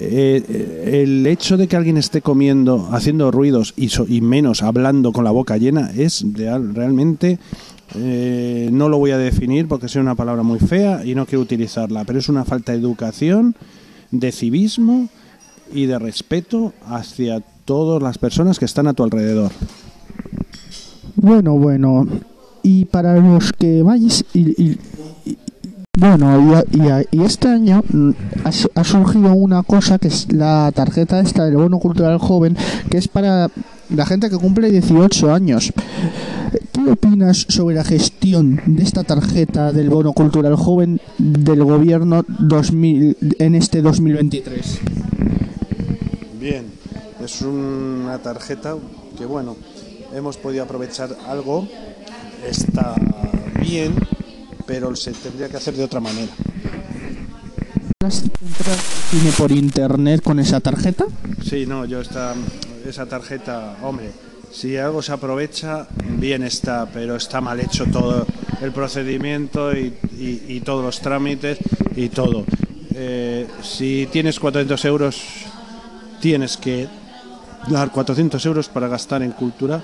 eh, 0.00 0.42
eh, 0.48 1.02
el 1.02 1.26
hecho 1.26 1.56
de 1.56 1.68
que 1.68 1.76
alguien 1.76 1.96
esté 1.96 2.20
comiendo, 2.20 2.88
haciendo 2.92 3.30
ruidos 3.30 3.72
y, 3.76 3.88
so- 3.88 4.06
y 4.08 4.20
menos 4.20 4.62
hablando 4.62 5.12
con 5.12 5.24
la 5.24 5.30
boca 5.30 5.56
llena 5.56 5.90
es 5.96 6.24
real- 6.34 6.74
realmente. 6.74 7.38
eh, 7.94 8.68
no 8.72 8.88
lo 8.88 8.98
voy 8.98 9.12
a 9.12 9.18
definir 9.18 9.68
porque 9.68 9.86
es 9.86 9.94
una 9.94 10.16
palabra 10.16 10.42
muy 10.42 10.58
fea 10.58 11.04
y 11.04 11.14
no 11.14 11.24
quiero 11.24 11.40
utilizarla, 11.42 12.04
pero 12.04 12.18
es 12.18 12.28
una 12.28 12.44
falta 12.44 12.72
de 12.72 12.78
educación, 12.78 13.54
de 14.10 14.32
civismo 14.32 15.08
y 15.72 15.86
de 15.86 15.98
respeto 15.98 16.72
hacia 16.86 17.40
todas 17.64 18.02
las 18.02 18.18
personas 18.18 18.58
que 18.58 18.64
están 18.64 18.86
a 18.86 18.94
tu 18.94 19.02
alrededor. 19.04 19.50
Bueno, 21.16 21.56
bueno. 21.58 22.06
Y 22.62 22.84
para 22.86 23.16
los 23.16 23.52
que 23.52 23.82
vais 23.82 24.24
y, 24.34 24.40
y- 24.62 24.78
y- 25.24 25.38
bueno, 25.98 26.62
y, 26.72 27.16
y 27.16 27.22
este 27.22 27.48
año 27.48 27.82
mm, 27.90 28.10
ha 28.74 28.84
surgido 28.84 29.32
una 29.32 29.62
cosa 29.62 29.98
que 29.98 30.08
es 30.08 30.30
la 30.30 30.70
tarjeta 30.74 31.20
esta 31.20 31.46
del 31.46 31.56
bono 31.56 31.78
cultural 31.78 32.18
joven, 32.18 32.54
que 32.90 32.98
es 32.98 33.08
para 33.08 33.48
la 33.88 34.04
gente 34.04 34.28
que 34.28 34.36
cumple 34.36 34.70
18 34.70 35.32
años. 35.32 35.72
¿Qué 36.86 36.92
opinas 36.92 37.46
sobre 37.48 37.74
la 37.74 37.82
gestión 37.82 38.62
de 38.64 38.84
esta 38.84 39.02
tarjeta 39.02 39.72
del 39.72 39.90
bono 39.90 40.12
cultural 40.12 40.54
joven 40.54 41.00
del 41.18 41.64
gobierno 41.64 42.24
2000, 42.28 43.16
en 43.40 43.56
este 43.56 43.82
2023? 43.82 44.78
Bien, 46.38 46.66
es 47.24 47.42
una 47.42 48.18
tarjeta 48.18 48.76
que 49.18 49.26
bueno, 49.26 49.56
hemos 50.14 50.36
podido 50.36 50.62
aprovechar 50.62 51.10
algo, 51.26 51.66
está 52.48 52.94
bien, 53.60 53.92
pero 54.64 54.94
se 54.94 55.10
tendría 55.10 55.48
que 55.48 55.56
hacer 55.56 55.74
de 55.74 55.82
otra 55.82 55.98
manera. 55.98 56.30
¿Podrás 57.98 58.22
comprar 58.38 58.76
cine 59.10 59.32
por 59.36 59.50
internet 59.50 60.22
con 60.22 60.38
esa 60.38 60.60
tarjeta? 60.60 61.06
Sí, 61.42 61.66
no, 61.66 61.84
yo 61.84 62.00
esta, 62.00 62.32
esa 62.86 63.06
tarjeta, 63.06 63.76
hombre, 63.82 64.12
si 64.56 64.78
algo 64.78 65.02
se 65.02 65.12
aprovecha, 65.12 65.86
bien 66.18 66.42
está, 66.42 66.86
pero 66.86 67.16
está 67.16 67.42
mal 67.42 67.60
hecho 67.60 67.84
todo 67.92 68.26
el 68.62 68.72
procedimiento 68.72 69.76
y, 69.76 70.62
todos 70.64 70.82
los 70.82 71.00
trámites 71.00 71.58
y 71.94 72.08
todo. 72.08 72.46
Eh, 72.94 73.46
si 73.62 74.08
tienes 74.10 74.40
400 74.40 74.82
euros, 74.86 75.22
tienes 76.22 76.56
que 76.56 76.88
dar 77.68 77.92
400 77.92 78.46
euros 78.46 78.68
para 78.70 78.88
gastar 78.88 79.22
en 79.22 79.32
cultura. 79.32 79.82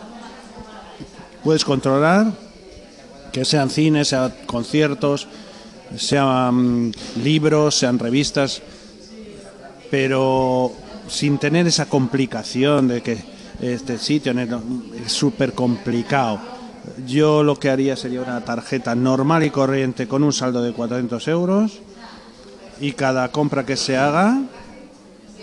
Puedes 1.45 1.67
controlar 1.67 2.33
que 3.31 3.45
sean 3.45 3.69
cines, 3.69 4.09
sean 4.09 4.33
conciertos, 4.47 5.29
sean 5.99 6.95
libros, 7.23 7.75
sean 7.75 7.99
revistas, 7.99 8.63
pero 9.91 10.73
sin 11.09 11.37
tener 11.37 11.67
esa 11.67 11.85
complicación 11.87 12.89
de 12.89 13.03
que 13.03 13.32
este 13.63 13.97
sitio 13.97 14.35
es 14.39 15.13
súper 15.13 15.53
complicado. 15.53 16.41
Yo 17.07 17.43
lo 17.45 17.57
que 17.57 17.71
haría 17.71 17.97
sería 17.97 18.21
una 18.21 18.45
tarjeta 18.45 18.95
normal 18.95 19.45
y 19.45 19.51
corriente 19.51 20.09
con 20.09 20.25
un 20.25 20.33
saldo 20.33 20.63
de 20.63 20.73
400 20.73 21.29
euros 21.29 21.81
y 22.81 22.93
cada 22.93 23.31
compra 23.31 23.65
que 23.65 23.77
se 23.77 23.97
haga, 23.97 24.43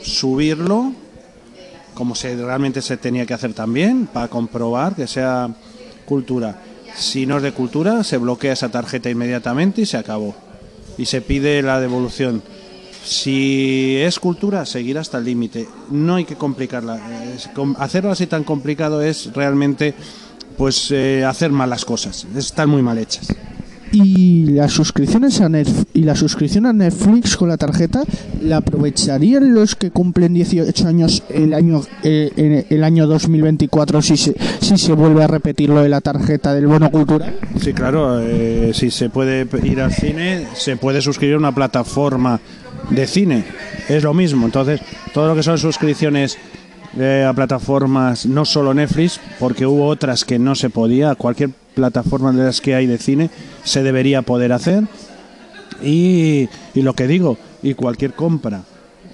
subirlo 0.04 0.92
como 2.00 2.16
se 2.16 2.34
realmente 2.36 2.82
se 2.82 2.96
tenía 2.96 3.26
que 3.26 3.34
hacer 3.34 3.54
también 3.54 4.08
para 4.08 4.30
comprobar 4.30 4.96
que 4.96 5.06
sea 5.06 5.50
cultura. 6.06 6.62
Si 6.96 7.26
no 7.26 7.38
es 7.38 7.44
de 7.44 7.52
cultura, 7.52 8.06
se 8.06 8.16
bloquea 8.16 8.54
esa 8.54 8.70
tarjeta 8.70 9.10
inmediatamente 9.10 9.82
y 9.82 9.86
se 9.86 9.98
acabó. 9.98 10.34
Y 10.98 11.06
se 11.08 11.22
pide 11.22 11.62
la 11.62 11.82
devolución. 11.82 12.42
Si 13.10 13.98
es 13.98 14.20
cultura, 14.20 14.68
seguir 14.68 15.00
hasta 15.00 15.18
el 15.18 15.26
límite. 15.26 15.68
No 15.90 16.14
hay 16.14 16.26
que 16.26 16.36
complicarla. 16.36 17.02
Hacerlo 17.80 18.12
así 18.12 18.28
tan 18.28 18.44
complicado 18.44 19.02
es 19.02 19.34
realmente 19.34 19.96
pues 20.56 20.92
eh, 20.92 21.26
hacer 21.26 21.52
malas 21.52 21.86
cosas. 21.86 22.28
Están 22.36 22.70
muy 22.70 22.84
mal 22.84 23.00
hechas 23.00 23.30
y 23.92 24.46
las 24.48 24.72
suscripciones 24.72 25.42
a 25.42 25.50
Netflix, 25.50 25.86
y 25.94 26.04
la 26.04 26.16
suscripción 26.16 26.66
a 26.66 26.74
Netflix 26.74 27.36
con 27.38 27.50
la 27.50 27.58
tarjeta 27.58 28.04
la 28.42 28.58
aprovecharían 28.58 29.54
los 29.54 29.76
que 29.76 29.92
cumplen 29.92 30.34
18 30.34 30.88
años 30.88 31.24
el 31.30 31.54
año 31.54 31.82
eh, 32.04 32.66
el 32.70 32.84
año 32.84 33.08
2024 33.08 34.02
si 34.02 34.18
se, 34.18 34.36
si 34.62 34.78
se 34.78 34.94
vuelve 34.94 35.24
a 35.24 35.28
repetir 35.28 35.70
lo 35.70 35.82
de 35.82 35.90
la 35.90 36.02
tarjeta 36.02 36.54
del 36.54 36.68
bono 36.68 36.92
cultural. 36.92 37.36
Sí 37.60 37.74
claro 37.74 38.20
eh, 38.22 38.72
si 38.74 38.92
se 38.92 39.10
puede 39.10 39.48
ir 39.64 39.82
al 39.82 39.94
cine 39.94 40.48
se 40.54 40.78
puede 40.78 41.02
suscribir 41.02 41.36
a 41.36 41.40
una 41.40 41.56
plataforma 41.56 42.40
de 42.90 43.08
cine. 43.08 43.44
Es 43.88 44.04
lo 44.04 44.14
mismo. 44.14 44.46
Entonces 44.46 44.82
todo 45.14 45.28
lo 45.28 45.36
que 45.36 45.44
son 45.44 45.58
suscripciones 45.58 46.38
eh, 46.98 47.26
a 47.28 47.34
plataformas 47.34 48.26
no 48.26 48.46
solo 48.46 48.74
Netflix 48.74 49.20
porque 49.40 49.66
hubo 49.66 49.86
otras 49.86 50.26
que 50.26 50.40
no 50.40 50.56
se 50.56 50.72
podía 50.72 51.14
cualquier 51.16 51.52
plataforma 51.76 52.32
de 52.32 52.44
las 52.44 52.62
que 52.62 52.76
hay 52.76 52.88
de 52.88 52.98
cine 52.98 53.30
se 53.64 53.84
debería 53.84 54.22
poder 54.22 54.52
hacer. 54.52 54.86
Y, 55.82 56.50
lo 56.76 56.94
que 56.94 57.08
digo, 57.08 57.38
y 57.62 57.74
cualquier 57.74 58.14
compra 58.14 58.64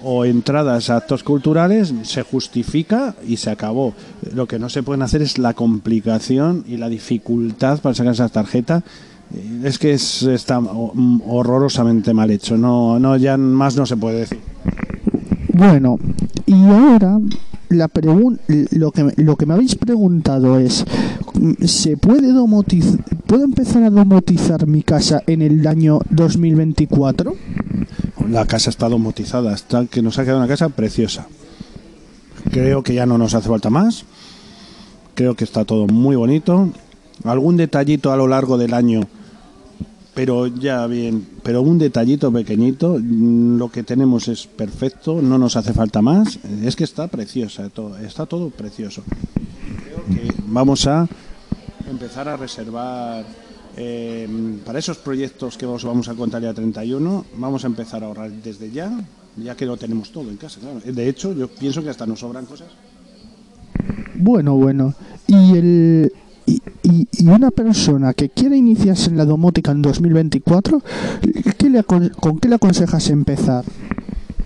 o 0.02 0.24
entradas 0.24 0.90
a 0.90 0.96
actos 0.96 1.22
culturales 1.22 1.94
se 2.02 2.22
justifica 2.22 3.14
y 3.26 3.36
se 3.36 3.50
acabó. 3.50 3.94
Lo 4.34 4.46
que 4.46 4.58
no 4.58 4.68
se 4.68 4.82
pueden 4.82 5.02
hacer 5.02 5.22
es 5.22 5.38
la 5.38 5.54
complicación 5.54 6.64
y 6.66 6.76
la 6.76 6.88
dificultad 6.88 7.80
para 7.80 7.94
sacar 7.94 8.14
esa 8.14 8.28
tarjeta. 8.28 8.82
Es 9.62 9.78
que 9.78 9.92
es, 9.92 10.22
está 10.22 10.58
horrorosamente 10.58 12.14
mal 12.14 12.30
hecho. 12.30 12.56
No, 12.56 12.98
no, 12.98 13.16
ya 13.16 13.36
más 13.36 13.76
no 13.76 13.86
se 13.86 13.96
puede 13.96 14.20
decir. 14.20 14.40
Bueno, 15.52 15.98
y 16.46 16.64
ahora 16.66 17.18
la 17.68 17.90
lo 18.70 18.92
que 18.92 19.12
lo 19.16 19.36
que 19.36 19.46
me 19.46 19.54
habéis 19.54 19.74
preguntado 19.74 20.58
es 20.58 20.84
se 21.64 21.96
puede 21.96 22.32
domotizar 22.32 23.00
puedo 23.26 23.44
empezar 23.44 23.82
a 23.82 23.90
domotizar 23.90 24.66
mi 24.66 24.82
casa 24.82 25.22
en 25.26 25.42
el 25.42 25.66
año 25.66 25.98
2024 26.10 27.34
la 28.30 28.44
casa 28.46 28.70
está 28.70 28.88
domotizada 28.88 29.54
está 29.54 29.86
que 29.86 30.02
nos 30.02 30.18
ha 30.18 30.24
quedado 30.24 30.38
una 30.38 30.48
casa 30.48 30.68
preciosa. 30.68 31.26
Creo 32.50 32.82
que 32.82 32.94
ya 32.94 33.06
no 33.06 33.18
nos 33.18 33.34
hace 33.34 33.48
falta 33.48 33.70
más. 33.70 34.04
Creo 35.14 35.34
que 35.34 35.44
está 35.44 35.64
todo 35.64 35.86
muy 35.86 36.16
bonito. 36.16 36.70
Algún 37.24 37.56
detallito 37.56 38.12
a 38.12 38.16
lo 38.16 38.26
largo 38.26 38.58
del 38.58 38.74
año 38.74 39.02
pero 40.16 40.46
ya 40.46 40.86
bien, 40.86 41.26
pero 41.42 41.60
un 41.60 41.76
detallito 41.76 42.32
pequeñito, 42.32 42.96
mm, 42.98 43.58
lo 43.58 43.68
que 43.68 43.82
tenemos 43.82 44.28
es 44.28 44.46
perfecto, 44.46 45.20
no 45.20 45.36
nos 45.36 45.56
hace 45.56 45.74
falta 45.74 46.00
más, 46.00 46.38
es 46.64 46.74
que 46.74 46.84
está 46.84 47.06
preciosa, 47.06 47.68
está 48.00 48.24
todo 48.24 48.48
precioso. 48.48 49.02
Creo 49.84 50.06
que 50.06 50.32
vamos 50.46 50.86
a 50.86 51.06
empezar 51.90 52.30
a 52.30 52.38
reservar 52.38 53.26
eh, 53.76 54.26
para 54.64 54.78
esos 54.78 54.96
proyectos 54.96 55.58
que 55.58 55.66
os 55.66 55.84
vamos 55.84 56.08
a 56.08 56.14
contar 56.14 56.40
ya 56.40 56.54
31, 56.54 57.26
vamos 57.36 57.64
a 57.64 57.66
empezar 57.66 58.02
a 58.02 58.06
ahorrar 58.06 58.30
desde 58.30 58.70
ya, 58.70 58.90
ya 59.36 59.54
que 59.54 59.66
lo 59.66 59.76
tenemos 59.76 60.12
todo 60.12 60.30
en 60.30 60.38
casa. 60.38 60.60
De 60.82 61.08
hecho, 61.10 61.34
yo 61.34 61.48
pienso 61.48 61.82
que 61.82 61.90
hasta 61.90 62.06
nos 62.06 62.20
sobran 62.20 62.46
cosas. 62.46 62.68
Bueno, 64.14 64.54
bueno. 64.54 64.94
Y 65.26 65.58
el, 65.58 66.12
y, 66.46 66.62
y, 66.82 67.26
una 67.26 67.50
persona 67.50 68.14
que 68.14 68.28
quiere 68.28 68.56
iniciarse 68.56 69.10
en 69.10 69.16
la 69.16 69.24
domótica 69.24 69.72
en 69.72 69.82
2024, 69.82 70.82
¿qué 71.58 71.70
le, 71.70 71.82
¿con 71.82 72.38
qué 72.38 72.48
le 72.48 72.54
aconsejas 72.54 73.10
empezar? 73.10 73.64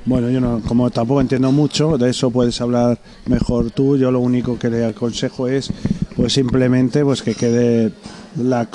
Bueno, 0.06 0.30
yo 0.30 0.40
no, 0.40 0.60
como 0.66 0.90
tampoco 0.90 1.20
entiendo 1.20 1.52
mucho, 1.52 1.98
de 1.98 2.10
eso 2.10 2.30
puedes 2.30 2.60
hablar 2.60 2.98
mejor 3.26 3.70
tú. 3.70 3.96
Yo 3.98 4.10
lo 4.10 4.20
único 4.20 4.58
que 4.58 4.70
le 4.70 4.84
aconsejo 4.84 5.46
es, 5.46 5.70
pues 6.16 6.32
simplemente, 6.32 7.04
pues 7.04 7.22
que 7.22 7.34
quede 7.34 7.92
la, 8.36 8.68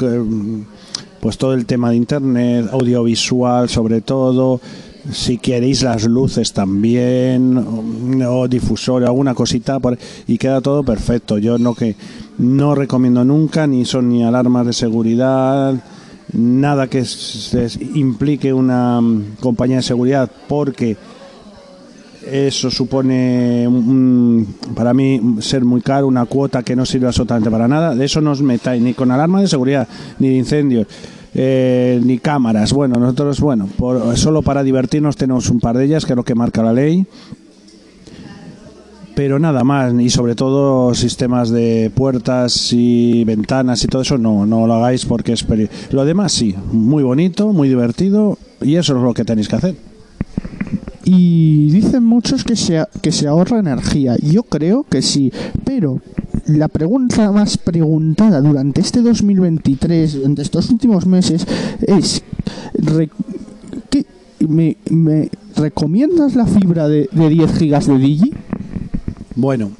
pues 1.19 1.37
todo 1.37 1.53
el 1.53 1.65
tema 1.65 1.89
de 1.89 1.95
internet, 1.95 2.69
audiovisual, 2.71 3.69
sobre 3.69 4.01
todo. 4.01 4.61
Si 5.11 5.37
queréis 5.37 5.83
las 5.83 6.05
luces 6.05 6.53
también, 6.53 7.57
o, 8.27 8.47
difusor, 8.47 9.03
alguna 9.03 9.33
cosita, 9.33 9.79
y 10.27 10.37
queda 10.37 10.61
todo 10.61 10.83
perfecto. 10.83 11.37
Yo 11.37 11.57
no 11.57 11.75
que 11.75 11.95
no 12.37 12.75
recomiendo 12.75 13.23
nunca, 13.23 13.67
ni 13.67 13.85
son 13.85 14.09
ni 14.09 14.23
alarmas 14.23 14.65
de 14.65 14.73
seguridad, 14.73 15.75
nada 16.33 16.87
que 16.87 17.03
implique 17.93 18.53
una 18.53 18.99
mm, 19.01 19.37
compañía 19.39 19.77
de 19.77 19.83
seguridad, 19.83 20.29
porque 20.47 20.97
eso 22.29 22.71
supone 22.71 23.69
para 24.73 24.93
mí 24.93 25.37
ser 25.39 25.63
muy 25.63 25.81
caro, 25.81 26.07
una 26.07 26.25
cuota 26.25 26.63
que 26.63 26.75
no 26.75 26.85
sirve 26.85 27.07
absolutamente 27.07 27.51
para 27.51 27.67
nada. 27.67 27.95
De 27.95 28.05
eso 28.05 28.19
no 28.21 28.31
os 28.31 28.41
metáis 28.41 28.81
ni 28.81 28.93
con 28.93 29.11
alarma 29.11 29.41
de 29.41 29.47
seguridad, 29.47 29.87
ni 30.19 30.29
de 30.29 30.35
incendios, 30.35 30.87
eh, 31.33 32.01
ni 32.03 32.17
cámaras. 32.17 32.73
Bueno, 32.73 32.99
nosotros, 32.99 33.39
bueno, 33.39 33.69
solo 34.15 34.41
para 34.41 34.63
divertirnos 34.63 35.15
tenemos 35.15 35.49
un 35.49 35.59
par 35.59 35.77
de 35.77 35.85
ellas, 35.85 36.05
que 36.05 36.13
es 36.13 36.17
lo 36.17 36.23
que 36.23 36.35
marca 36.35 36.63
la 36.63 36.73
ley 36.73 37.05
pero 39.15 39.39
nada 39.39 39.63
más 39.63 39.93
y 39.99 40.09
sobre 40.09 40.35
todo 40.35 40.93
sistemas 40.93 41.49
de 41.49 41.91
puertas 41.95 42.71
y 42.73 43.23
ventanas 43.23 43.83
y 43.83 43.87
todo 43.87 44.01
eso 44.01 44.17
no 44.17 44.45
no 44.45 44.67
lo 44.67 44.73
hagáis 44.73 45.05
porque 45.05 45.33
es 45.33 45.45
lo 45.91 46.05
demás 46.05 46.33
sí 46.33 46.53
muy 46.71 47.01
bonito 47.01 47.53
muy 47.53 47.69
divertido 47.69 48.37
y 48.61 48.75
eso 48.75 48.95
es 48.95 49.01
lo 49.01 49.13
que 49.13 49.23
tenéis 49.23 49.47
que 49.47 49.55
hacer 49.55 49.75
y 51.05 51.71
dicen 51.71 52.03
muchos 52.03 52.43
que 52.43 52.55
se 52.55 52.83
que 53.01 53.11
se 53.11 53.27
ahorra 53.27 53.59
energía 53.59 54.17
yo 54.21 54.43
creo 54.43 54.83
que 54.83 55.01
sí 55.01 55.31
pero 55.63 56.01
la 56.47 56.67
pregunta 56.67 57.31
más 57.31 57.57
preguntada 57.57 58.41
durante 58.41 58.81
este 58.81 59.01
2023 59.01 60.13
durante 60.13 60.41
estos 60.41 60.69
últimos 60.69 61.05
meses 61.05 61.47
es 61.87 62.21
me, 64.47 64.77
me, 64.89 65.29
recomiendas 65.55 66.35
la 66.35 66.45
fibra 66.45 66.87
de, 66.87 67.09
de 67.11 67.29
10 67.29 67.57
gigas 67.57 67.87
de 67.87 67.97
Digi? 67.97 68.33
Bueno, 69.35 69.71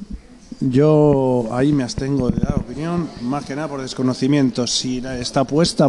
yo 0.60 1.48
ahí 1.50 1.72
me 1.72 1.82
abstengo 1.82 2.30
de 2.30 2.40
dar 2.40 2.58
opinión, 2.58 3.08
más 3.22 3.44
que 3.44 3.54
nada 3.54 3.68
por 3.68 3.82
desconocimiento. 3.82 4.66
Si 4.66 4.98
está 4.98 5.44
puesta 5.44 5.88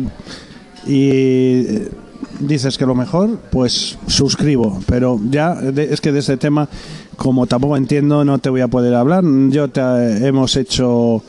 y 0.86 1.10
eh, 1.10 1.92
dices 2.40 2.78
que 2.78 2.86
lo 2.86 2.96
mejor, 2.96 3.40
pues 3.50 3.98
suscribo. 4.08 4.80
Pero 4.88 5.20
ya 5.30 5.58
es 5.76 6.02
que 6.02 6.12
de 6.12 6.20
ese 6.20 6.38
tema, 6.38 6.68
como 7.16 7.48
tampoco 7.48 7.78
entiendo, 7.78 8.26
no 8.26 8.40
te 8.40 8.50
voy 8.50 8.62
a 8.62 8.68
poder 8.68 8.94
hablar. 8.96 9.24
Yo 9.50 9.70
te 9.70 9.82
hemos 10.28 10.56
hecho 10.58 11.24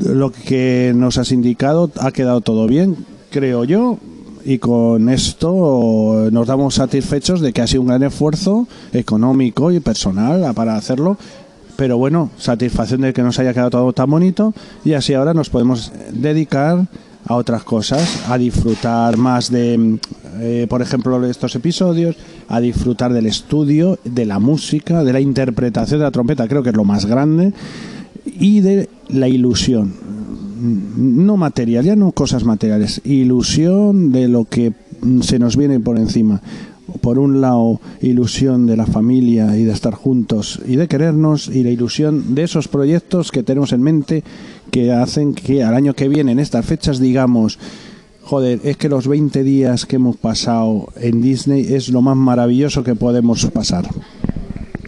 lo 0.00 0.30
que 0.30 0.92
nos 0.94 1.18
has 1.18 1.32
indicado, 1.32 1.90
ha 2.00 2.12
quedado 2.12 2.40
todo 2.40 2.66
bien, 2.66 2.96
creo 3.30 3.64
yo. 3.64 3.98
Y 4.46 4.58
con 4.58 5.08
esto 5.08 6.28
nos 6.30 6.46
damos 6.46 6.74
satisfechos 6.74 7.40
de 7.40 7.54
que 7.54 7.62
ha 7.62 7.66
sido 7.66 7.80
un 7.80 7.88
gran 7.88 8.02
esfuerzo 8.02 8.68
económico 8.92 9.72
y 9.72 9.80
personal 9.80 10.52
para 10.54 10.76
hacerlo 10.76 11.16
pero 11.76 11.98
bueno, 11.98 12.30
satisfacción 12.38 13.00
de 13.02 13.12
que 13.12 13.22
nos 13.22 13.38
haya 13.38 13.52
quedado 13.52 13.70
todo 13.70 13.92
tan 13.92 14.10
bonito 14.10 14.54
y 14.84 14.92
así 14.92 15.14
ahora 15.14 15.34
nos 15.34 15.50
podemos 15.50 15.92
dedicar 16.12 16.86
a 17.26 17.34
otras 17.36 17.64
cosas, 17.64 18.24
a 18.28 18.36
disfrutar 18.36 19.16
más 19.16 19.50
de, 19.50 19.98
eh, 20.40 20.66
por 20.68 20.82
ejemplo, 20.82 21.24
estos 21.24 21.54
episodios, 21.54 22.16
a 22.48 22.60
disfrutar 22.60 23.12
del 23.12 23.26
estudio, 23.26 23.98
de 24.04 24.26
la 24.26 24.38
música, 24.38 25.02
de 25.02 25.12
la 25.12 25.20
interpretación 25.20 26.00
de 26.00 26.04
la 26.04 26.10
trompeta, 26.10 26.46
creo 26.48 26.62
que 26.62 26.70
es 26.70 26.76
lo 26.76 26.84
más 26.84 27.06
grande, 27.06 27.54
y 28.26 28.60
de 28.60 28.90
la 29.08 29.28
ilusión, 29.28 29.94
no 30.96 31.36
material, 31.36 31.84
ya 31.84 31.96
no 31.96 32.12
cosas 32.12 32.44
materiales, 32.44 33.00
ilusión 33.04 34.12
de 34.12 34.28
lo 34.28 34.44
que 34.44 34.74
se 35.22 35.38
nos 35.38 35.56
viene 35.56 35.80
por 35.80 35.98
encima 35.98 36.42
por 37.00 37.18
un 37.18 37.40
lado, 37.40 37.80
ilusión 38.00 38.66
de 38.66 38.76
la 38.76 38.86
familia 38.86 39.56
y 39.56 39.64
de 39.64 39.72
estar 39.72 39.94
juntos 39.94 40.60
y 40.66 40.76
de 40.76 40.88
querernos, 40.88 41.48
y 41.48 41.62
la 41.64 41.70
ilusión 41.70 42.34
de 42.34 42.42
esos 42.44 42.68
proyectos 42.68 43.30
que 43.32 43.42
tenemos 43.42 43.72
en 43.72 43.82
mente 43.82 44.22
que 44.70 44.92
hacen 44.92 45.34
que 45.34 45.62
al 45.62 45.74
año 45.74 45.94
que 45.94 46.08
viene, 46.08 46.32
en 46.32 46.38
estas 46.38 46.64
fechas, 46.66 46.98
digamos, 46.98 47.58
joder, 48.22 48.60
es 48.64 48.76
que 48.76 48.88
los 48.88 49.06
20 49.06 49.42
días 49.44 49.84
que 49.86 49.96
hemos 49.96 50.16
pasado 50.16 50.88
en 50.96 51.20
Disney 51.20 51.74
es 51.74 51.88
lo 51.90 52.00
más 52.02 52.16
maravilloso 52.16 52.82
que 52.82 52.94
podemos 52.94 53.44
pasar. 53.46 53.86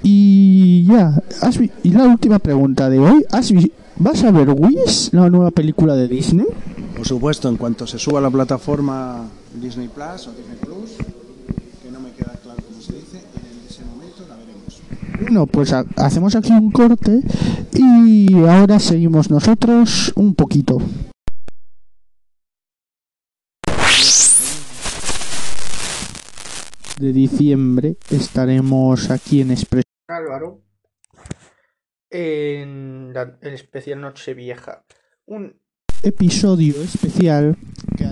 Y 0.03 0.85
ya, 0.85 1.21
has 1.43 1.59
vi- 1.59 1.71
y 1.83 1.91
la 1.91 2.05
última 2.05 2.39
pregunta 2.39 2.89
de 2.89 2.99
hoy, 2.99 3.25
¿has 3.33 3.53
¿vas 3.99 4.23
a 4.25 4.31
ver 4.31 4.49
Wish, 4.51 5.11
la 5.13 5.29
nueva 5.29 5.51
película 5.51 5.95
de 5.97 6.07
Disney? 6.09 6.47
Por 6.97 7.07
supuesto, 7.07 7.49
en 7.49 7.57
cuanto 7.57 7.87
se 7.87 7.99
suba 7.99 8.21
a 8.21 8.23
la 8.23 8.31
plataforma 8.31 9.25
Disney 9.61 9.89
Plus 9.89 10.29
o 10.29 10.31
Disney 10.33 10.59
Plus, 10.61 10.93
que 11.83 11.91
no 11.91 12.01
me 12.01 12.11
queda 12.13 12.33
claro 12.43 12.61
cómo 12.69 12.81
se 12.81 12.93
dice, 12.95 13.19
en 13.19 13.69
ese 13.69 13.85
momento 13.85 14.23
la 14.29 14.37
veremos. 14.37 14.81
Bueno, 15.29 15.49
pues 15.49 15.73
ha- 15.73 15.85
hacemos 15.97 16.37
aquí 16.37 16.53
un 16.53 16.71
corte 16.71 17.21
y 17.75 18.33
ahora 18.47 18.79
seguimos 18.79 19.29
nosotros 19.29 20.13
un 20.15 20.37
poquito. 20.37 20.79
De 26.99 27.13
diciembre 27.13 27.97
estaremos 28.11 29.11
aquí 29.11 29.43
en 29.43 29.51
Express. 29.51 29.85
Álvaro 30.09 30.63
en 32.11 33.13
la- 33.13 33.37
el 33.43 33.55
especial 33.55 34.01
Nochevieja. 34.01 34.85
Un 35.27 35.61
episodio 36.03 36.81
especial 36.83 37.57
que 37.99 38.05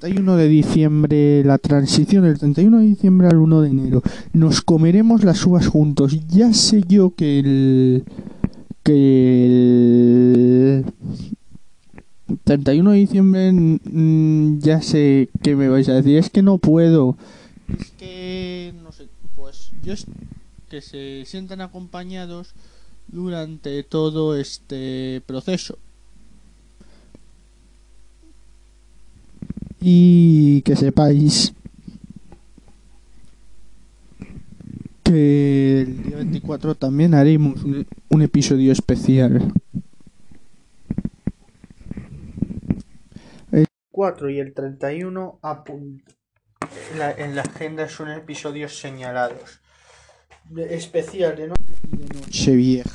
31 0.00 0.36
de 0.36 0.48
diciembre, 0.48 1.44
la 1.44 1.58
transición 1.58 2.24
del 2.24 2.38
31 2.38 2.78
de 2.78 2.86
diciembre 2.86 3.28
al 3.28 3.36
1 3.36 3.60
de 3.60 3.68
enero. 3.68 4.02
Nos 4.32 4.62
comeremos 4.62 5.24
las 5.24 5.44
uvas 5.44 5.66
juntos. 5.66 6.16
Ya 6.28 6.54
sé 6.54 6.82
yo 6.88 7.14
que 7.14 7.38
el 7.38 8.04
que 8.82 10.84
el 12.28 12.38
31 12.44 12.92
de 12.92 12.96
diciembre 12.96 13.52
mm, 13.52 14.60
ya 14.60 14.80
sé 14.80 15.28
que 15.42 15.54
me 15.54 15.68
vais 15.68 15.88
a 15.90 15.94
decir, 15.94 16.16
es 16.16 16.30
que 16.30 16.42
no 16.42 16.56
puedo. 16.56 17.18
Es 17.78 17.90
que 17.98 18.72
no 18.82 18.92
sé, 18.92 19.06
pues 19.36 19.70
yo 19.82 19.92
es 19.92 20.06
que 20.70 20.80
se 20.80 21.24
sientan 21.26 21.60
acompañados 21.60 22.54
durante 23.08 23.82
todo 23.82 24.34
este 24.34 25.20
proceso. 25.26 25.78
Y 29.80 30.62
que 30.62 30.76
sepáis 30.76 31.54
que 35.02 35.80
el 35.82 36.02
día 36.02 36.16
24 36.18 36.74
también 36.74 37.14
haremos 37.14 37.62
un, 37.64 37.86
un 38.10 38.22
episodio 38.22 38.72
especial. 38.72 39.52
4 43.92 44.30
y 44.30 44.38
el 44.38 44.54
31 44.54 45.38
apun- 45.42 46.02
en 46.92 46.98
la, 46.98 47.10
en 47.12 47.34
la 47.34 47.42
agenda 47.42 47.88
son 47.88 48.10
episodios 48.10 48.78
señalados. 48.78 49.60
De- 50.48 50.74
especial 50.74 51.36
de 51.36 51.48
no 51.48 51.54
Nochevieja. 52.14 52.90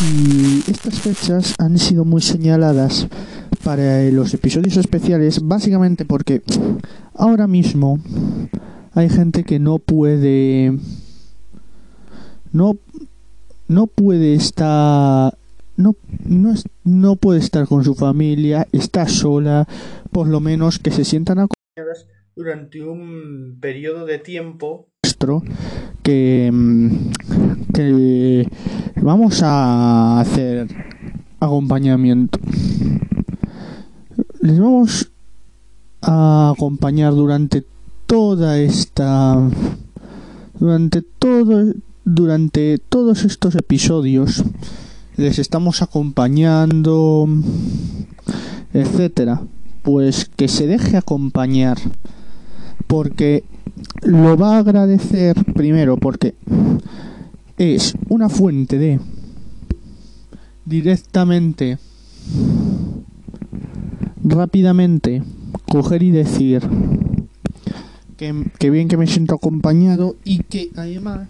Y 0.00 0.70
estas 0.70 1.00
fechas 1.00 1.54
han 1.58 1.78
sido 1.78 2.04
muy 2.04 2.20
señaladas 2.20 3.08
para 3.64 4.02
los 4.10 4.34
episodios 4.34 4.76
especiales, 4.76 5.40
básicamente 5.42 6.04
porque 6.04 6.42
ahora 7.14 7.46
mismo 7.46 7.98
hay 8.92 9.08
gente 9.08 9.44
que 9.44 9.58
no 9.58 9.78
puede. 9.78 10.78
No, 12.52 12.76
no 13.68 13.86
puede 13.86 14.34
estar. 14.34 15.36
No, 15.76 15.96
no, 16.24 16.54
no 16.84 17.16
puede 17.16 17.40
estar 17.40 17.66
con 17.66 17.84
su 17.84 17.94
familia, 17.94 18.66
está 18.72 19.08
sola, 19.08 19.66
por 20.10 20.28
lo 20.28 20.40
menos 20.40 20.78
que 20.78 20.90
se 20.90 21.04
sientan 21.04 21.38
a 21.38 21.46
señaladas 21.76 22.06
durante 22.36 22.82
un 22.82 23.56
periodo 23.60 24.04
de 24.04 24.18
tiempo. 24.18 24.88
Que, 26.02 26.50
mm, 26.52 27.10
que 27.72 28.46
vamos 29.00 29.42
a 29.42 30.20
hacer 30.20 30.68
acompañamiento. 31.40 32.38
Les 34.42 34.60
vamos 34.60 35.10
a 36.02 36.52
acompañar 36.54 37.14
durante 37.14 37.64
toda 38.06 38.58
esta 38.60 39.48
durante 40.60 41.02
todo 41.02 41.72
durante 42.04 42.76
todos 42.78 43.24
estos 43.24 43.54
episodios. 43.54 44.44
Les 45.16 45.38
estamos 45.38 45.80
acompañando 45.80 47.26
etcétera. 48.74 49.40
Pues 49.82 50.30
que 50.36 50.48
se 50.48 50.66
deje 50.66 50.98
acompañar 50.98 51.78
porque 52.86 53.44
lo 54.02 54.36
va 54.36 54.56
a 54.56 54.58
agradecer 54.58 55.36
primero 55.54 55.96
porque 55.96 56.34
es 57.58 57.94
una 58.08 58.28
fuente 58.28 58.78
de 58.78 59.00
directamente 60.64 61.78
rápidamente 64.22 65.22
coger 65.68 66.02
y 66.02 66.10
decir 66.10 66.62
que, 68.16 68.44
que 68.58 68.70
bien 68.70 68.88
que 68.88 68.96
me 68.96 69.06
siento 69.06 69.34
acompañado 69.34 70.16
y 70.24 70.42
que 70.42 70.70
además 70.76 71.28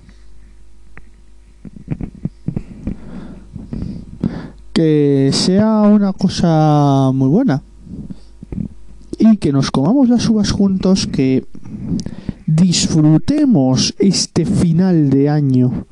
que 4.73 5.31
sea 5.33 5.81
una 5.83 6.13
cosa 6.13 7.11
muy 7.15 7.29
buena 7.29 7.63
y 9.19 9.37
que 9.39 9.53
nos 9.53 9.71
comamos 9.71 10.09
las 10.09 10.29
uvas 10.29 10.51
juntos 10.51 11.07
que 11.07 11.45
disfrutemos 12.47 13.95
este 13.99 14.45
final 14.45 15.11
de 15.11 15.29
año. 15.29 15.87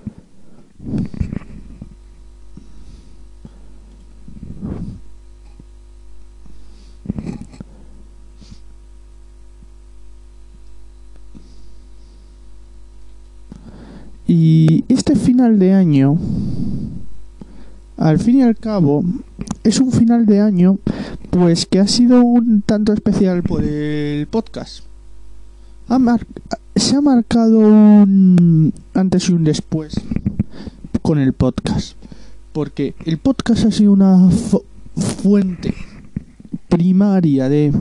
Y 14.27 14.85
este 14.89 15.17
final 15.17 15.59
de 15.59 15.75
año, 15.75 16.19
al 17.97 18.19
fin 18.19 18.39
y 18.39 18.43
al 18.43 18.57
cabo, 18.57 19.05
es 19.63 19.81
un 19.81 19.93
final 19.93 20.27
de 20.27 20.41
año 20.41 20.79
pues 21.31 21.67
que 21.67 21.81
ha 21.81 21.89
sido 21.89 22.23
un 22.23 22.63
tanto 22.63 22.93
especial 22.93 23.43
por 23.43 23.63
el 23.65 24.27
podcast. 24.27 24.85
Ha 25.89 25.99
mar- 25.99 26.27
se 26.77 26.97
ha 26.97 27.01
marcado 27.01 27.59
un 27.59 28.73
antes 28.95 29.29
y 29.29 29.33
un 29.33 29.45
después 29.45 29.95
con 31.03 31.19
el 31.19 31.33
podcast. 31.33 31.97
Porque 32.53 32.95
el 33.05 33.19
podcast 33.19 33.65
ha 33.67 33.71
sido 33.73 33.93
una 33.93 34.29
fu- 34.31 34.65
fuente 34.97 35.75
primaria 36.69 37.49
de 37.49 37.73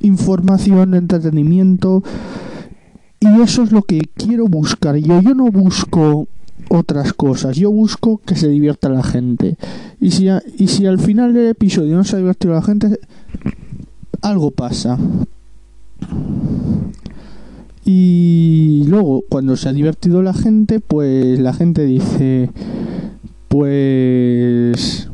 información, 0.00 0.92
de 0.92 0.98
entretenimiento. 0.98 2.02
Y 3.20 3.40
eso 3.42 3.62
es 3.62 3.72
lo 3.72 3.82
que 3.82 4.00
quiero 4.14 4.46
buscar 4.46 4.96
yo. 4.96 5.20
Yo 5.20 5.34
no 5.34 5.50
busco 5.50 6.26
otras 6.68 7.12
cosas. 7.12 7.56
Yo 7.56 7.70
busco 7.70 8.20
que 8.24 8.36
se 8.36 8.48
divierta 8.48 8.88
la 8.88 9.02
gente. 9.02 9.56
Y 10.00 10.10
si, 10.12 10.28
y 10.56 10.68
si 10.68 10.86
al 10.86 10.98
final 10.98 11.34
del 11.34 11.48
episodio 11.48 11.96
no 11.96 12.04
se 12.04 12.16
ha 12.16 12.18
divertido 12.18 12.54
la 12.54 12.62
gente, 12.62 13.00
algo 14.22 14.50
pasa. 14.50 14.98
Y 17.84 18.84
luego, 18.86 19.24
cuando 19.28 19.56
se 19.56 19.68
ha 19.68 19.72
divertido 19.72 20.22
la 20.22 20.34
gente, 20.34 20.80
pues 20.80 21.38
la 21.38 21.54
gente 21.54 21.84
dice, 21.86 22.50
pues... 23.48 25.08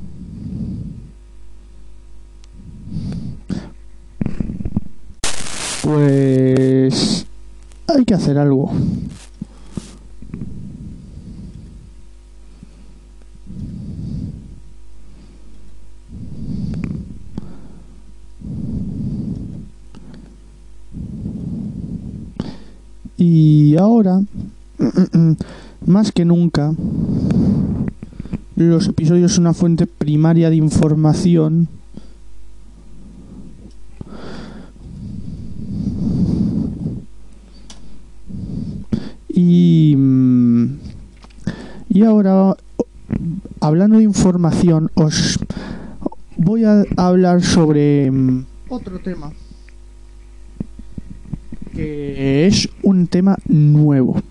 Pues... 5.82 7.26
Hay 7.86 8.04
que 8.04 8.14
hacer 8.14 8.38
algo. 8.38 8.72
Y 23.16 23.76
ahora, 23.76 24.18
mm, 24.18 24.84
mm, 24.84 25.18
mm, 25.18 25.36
más 25.86 26.12
que 26.12 26.24
nunca, 26.24 26.74
los 28.56 28.88
episodios 28.88 29.32
son 29.32 29.44
una 29.44 29.54
fuente 29.54 29.86
primaria 29.86 30.50
de 30.50 30.56
información 30.56 31.68
Y, 39.36 39.96
y, 41.88 42.02
ahora, 42.04 42.56
hablando 43.60 43.98
de 43.98 44.04
información, 44.04 44.92
os 44.94 45.40
voy 46.36 46.62
a 46.64 46.84
hablar 46.96 47.42
sobre 47.42 48.12
otro 48.68 49.00
tema. 49.00 49.32
Que 51.74 52.46
es 52.46 52.68
un 52.82 53.08
tema 53.08 53.36
nuevo. 53.46 54.22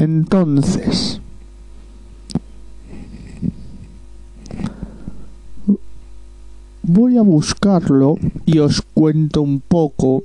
Entonces, 0.00 1.20
voy 6.82 7.07
a 7.18 7.22
buscarlo 7.22 8.16
y 8.46 8.58
os 8.60 8.80
cuento 8.80 9.42
un 9.42 9.60
poco 9.60 10.22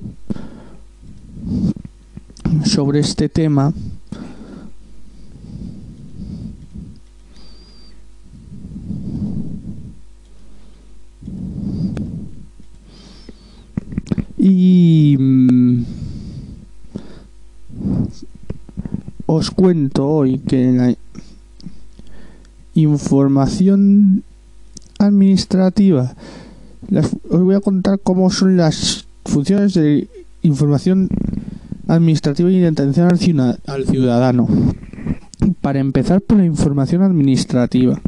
sobre 2.65 2.99
este 2.99 3.29
tema. 3.29 3.73
Y 14.37 15.15
mm, 15.17 15.85
os 19.25 19.49
cuento 19.49 20.07
hoy 20.07 20.39
que 20.39 20.71
la 20.71 20.95
información 22.75 24.23
administrativa 24.99 26.15
las- 26.89 27.15
os 27.29 27.41
voy 27.41 27.55
a 27.55 27.59
contar 27.59 27.99
cómo 28.03 28.29
son 28.29 28.57
las 28.57 29.05
funciones 29.25 29.73
de 29.73 30.07
información 30.41 31.09
administrativa 31.87 32.49
y 32.51 32.59
de 32.59 32.67
atención 32.67 33.09
al 33.09 33.85
ciudadano. 33.85 34.47
Para 35.61 35.79
empezar 35.79 36.21
por 36.21 36.37
la 36.37 36.45
información 36.45 37.03
administrativa, 37.03 37.99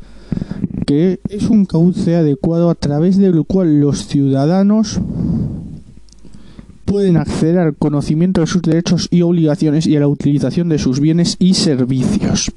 que 0.86 1.20
es 1.30 1.50
un 1.50 1.66
cauce 1.66 2.16
adecuado 2.16 2.70
a 2.70 2.76
través 2.76 3.18
del 3.18 3.44
cual 3.46 3.80
los 3.82 4.08
ciudadanos 4.08 5.00
pueden 6.86 7.18
acceder 7.18 7.58
al 7.58 7.76
conocimiento 7.76 8.42
de 8.42 8.48
sus 8.48 8.62
derechos 8.62 9.08
y 9.12 9.22
obligaciones 9.24 9.88
y 9.88 9.96
a 9.96 10.00
la 10.00 10.08
utilización 10.08 10.70
de 10.70 10.78
sus 10.80 11.00
bienes 11.00 11.36
y 11.40 11.56
servicios. 11.56 12.52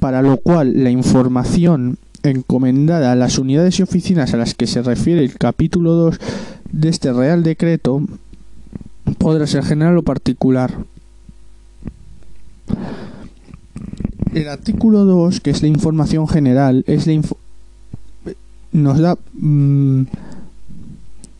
Para 0.00 0.20
lo 0.20 0.36
cual 0.38 0.82
la 0.82 0.90
información 0.90 1.96
encomendada 2.24 3.12
a 3.12 3.16
las 3.16 3.38
unidades 3.38 3.78
y 3.78 3.82
oficinas 3.82 4.34
a 4.34 4.36
las 4.36 4.54
que 4.54 4.66
se 4.66 4.82
refiere 4.82 5.22
el 5.22 5.36
capítulo 5.36 5.92
2 5.92 6.18
de 6.72 6.88
este 6.88 7.12
Real 7.12 7.42
Decreto 7.42 8.02
podrá 9.18 9.46
ser 9.46 9.64
general 9.64 9.98
o 9.98 10.02
particular. 10.02 10.72
El 14.32 14.48
artículo 14.48 15.04
2, 15.04 15.40
que 15.40 15.50
es 15.50 15.62
la 15.62 15.68
información 15.68 16.26
general, 16.26 16.82
es 16.88 17.06
la 17.06 17.20
nos 18.72 18.98
da 18.98 19.16
mm, 19.34 20.02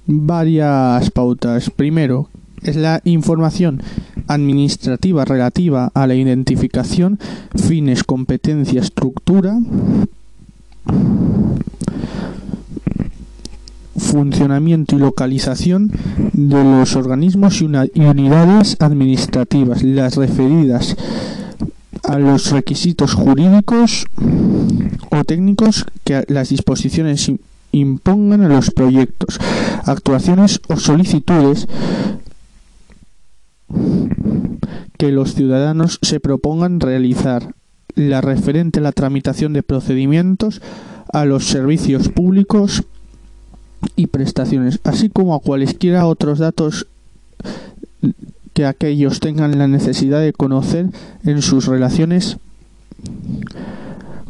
varias 0.07 1.11
pautas. 1.11 1.71
Primero, 1.71 2.29
es 2.63 2.77
la 2.77 3.01
información 3.05 3.83
administrativa 4.29 5.25
relativa 5.25 5.91
a 5.93 6.07
la 6.07 6.15
identificación, 6.15 7.19
fines, 7.57 8.05
competencia, 8.05 8.81
estructura, 8.81 9.59
funcionamiento 13.97 14.97
y 14.97 14.99
localización 14.99 15.91
de 16.33 16.63
los 16.65 16.97
organismos 16.97 17.61
y, 17.63 17.67
unidades 17.67 18.77
administrativas, 18.81 19.83
las 19.83 20.17
referidas 20.17 20.97
a 22.03 22.19
los 22.19 22.51
requisitos 22.51 23.15
jurídicos 23.15 24.07
o 25.11 25.25
técnicos 25.25 25.87
que 26.05 26.25
las 26.29 26.49
disposiciones 26.51 27.29
im- 27.29 27.39
impongan 27.73 28.43
a 28.43 28.49
los 28.49 28.71
proyectos, 28.71 29.39
actuaciones 29.85 30.61
o 30.69 30.77
solicitudes 30.77 31.67
que 34.99 35.11
los 35.13 35.35
ciudadanos 35.35 35.99
se 36.03 36.21
propongan 36.21 36.81
realizar, 36.81 37.55
la 37.95 38.21
referente 38.21 38.81
a 38.81 38.83
la 38.83 38.93
tramitación 38.93 39.53
de 39.53 39.63
procedimientos 39.63 40.61
a 41.13 41.25
los 41.25 41.47
servicios 41.47 42.09
públicos 42.09 42.83
y 43.97 44.07
prestaciones, 44.09 44.81
así 44.85 45.09
como 45.09 45.35
a 45.35 45.41
cualesquiera 45.41 46.07
otros 46.07 46.39
datos 46.39 46.87
que 48.53 48.65
aquellos 48.67 49.21
tengan 49.21 49.59
la 49.59 49.69
necesidad 49.69 50.21
de 50.21 50.33
conocer 50.33 50.87
en 51.25 51.43
sus 51.43 51.67
relaciones 51.67 52.39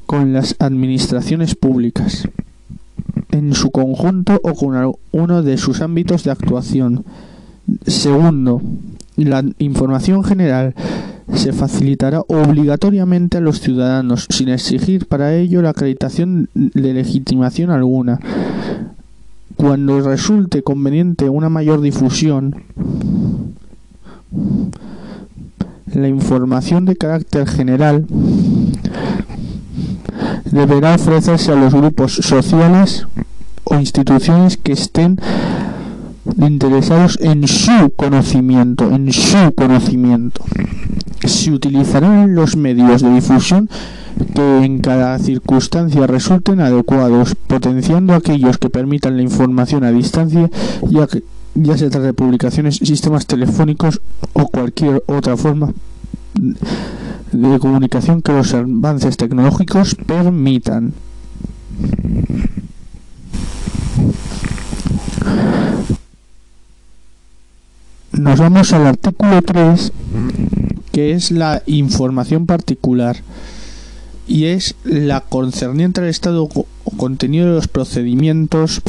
con 0.06 0.32
las 0.32 0.56
administraciones 0.58 1.54
públicas, 1.54 2.28
en 3.30 3.54
su 3.54 3.70
conjunto 3.70 4.40
o 4.42 4.54
con 4.54 4.94
uno 5.12 5.42
de 5.42 5.56
sus 5.56 5.80
ámbitos 5.80 6.24
de 6.24 6.30
actuación. 6.30 7.04
Segundo, 7.86 8.60
la 9.16 9.44
información 9.58 10.24
general 10.24 10.74
se 11.32 11.52
facilitará 11.52 12.20
obligatoriamente 12.28 13.38
a 13.38 13.40
los 13.40 13.60
ciudadanos 13.60 14.26
sin 14.30 14.48
exigir 14.48 15.06
para 15.06 15.34
ello 15.34 15.62
la 15.62 15.70
acreditación 15.70 16.48
de 16.54 16.92
legitimación 16.92 17.70
alguna. 17.70 18.20
Cuando 19.56 20.00
resulte 20.00 20.62
conveniente 20.62 21.28
una 21.28 21.48
mayor 21.48 21.80
difusión, 21.80 22.64
la 25.94 26.08
información 26.08 26.84
de 26.84 26.96
carácter 26.96 27.48
general 27.48 28.06
deberá 30.50 30.96
ofrecerse 30.96 31.52
a 31.52 31.56
los 31.56 31.72
grupos 31.72 32.14
sociales 32.14 33.06
o 33.64 33.76
instituciones 33.76 34.56
que 34.56 34.72
estén 34.72 35.18
interesados 36.38 37.18
en 37.20 37.46
su 37.46 37.92
conocimiento, 37.96 38.90
en 38.90 39.12
su 39.12 39.52
conocimiento. 39.54 40.42
Se 41.24 41.50
utilizarán 41.52 42.34
los 42.34 42.56
medios 42.56 43.02
de 43.02 43.10
difusión 43.14 43.68
que 44.34 44.64
en 44.64 44.78
cada 44.78 45.18
circunstancia 45.18 46.06
resulten 46.06 46.60
adecuados, 46.60 47.34
potenciando 47.46 48.14
aquellos 48.14 48.58
que 48.58 48.70
permitan 48.70 49.16
la 49.16 49.22
información 49.22 49.84
a 49.84 49.90
distancia, 49.90 50.50
ya 50.88 51.06
que 51.06 51.22
ya 51.54 51.78
se 51.78 51.88
de 51.88 52.12
publicaciones, 52.12 52.76
sistemas 52.76 53.26
telefónicos 53.26 54.00
o 54.32 54.48
cualquier 54.48 55.02
otra 55.06 55.36
forma 55.36 55.72
de 56.34 57.58
comunicación 57.58 58.22
que 58.22 58.32
los 58.32 58.54
avances 58.54 59.16
tecnológicos 59.16 59.94
permitan. 59.94 60.92
Nos 68.18 68.38
vamos 68.38 68.72
al 68.72 68.86
artículo 68.86 69.42
3, 69.42 69.92
que 70.92 71.12
es 71.12 71.32
la 71.32 71.64
información 71.66 72.46
particular 72.46 73.16
y 74.28 74.44
es 74.44 74.76
la 74.84 75.20
concerniente 75.20 76.00
al 76.00 76.06
estado 76.06 76.44
o 76.44 76.66
contenido 76.96 77.48
de 77.48 77.54
los 77.54 77.66
procedimientos 77.66 78.82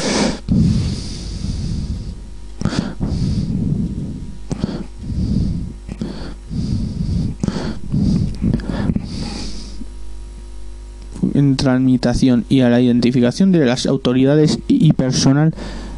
en 11.34 11.56
tramitación 11.56 12.46
y 12.48 12.62
a 12.62 12.70
la 12.70 12.80
identificación 12.80 13.52
de 13.52 13.66
las 13.66 13.88
autoridades 13.88 14.60
y 14.68 14.94
personal 14.94 15.54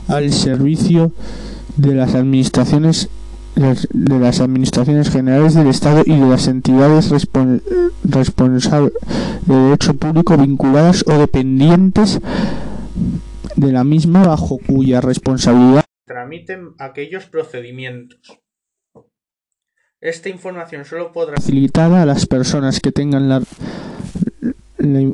al 0.08 0.32
servicio 0.32 1.12
de 1.76 1.94
las 1.94 2.16
administraciones 2.16 3.10
de 3.58 4.20
las 4.20 4.40
administraciones 4.40 5.10
generales 5.10 5.56
del 5.56 5.68
Estado 5.68 6.04
y 6.06 6.12
de 6.12 6.26
las 6.28 6.48
entidades 6.48 7.10
respon 7.10 7.62
responsables 8.04 8.94
de 9.46 9.56
derecho 9.56 9.96
público 9.96 10.38
vinculadas 10.38 11.04
o 11.08 11.18
dependientes 11.18 12.20
de 13.56 13.72
la 13.72 13.84
misma 13.84 14.26
bajo 14.26 14.60
cuya 14.60 15.02
responsabilidad 15.02 15.84
tramiten 16.06 16.74
aquellos 16.78 17.26
procedimientos. 17.26 18.40
Esta 20.00 20.30
información 20.30 20.86
solo 20.86 21.12
podrá 21.12 21.38
facilitada 21.38 22.04
a 22.04 22.06
las 22.06 22.28
personas 22.28 22.80
que 22.80 22.92
tengan 22.92 23.28
la, 23.28 23.42
la, 24.78 25.12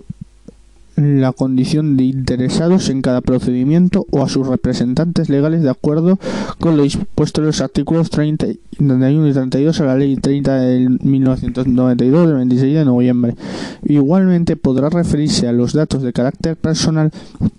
la 0.96 1.32
condición 1.32 1.98
de 1.98 2.04
interesados 2.04 2.90
en 2.90 3.02
cada 3.02 3.22
procedimiento 3.22 4.06
o 4.12 4.24
a 4.24 4.30
sus 4.30 4.48
representantes 4.48 5.30
legales 5.30 5.64
de 5.64 5.70
acuerdo 5.70 6.20
con 6.60 6.78
lo 6.78 6.84
dispuesto 6.84 7.42
en 7.42 7.48
los 7.48 7.62
artículos 7.62 8.10
30, 8.10 8.48
31 8.78 9.28
y 9.28 9.34
32 9.34 9.82
a 9.82 9.86
la 9.86 9.96
Ley 9.96 10.16
30 10.16 10.56
de 10.56 10.90
1992 11.02 12.28
del 12.28 12.36
26 12.36 12.76
de 12.76 12.86
noviembre. 12.86 13.36
Igualmente 13.84 14.56
podrá 14.56 14.90
referirse 14.90 15.48
a 15.48 15.52
los 15.52 15.74
datos 15.74 16.04
de 16.04 16.14
carácter 16.14 16.56
personal 16.58 17.12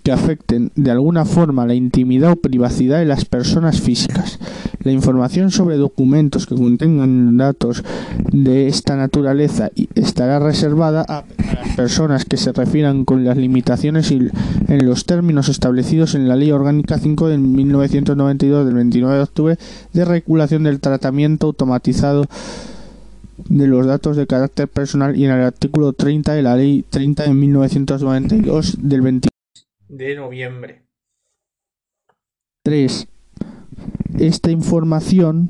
que 0.03 0.11
afecten 0.11 0.71
de 0.75 0.91
alguna 0.91 1.25
forma 1.25 1.65
la 1.65 1.73
intimidad 1.73 2.31
o 2.31 2.35
privacidad 2.37 2.99
de 2.99 3.05
las 3.05 3.25
personas 3.25 3.81
físicas. 3.81 4.39
La 4.85 4.91
información 4.91 5.49
sobre 5.49 5.77
documentos 5.77 6.45
que 6.45 6.53
contengan 6.53 7.37
datos 7.37 7.83
de 8.31 8.67
esta 8.67 8.95
naturaleza 8.95 9.71
estará 9.95 10.37
reservada 10.37 11.03
a, 11.09 11.25
las 11.55 11.75
personas 11.75 12.23
que 12.23 12.37
se 12.37 12.51
refieran 12.51 13.03
con 13.03 13.25
las 13.25 13.35
limitaciones 13.35 14.11
y 14.11 14.29
en 14.67 14.85
los 14.85 15.07
términos 15.07 15.49
establecidos 15.49 16.13
en 16.13 16.27
la 16.27 16.35
Ley 16.35 16.51
Orgánica 16.51 16.99
5 16.99 17.29
de 17.29 17.39
1992 17.39 18.63
del 18.63 18.75
29 18.75 19.15
de 19.15 19.23
octubre 19.23 19.57
de 19.91 20.05
regulación 20.05 20.61
del 20.61 20.79
tratamiento 20.79 21.47
automatizado 21.47 22.27
de 23.49 23.65
los 23.65 23.87
datos 23.87 24.15
de 24.17 24.27
carácter 24.27 24.67
personal 24.67 25.17
y 25.17 25.25
en 25.25 25.31
el 25.31 25.41
artículo 25.41 25.93
30 25.93 26.35
de 26.35 26.43
la 26.43 26.55
Ley 26.55 26.85
30 26.87 27.23
de 27.23 27.33
1992 27.33 28.77
del 28.83 29.01
20 29.01 29.29
de 29.87 30.15
noviembre. 30.15 30.85
3. 32.61 33.07
Esta 34.17 34.49
información 34.49 35.49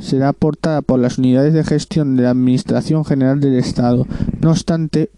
será 0.00 0.30
aportada 0.30 0.82
por 0.82 0.98
las 0.98 1.18
unidades 1.18 1.54
de 1.54 1.64
gestión 1.64 2.16
de 2.16 2.24
la 2.24 2.30
Administración 2.30 3.04
General 3.04 3.40
del 3.40 3.54
Estado. 3.54 4.06
No 4.40 4.50
obstante, 4.50 5.10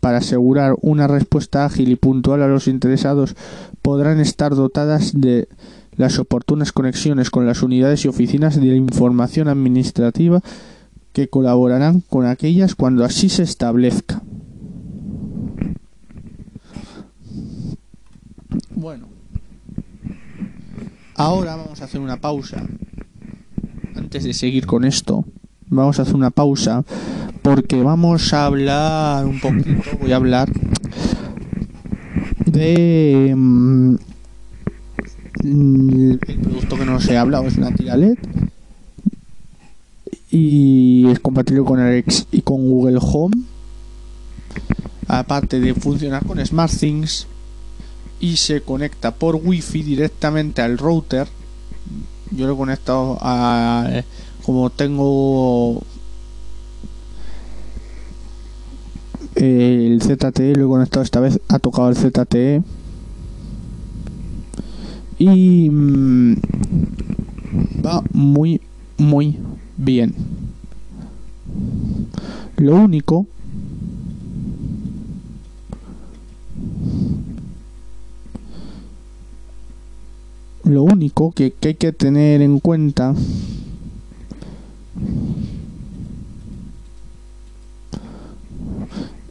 para 0.00 0.18
asegurar 0.18 0.76
una 0.80 1.08
respuesta 1.08 1.64
ágil 1.64 1.90
y 1.90 1.96
puntual 1.96 2.42
a 2.42 2.48
los 2.48 2.68
interesados, 2.68 3.34
podrán 3.82 4.20
estar 4.20 4.54
dotadas 4.54 5.20
de 5.20 5.48
las 5.96 6.18
oportunas 6.18 6.72
conexiones 6.72 7.30
con 7.30 7.46
las 7.46 7.62
unidades 7.62 8.04
y 8.04 8.08
oficinas 8.08 8.60
de 8.60 8.76
información 8.76 9.48
administrativa 9.48 10.40
que 11.12 11.28
colaborarán 11.28 12.00
con 12.00 12.26
aquellas 12.26 12.74
cuando 12.74 13.04
así 13.04 13.28
se 13.28 13.42
establezca. 13.42 14.22
Bueno, 18.74 19.11
Ahora 21.22 21.54
vamos 21.54 21.80
a 21.80 21.84
hacer 21.84 22.00
una 22.00 22.16
pausa. 22.16 22.66
Antes 23.94 24.24
de 24.24 24.34
seguir 24.34 24.66
con 24.66 24.84
esto, 24.84 25.24
vamos 25.68 26.00
a 26.00 26.02
hacer 26.02 26.16
una 26.16 26.30
pausa 26.30 26.84
porque 27.42 27.80
vamos 27.80 28.32
a 28.32 28.46
hablar 28.46 29.24
un 29.26 29.38
poquito, 29.38 29.98
voy 30.00 30.10
a 30.10 30.16
hablar 30.16 30.50
de 32.44 33.34
mm, 33.36 33.94
el 35.44 36.18
producto 36.42 36.76
que 36.76 36.86
no 36.86 37.00
se 37.00 37.16
ha 37.16 37.20
hablado 37.20 37.46
es 37.46 37.56
una 37.56 37.72
tira 37.72 37.96
LED 37.96 38.18
y 40.28 41.06
es 41.08 41.20
compatible 41.20 41.62
con 41.62 41.78
Alex 41.78 42.26
y 42.32 42.42
con 42.42 42.68
Google 42.68 42.98
Home 43.00 43.44
aparte 45.06 45.60
de 45.60 45.72
funcionar 45.74 46.26
con 46.26 46.44
SmartThings 46.44 47.28
y 48.22 48.36
se 48.36 48.62
conecta 48.62 49.10
por 49.10 49.34
wifi 49.34 49.82
directamente 49.82 50.62
al 50.62 50.78
router. 50.78 51.26
Yo 52.30 52.46
lo 52.46 52.54
he 52.54 52.56
conectado 52.56 53.18
a 53.20 54.04
como 54.44 54.70
tengo 54.70 55.82
el 59.34 60.00
ZTE 60.00 60.54
lo 60.54 60.66
he 60.66 60.68
conectado 60.68 61.02
esta 61.02 61.20
vez 61.20 61.40
ha 61.48 61.58
tocado 61.58 61.88
el 61.88 61.96
ZTE 61.96 62.62
y 65.18 65.68
mm, 65.68 66.34
va 67.84 68.02
muy 68.12 68.60
muy 68.98 69.36
bien. 69.76 70.14
Lo 72.56 72.76
único 72.76 73.26
Lo 80.64 80.84
único 80.84 81.32
que, 81.32 81.54
hay 81.62 81.74
que 81.74 81.92
tener 81.92 82.40
en 82.40 82.60
cuenta 82.60 83.14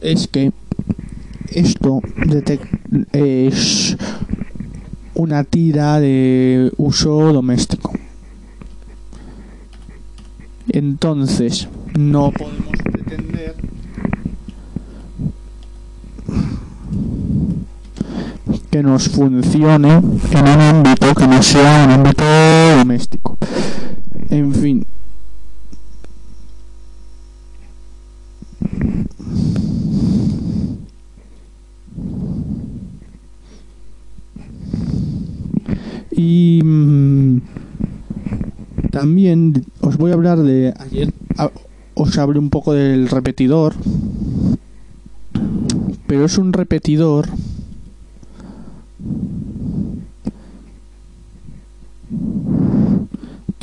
es 0.02 0.28
que 0.28 0.52
esto 1.48 2.00
es 3.12 3.96
una 5.14 5.44
tira 5.44 6.00
de 6.00 6.70
uso 6.76 7.32
doméstico. 7.32 7.92
Entonces, 10.68 11.68
no 11.98 12.30
podemos 12.32 12.76
pretender 12.82 13.54
que 18.72 18.82
nos 18.82 19.10
funcione 19.10 19.96
en 19.96 20.40
un 20.40 20.60
ámbito 20.60 21.14
que 21.14 21.26
no 21.26 21.42
sea 21.42 21.84
un 21.84 21.90
ámbito 21.90 22.24
doméstico. 22.78 23.36
En 24.30 24.54
fin. 24.54 24.86
Y 36.10 36.62
mm, 36.64 37.40
también 38.90 39.66
os 39.82 39.98
voy 39.98 40.12
a 40.12 40.14
hablar 40.14 40.38
de 40.38 40.72
ayer 40.78 41.12
os 41.92 42.16
hablé 42.16 42.38
un 42.38 42.48
poco 42.48 42.72
del 42.72 43.10
repetidor 43.10 43.74
pero 46.06 46.24
es 46.24 46.38
un 46.38 46.54
repetidor 46.54 47.26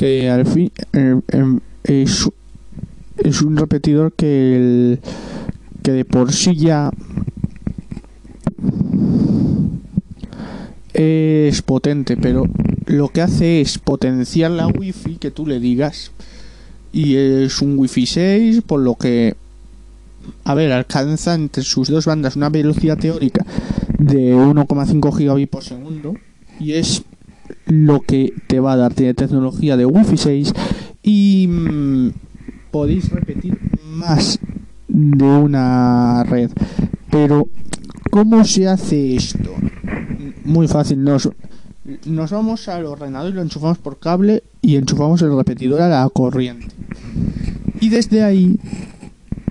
que 0.00 0.30
al 0.30 0.46
fin 0.46 0.72
eh, 0.94 1.20
em, 1.28 1.60
es, 1.84 2.26
es, 3.18 3.42
un 3.42 3.58
repetidor 3.58 4.14
que 4.14 4.56
el, 4.56 5.00
que 5.82 5.92
de 5.92 6.06
por 6.06 6.32
sí 6.32 6.56
ya 6.56 6.90
es 10.94 11.60
potente 11.60 12.16
pero 12.16 12.46
lo 12.86 13.10
que 13.10 13.20
hace 13.20 13.60
es 13.60 13.76
potenciar 13.76 14.52
la 14.52 14.68
wifi 14.68 15.16
que 15.16 15.30
tú 15.30 15.46
le 15.46 15.60
digas. 15.60 16.12
Y 16.94 17.16
es 17.16 17.60
un 17.60 17.78
wifi 17.78 18.06
6 18.06 18.62
por 18.66 18.80
lo 18.80 18.94
que 18.94 19.36
a 20.44 20.54
ver 20.54 20.72
alcanza 20.72 21.34
entre 21.34 21.62
sus 21.62 21.88
dos 21.88 22.06
bandas 22.06 22.36
una 22.36 22.48
velocidad 22.48 22.96
teórica 22.96 23.44
de 23.98 24.34
1,5 24.34 25.14
gigabits 25.14 25.50
por 25.50 25.62
segundo 25.62 26.14
y 26.58 26.72
es 26.72 27.04
lo 27.66 28.00
que 28.00 28.32
te 28.46 28.60
va 28.60 28.72
a 28.72 28.76
dar. 28.76 28.94
Tiene 28.94 29.14
tecnología 29.14 29.76
de 29.76 29.86
Wi-Fi 29.86 30.16
6 30.16 30.52
y 31.02 31.46
mm, 31.48 32.10
podéis 32.70 33.10
repetir 33.10 33.58
más 33.84 34.38
de 34.88 35.24
una 35.24 36.24
red. 36.24 36.50
Pero, 37.10 37.48
¿cómo 38.10 38.44
se 38.44 38.68
hace 38.68 39.16
esto? 39.16 39.54
Muy 40.44 40.68
fácil. 40.68 41.02
Nos, 41.02 41.28
nos 42.06 42.30
vamos 42.30 42.68
al 42.68 42.86
ordenador 42.86 43.30
y 43.30 43.34
lo 43.34 43.42
enchufamos 43.42 43.78
por 43.78 43.98
cable 43.98 44.42
y 44.62 44.76
enchufamos 44.76 45.22
el 45.22 45.36
repetidor 45.36 45.80
a 45.82 45.88
la 45.88 46.08
corriente. 46.08 46.68
Y 47.80 47.88
desde 47.88 48.22
ahí 48.22 48.58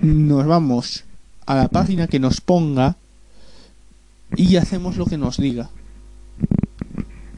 nos 0.02 0.46
vamos 0.46 1.04
a 1.46 1.54
la 1.54 1.68
página 1.68 2.06
que 2.06 2.20
nos 2.20 2.40
ponga 2.40 2.96
y 4.36 4.56
hacemos 4.56 4.96
lo 4.96 5.06
que 5.06 5.18
nos 5.18 5.36
diga. 5.36 5.70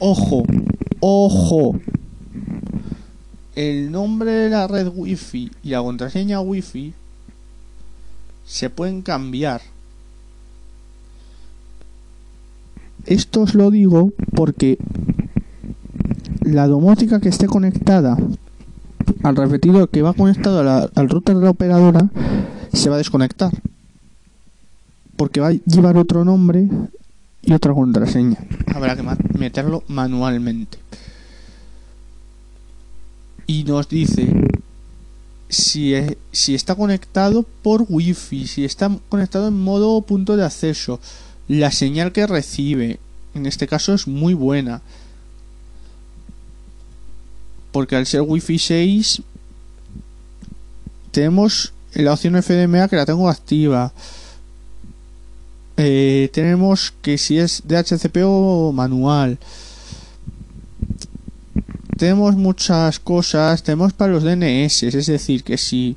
Ojo, 0.05 0.43
ojo. 0.99 1.79
El 3.55 3.93
nombre 3.93 4.33
de 4.33 4.51
la 4.51 4.67
red 4.67 4.89
wifi 4.93 5.53
y 5.63 5.69
la 5.71 5.81
contraseña 5.81 6.41
wifi 6.41 6.93
se 8.45 8.69
pueden 8.69 9.03
cambiar. 9.03 9.61
Esto 13.07 13.43
os 13.43 13.55
lo 13.55 13.71
digo 13.71 14.13
porque 14.35 14.77
la 16.41 16.67
domótica 16.67 17.21
que 17.21 17.29
esté 17.29 17.47
conectada 17.47 18.17
al 19.23 19.37
repetidor 19.37 19.89
que 19.89 20.03
va 20.03 20.15
conectado 20.15 20.91
al 20.93 21.09
router 21.09 21.37
de 21.37 21.45
la 21.45 21.51
operadora 21.51 22.11
se 22.73 22.91
va 22.91 22.97
a 22.97 22.99
desconectar 22.99 23.53
porque 25.15 25.41
va 25.41 25.51
a 25.51 25.53
llevar 25.53 25.97
otro 25.97 26.25
nombre 26.25 26.69
y 27.43 27.53
otra 27.53 27.75
contraseña. 27.75 28.39
Habrá 28.75 28.97
que 28.97 29.05
meterlo 29.39 29.83
manualmente. 29.89 30.79
Y 33.47 33.65
nos 33.65 33.89
dice 33.89 34.33
si, 35.49 35.95
si 36.31 36.55
está 36.55 36.75
conectado 36.75 37.45
por 37.63 37.85
wifi, 37.89 38.47
si 38.47 38.65
está 38.65 38.91
conectado 39.09 39.49
en 39.49 39.61
modo 39.61 40.01
punto 40.03 40.37
de 40.37 40.45
acceso, 40.45 41.01
la 41.49 41.71
señal 41.71 42.13
que 42.13 42.27
recibe, 42.27 42.99
en 43.35 43.47
este 43.47 43.67
caso 43.67 43.93
es 43.95 44.07
muy 44.07 44.35
buena. 44.35 44.83
Porque 47.73 47.97
al 47.97 48.07
ser 48.07 48.23
Wi-Fi 48.23 48.59
6 48.59 49.23
tenemos 51.11 51.73
la 51.95 52.13
opción 52.13 52.41
FDMA 52.43 52.89
que 52.89 52.97
la 52.97 53.07
tengo 53.07 53.29
activa. 53.29 53.93
Eh, 55.85 56.31
tenemos 56.33 56.95
que 57.03 57.19
si 57.19 57.39
es 57.39 57.65
DHCP 57.67 58.19
o 58.25 58.71
manual. 58.73 59.37
Tenemos 61.99 62.37
muchas 62.37 63.01
cosas. 63.01 63.65
Tenemos 63.65 63.93
para 63.93 64.13
los 64.13 64.23
DNS. 64.23 64.85
Es 64.85 65.07
decir, 65.07 65.43
que 65.43 65.59
si 65.59 65.97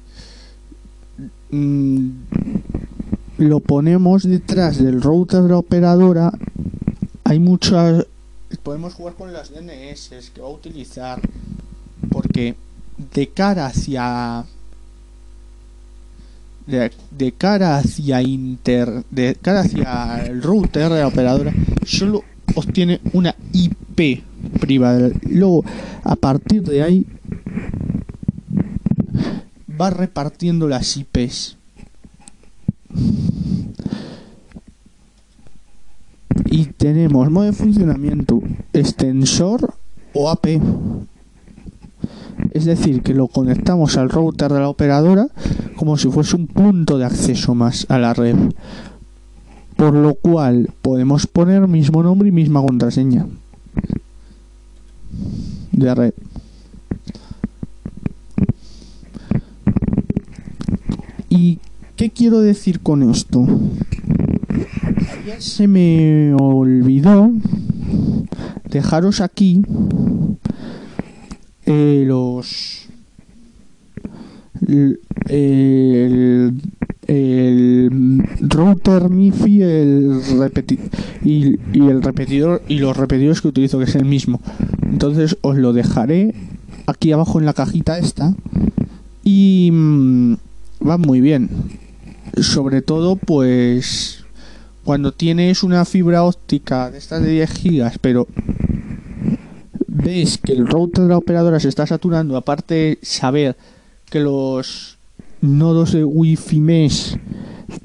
mm, 1.51 2.09
lo 3.37 3.59
ponemos 3.59 4.23
detrás 4.23 4.83
del 4.83 5.03
router 5.03 5.43
de 5.43 5.49
la 5.49 5.57
operadora, 5.57 6.31
hay 7.23 7.37
muchas. 7.37 8.07
Podemos 8.63 8.95
jugar 8.95 9.13
con 9.13 9.33
las 9.33 9.51
DNS 9.51 10.31
que 10.33 10.41
va 10.41 10.47
a 10.47 10.51
utilizar. 10.51 11.21
Porque 12.09 12.55
de 13.13 13.29
cara 13.29 13.67
hacia 13.67 14.45
de, 16.65 17.31
cara 17.37 17.77
hacia 17.77 18.21
inter 18.21 19.03
de 19.11 19.35
cara 19.41 19.61
hacia 19.61 20.25
el 20.25 20.41
router 20.41 20.91
de 20.91 20.99
la 20.99 21.07
operadora 21.07 21.53
solo 21.85 22.23
obtiene 22.55 23.01
una 23.13 23.35
IP 23.53 24.23
privada. 24.59 25.09
Luego 25.29 25.63
a 26.03 26.15
partir 26.15 26.63
de 26.63 26.83
ahí 26.83 27.05
va 29.79 29.89
repartiendo 29.89 30.67
las 30.67 30.95
IPs 30.97 31.57
y 36.45 36.65
tenemos 36.65 37.29
modo 37.29 37.45
de 37.45 37.53
funcionamiento 37.53 38.41
extensor 38.73 39.73
o 40.13 40.29
AP 40.29 40.61
es 42.51 42.65
decir, 42.65 43.01
que 43.01 43.13
lo 43.13 43.27
conectamos 43.27 43.97
al 43.97 44.09
router 44.09 44.51
de 44.51 44.59
la 44.59 44.69
operadora 44.69 45.27
como 45.75 45.97
si 45.97 46.09
fuese 46.09 46.35
un 46.35 46.47
punto 46.47 46.97
de 46.97 47.05
acceso 47.05 47.55
más 47.55 47.85
a 47.89 47.97
la 47.97 48.13
red. 48.13 48.35
Por 49.75 49.93
lo 49.93 50.15
cual 50.15 50.69
podemos 50.81 51.27
poner 51.27 51.67
mismo 51.67 52.01
nombre 52.01 52.29
y 52.29 52.31
misma 52.31 52.61
contraseña 52.61 53.25
de 55.71 55.95
red. 55.95 56.13
¿Y 61.29 61.59
qué 61.97 62.09
quiero 62.11 62.39
decir 62.39 62.79
con 62.79 63.03
esto? 63.03 63.45
Ayer 65.19 65.41
se 65.41 65.67
me 65.67 66.33
olvidó 66.35 67.31
dejaros 68.69 69.21
aquí 69.21 69.61
eh, 71.65 72.03
los 72.05 72.87
el, 74.67 74.99
el, 77.07 78.23
router 78.41 79.09
MIFI 79.09 79.61
el 79.61 80.21
y, 81.23 81.55
y, 81.73 81.87
el 81.87 82.01
repetidor 82.01 82.61
y 82.67 82.79
los 82.79 82.95
repetidores 82.95 83.41
que 83.41 83.47
utilizo 83.47 83.77
que 83.77 83.85
es 83.85 83.95
el 83.95 84.05
mismo. 84.05 84.41
Entonces 84.83 85.37
os 85.41 85.57
lo 85.57 85.73
dejaré 85.73 86.33
aquí 86.87 87.11
abajo 87.11 87.39
en 87.39 87.45
la 87.45 87.53
cajita 87.53 87.97
esta 87.97 88.33
y 89.23 89.69
mmm, 89.71 90.35
va 90.87 90.97
muy 90.97 91.21
bien. 91.21 91.49
Sobre 92.37 92.81
todo 92.81 93.15
pues 93.15 94.23
cuando 94.83 95.11
tienes 95.11 95.63
una 95.63 95.85
fibra 95.85 96.23
óptica 96.23 96.91
de 96.91 96.99
estas 96.99 97.23
de 97.23 97.31
10 97.31 97.51
gigas 97.51 97.97
pero 97.99 98.27
veis 99.95 100.37
que 100.37 100.51
el 100.53 100.67
router 100.67 101.03
de 101.03 101.09
la 101.09 101.17
operadora 101.17 101.59
se 101.59 101.69
está 101.69 101.87
saturando, 101.87 102.35
aparte 102.35 102.99
saber 103.01 103.55
que 104.09 104.19
los 104.19 104.97
nodos 105.41 105.93
de 105.93 106.03
Wi-Fi 106.03 106.59
mesh 106.59 107.17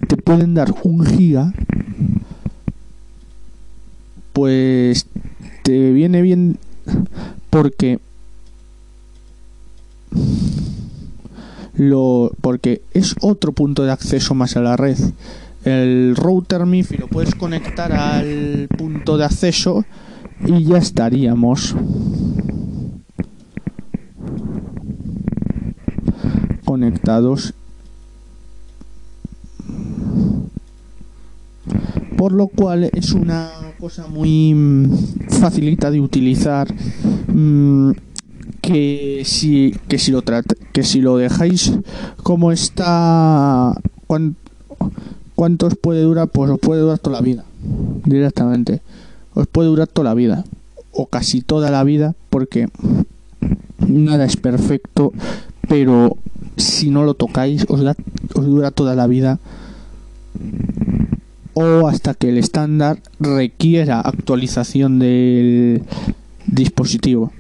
te 0.09 0.17
pueden 0.17 0.55
dar 0.55 0.75
un 0.83 1.05
giga, 1.05 1.53
pues 4.33 5.07
te 5.63 5.93
viene 5.93 6.23
bien 6.23 6.59
porque 7.51 8.01
lo 11.75 12.33
porque 12.41 12.83
es 12.93 13.15
otro 13.21 13.53
punto 13.53 13.85
de 13.85 13.93
acceso 13.93 14.35
más 14.35 14.57
a 14.57 14.61
la 14.61 14.77
red. 14.77 14.99
El 15.65 16.17
router 16.17 16.65
MIFI 16.65 16.97
lo 16.97 17.09
puedes 17.09 17.35
conectar 17.35 17.93
al 17.93 18.67
punto 18.77 19.19
de 19.19 19.27
acceso 19.27 19.85
y 20.47 20.65
ya 20.65 20.79
estaríamos 20.79 21.75
conectados. 26.65 27.55
Por 32.17 32.33
lo 32.33 32.49
cual 32.49 32.85
es 32.93 33.13
una 33.13 33.49
cosa 33.81 34.07
muy 34.07 34.55
mm, 34.55 35.29
facilita 35.29 35.91
de 35.91 36.01
utilizar 36.01 36.69
mmm, 37.29 37.93
que 38.61 39.23
si 39.25 39.75
que 39.89 39.99
si 39.99 40.13
lo 40.13 40.23
que 40.73 40.83
si 40.83 41.01
lo 41.01 41.17
dejáis 41.17 41.73
como 42.23 42.53
está 42.53 43.75
cuánto 45.35 45.67
os 45.67 45.77
puede 45.77 46.03
durar 46.03 46.29
pues 46.29 46.51
os 46.51 46.59
puede 46.61 46.83
durar 46.83 46.99
toda 46.99 47.17
la 47.17 47.23
vida 47.23 47.45
directamente 48.05 48.83
os 49.41 49.47
puede 49.47 49.69
durar 49.69 49.89
toda 49.89 50.11
la 50.11 50.15
vida 50.15 50.45
o 50.93 51.07
casi 51.07 51.41
toda 51.41 51.71
la 51.71 51.85
vida 51.85 52.15
porque 52.31 52.69
nada 53.87 54.25
es 54.25 54.37
perfecto 54.37 55.13
pero 55.69 56.17
si 56.57 56.91
no 56.91 57.05
lo 57.05 57.15
tocáis 57.15 57.65
os, 57.69 57.81
da, 57.81 57.97
os 58.35 58.45
dura 58.47 58.71
toda 58.71 58.95
la 58.95 59.07
vida 59.07 59.39
o 61.55 61.89
hasta 61.89 62.15
que 62.15 62.29
el 62.29 62.39
estándar 62.39 63.03
requiera 63.19 64.01
actualización 64.01 64.99
del 64.99 65.83
dispositivo. 66.47 67.33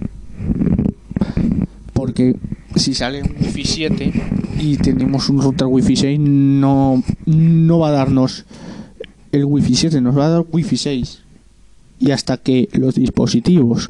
Porque 1.92 2.36
si 2.76 2.94
sale 2.94 3.22
un 3.22 3.30
Wi-Fi 3.40 3.64
7 3.64 4.12
y 4.58 4.76
tenemos 4.76 5.28
un 5.28 5.40
router 5.40 5.66
Wi-Fi 5.66 5.96
6 5.96 6.20
no, 6.20 7.02
no 7.26 7.78
va 7.78 7.88
a 7.88 7.92
darnos 7.92 8.44
el 9.32 9.44
Wi-Fi 9.44 9.74
7 9.74 10.00
nos 10.00 10.16
va 10.16 10.26
a 10.26 10.30
dar 10.30 10.44
Wi-Fi 10.50 10.76
6 10.76 11.22
y 12.00 12.10
hasta 12.10 12.38
que 12.38 12.68
los 12.72 12.96
dispositivos 12.96 13.88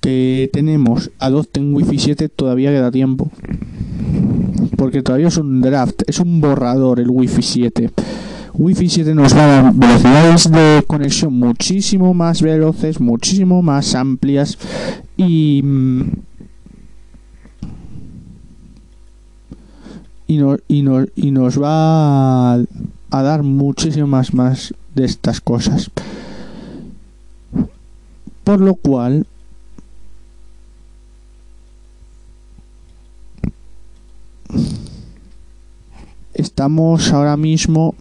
que 0.00 0.50
tenemos 0.52 1.10
adopten 1.18 1.74
Wi-Fi 1.74 1.98
7 1.98 2.28
todavía 2.28 2.70
queda 2.70 2.90
tiempo. 2.90 3.30
Porque 4.76 5.02
todavía 5.02 5.28
es 5.28 5.36
un 5.36 5.60
draft, 5.60 6.02
es 6.06 6.18
un 6.18 6.40
borrador 6.40 6.98
el 7.00 7.10
Wi-Fi 7.10 7.42
7. 7.42 7.90
Wi-Fi 8.54 8.88
7 8.88 9.14
nos 9.14 9.36
va 9.36 9.44
a 9.44 9.62
dar 9.62 9.74
velocidades 9.74 10.50
de 10.50 10.84
conexión 10.86 11.34
muchísimo 11.34 12.14
más 12.14 12.42
veloces, 12.42 12.98
muchísimo 12.98 13.62
más 13.62 13.94
amplias 13.94 14.58
y 15.16 15.62
y, 20.26 20.36
no, 20.36 20.56
y, 20.68 20.82
no, 20.82 21.06
y 21.16 21.30
nos 21.30 21.60
va 21.60 22.54
a, 22.54 22.60
a 23.10 23.22
dar 23.22 23.42
muchísimas 23.42 24.34
más 24.34 24.74
de 24.94 25.06
estas 25.06 25.40
cosas. 25.40 25.90
Por 28.48 28.62
lo 28.62 28.76
cual 28.76 29.26
estamos 36.32 37.12
ahora 37.12 37.36
mismo 37.36 37.94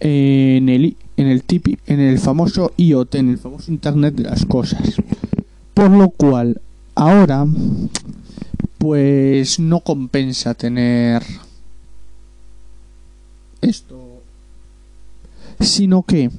en 0.00 0.70
el 0.70 0.96
en 1.18 1.26
el 1.26 1.42
tipi, 1.42 1.76
en 1.84 2.00
el 2.00 2.18
famoso 2.18 2.72
IoT, 2.78 3.16
en 3.16 3.28
el 3.28 3.36
famoso 3.36 3.70
Internet 3.70 4.14
de 4.14 4.22
las 4.22 4.46
cosas. 4.46 5.02
Por 5.74 5.90
lo 5.90 6.08
cual 6.08 6.62
ahora 6.94 7.44
pues 8.78 9.60
no 9.60 9.80
compensa 9.80 10.54
tener 10.54 11.22
esto, 13.66 14.22
sino 15.60 16.02
que 16.02 16.30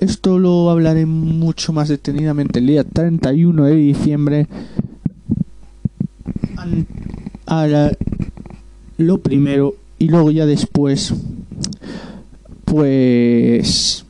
esto 0.00 0.38
lo 0.38 0.70
hablaré 0.70 1.06
mucho 1.06 1.72
más 1.72 1.88
detenidamente 1.88 2.58
el 2.58 2.66
día 2.66 2.84
31 2.84 3.64
de 3.64 3.74
diciembre. 3.74 4.48
A 7.46 7.90
lo 8.96 9.18
primero 9.18 9.74
y 9.98 10.08
luego 10.08 10.30
ya 10.30 10.46
después, 10.46 11.14
pues 12.64 14.04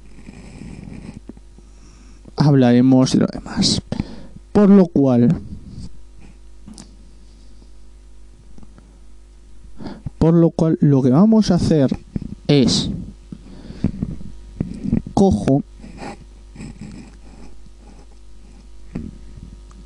hablaremos 2.36 3.12
de 3.12 3.18
lo 3.18 3.26
demás. 3.26 3.82
Por 4.52 4.70
lo 4.70 4.86
cual, 4.86 5.40
Por 10.24 10.32
lo 10.32 10.48
cual 10.48 10.78
lo 10.80 11.02
que 11.02 11.10
vamos 11.10 11.50
a 11.50 11.56
hacer 11.56 11.94
es 12.48 12.88
cojo 15.12 15.62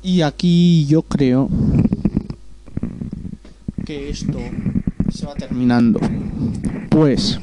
y 0.01 0.21
aquí 0.21 0.85
yo 0.85 1.01
creo 1.01 1.49
que 3.85 4.11
esto 4.11 4.39
se 5.11 5.25
va 5.25 5.35
terminando. 5.35 5.99
Pues 6.89 7.37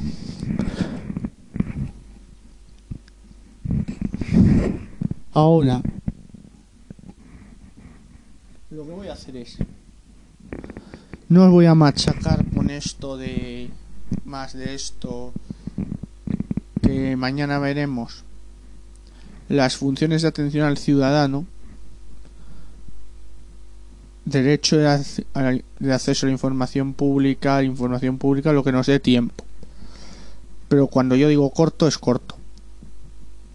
ahora 5.35 5.83
lo 8.71 8.87
que 8.87 8.91
voy 8.91 9.09
a 9.09 9.13
hacer 9.13 9.37
es 9.37 9.59
no 11.29 11.45
os 11.45 11.51
voy 11.51 11.67
a 11.67 11.75
machacar 11.75 12.36
esto 12.71 13.17
de 13.17 13.71
más 14.25 14.53
de 14.53 14.75
esto 14.75 15.33
que 16.83 17.17
mañana 17.17 17.59
veremos 17.59 18.25
las 19.49 19.77
funciones 19.77 20.23
de 20.23 20.29
atención 20.29 20.67
al 20.67 20.79
ciudadano 20.79 21.47
derecho 24.25 24.77
de, 24.77 25.65
de 25.79 25.93
acceso 25.93 26.27
a 26.27 26.29
la 26.29 26.33
información 26.33 26.93
pública, 26.95 27.63
información 27.63 28.19
pública, 28.19 28.53
lo 28.53 28.65
que 28.65 28.73
nos 28.73 28.87
dé 28.87 29.01
tiempo. 29.01 29.45
Pero 30.69 30.89
cuando 30.89 31.15
yo 31.15 31.29
digo 31.29 31.49
corto, 31.51 31.87
es 31.87 31.97
corto. 31.97 32.37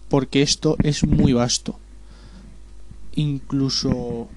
Porque 0.08 0.42
esto 0.42 0.76
es 0.82 1.04
muy 1.04 1.32
vasto. 1.32 1.78
Incluso... 3.14 4.28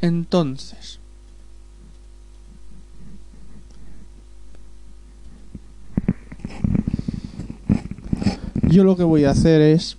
Entonces... 0.00 1.00
Yo 8.68 8.84
lo 8.84 8.96
que 8.96 9.04
voy 9.04 9.24
a 9.24 9.30
hacer 9.30 9.60
es 9.62 9.96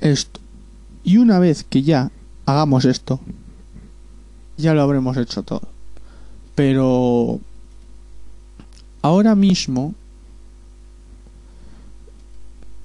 esto. 0.00 0.40
Y 1.02 1.18
una 1.18 1.38
vez 1.38 1.64
que 1.64 1.82
ya 1.82 2.10
hagamos 2.46 2.84
esto, 2.84 3.20
ya 4.56 4.72
lo 4.72 4.82
habremos 4.82 5.16
hecho 5.16 5.42
todo. 5.42 5.68
Pero 6.54 7.40
ahora 9.02 9.34
mismo 9.34 9.94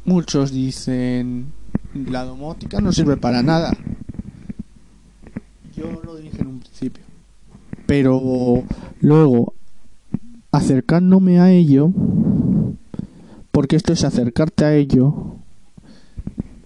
muchos 0.10 0.52
dicen 0.52 1.54
la 1.94 2.24
domótica 2.24 2.82
no 2.82 2.92
sirve 2.92 3.16
para 3.16 3.44
nada. 3.44 3.78
Yo 5.78 6.02
lo 6.04 6.16
dije 6.16 6.42
en 6.42 6.48
un 6.48 6.60
principio. 6.60 7.04
Pero 7.86 8.64
luego, 9.02 9.54
acercándome 10.52 11.40
a 11.40 11.52
ello, 11.52 11.92
porque 13.52 13.76
esto 13.76 13.94
es 13.94 14.04
acercarte 14.04 14.66
a 14.66 14.74
ello, 14.74 15.36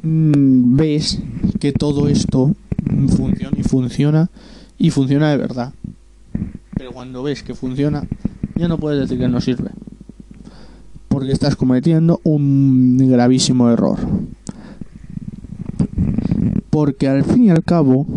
mm, 0.04 0.78
ves 0.78 1.20
que 1.60 1.74
todo 1.74 2.08
esto 2.08 2.56
funciona 3.10 3.58
y 3.58 3.64
funciona 3.64 4.30
y 4.78 4.90
funciona 4.90 5.32
de 5.32 5.38
verdad. 5.38 5.74
Pero 6.78 6.94
cuando 6.94 7.24
ves 7.24 7.44
que 7.44 7.56
funciona, 7.56 8.08
ya 8.56 8.70
no 8.70 8.78
puedes 8.78 9.02
decir 9.02 9.20
que 9.20 9.28
no 9.28 9.42
sirve. 9.42 9.72
Porque 11.14 11.32
estás 11.32 11.56
cometiendo 11.56 12.22
un 12.24 12.98
gravísimo 12.98 13.70
error. 13.70 14.00
Porque 16.72 17.08
al 17.08 17.24
fin 17.24 17.44
y 17.44 17.50
al 17.52 17.64
cabo, 17.64 18.08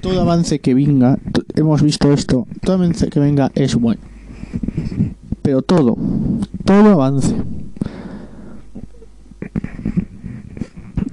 todo 0.00 0.20
avance 0.20 0.60
que 0.60 0.72
venga, 0.72 1.18
hemos 1.56 1.82
visto 1.82 2.12
esto, 2.12 2.46
todo 2.62 2.76
avance 2.76 3.08
que 3.08 3.18
venga 3.18 3.50
es 3.56 3.74
bueno. 3.74 4.00
Pero 5.42 5.62
todo, 5.62 5.96
todo 6.64 6.92
avance. 6.92 7.34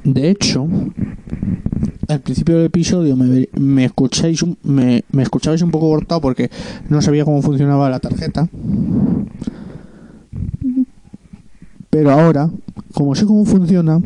De 0.03 0.29
hecho, 0.29 0.67
al 2.09 2.19
principio 2.19 2.57
del 2.57 2.67
episodio 2.67 3.15
me, 3.15 3.85
escucháis 3.85 4.45
me, 4.61 5.03
me 5.11 5.23
escuchabais 5.23 5.63
un 5.63 5.71
poco 5.71 5.89
cortado 5.89 6.21
porque 6.21 6.51
no 6.89 7.01
sabía 7.01 7.25
cómo 7.25 7.41
funcionaba 7.41 7.89
la 7.89 7.99
tarjeta. 7.99 8.47
Pero 11.89 12.11
ahora, 12.11 12.49
como 12.93 13.15
sé 13.15 13.25
cómo 13.25 13.45
funciona, 13.45 14.01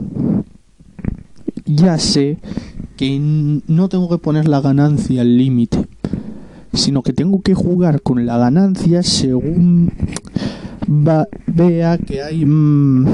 ya 1.65 1.97
sé 1.97 2.37
que 2.97 3.19
no 3.67 3.89
tengo 3.89 4.09
que 4.09 4.17
poner 4.17 4.47
la 4.47 4.61
ganancia 4.61 5.21
al 5.21 5.37
límite, 5.37 5.87
sino 6.73 7.01
que 7.01 7.13
tengo 7.13 7.41
que 7.41 7.53
jugar 7.55 8.01
con 8.01 8.25
la 8.25 8.37
ganancia 8.37 9.03
según 9.03 9.91
vea 11.47 11.97
que 11.97 12.21
hay, 12.21 12.45
mm, 12.45 13.05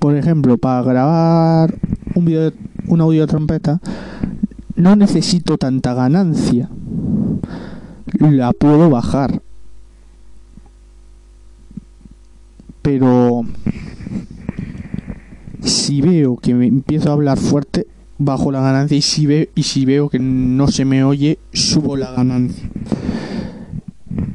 por 0.00 0.16
ejemplo, 0.16 0.56
para 0.58 0.82
grabar 0.82 1.74
un 2.14 2.24
video, 2.24 2.50
de- 2.50 2.56
un 2.88 3.00
audio 3.00 3.26
trompeta, 3.26 3.80
no 4.76 4.96
necesito 4.96 5.56
tanta 5.58 5.94
ganancia, 5.94 6.68
la 8.18 8.52
puedo 8.52 8.90
bajar, 8.90 9.42
pero 12.84 13.44
si 15.62 16.02
veo 16.02 16.36
que 16.36 16.50
empiezo 16.50 17.08
a 17.08 17.14
hablar 17.14 17.38
fuerte, 17.38 17.86
bajo 18.18 18.52
la 18.52 18.60
ganancia 18.60 18.94
y 18.94 19.00
si, 19.00 19.24
ve, 19.24 19.48
y 19.54 19.62
si 19.62 19.86
veo 19.86 20.10
que 20.10 20.18
no 20.18 20.68
se 20.68 20.84
me 20.84 21.02
oye, 21.02 21.38
subo 21.54 21.96
la 21.96 22.12
ganancia. 22.12 22.68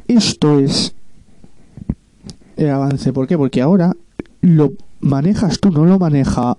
Esto 0.08 0.58
es 0.58 0.96
el 2.56 2.70
avance. 2.70 3.12
¿Por 3.12 3.28
qué? 3.28 3.38
Porque 3.38 3.62
ahora 3.62 3.94
lo 4.40 4.72
manejas 4.98 5.60
tú, 5.60 5.70
no 5.70 5.86
lo 5.86 6.00
maneja 6.00 6.58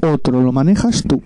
otro, 0.00 0.42
lo 0.42 0.50
manejas 0.50 1.04
tú. 1.04 1.22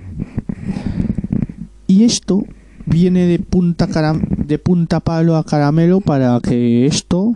Y 1.87 2.05
esto 2.05 2.45
viene 2.85 3.24
de 3.24 3.39
punta, 3.39 3.89
de 4.20 4.59
punta 4.59 5.01
palo 5.01 5.37
a 5.37 5.45
caramelo 5.45 6.03
para 6.03 6.41
que 6.41 6.85
esto 6.85 7.35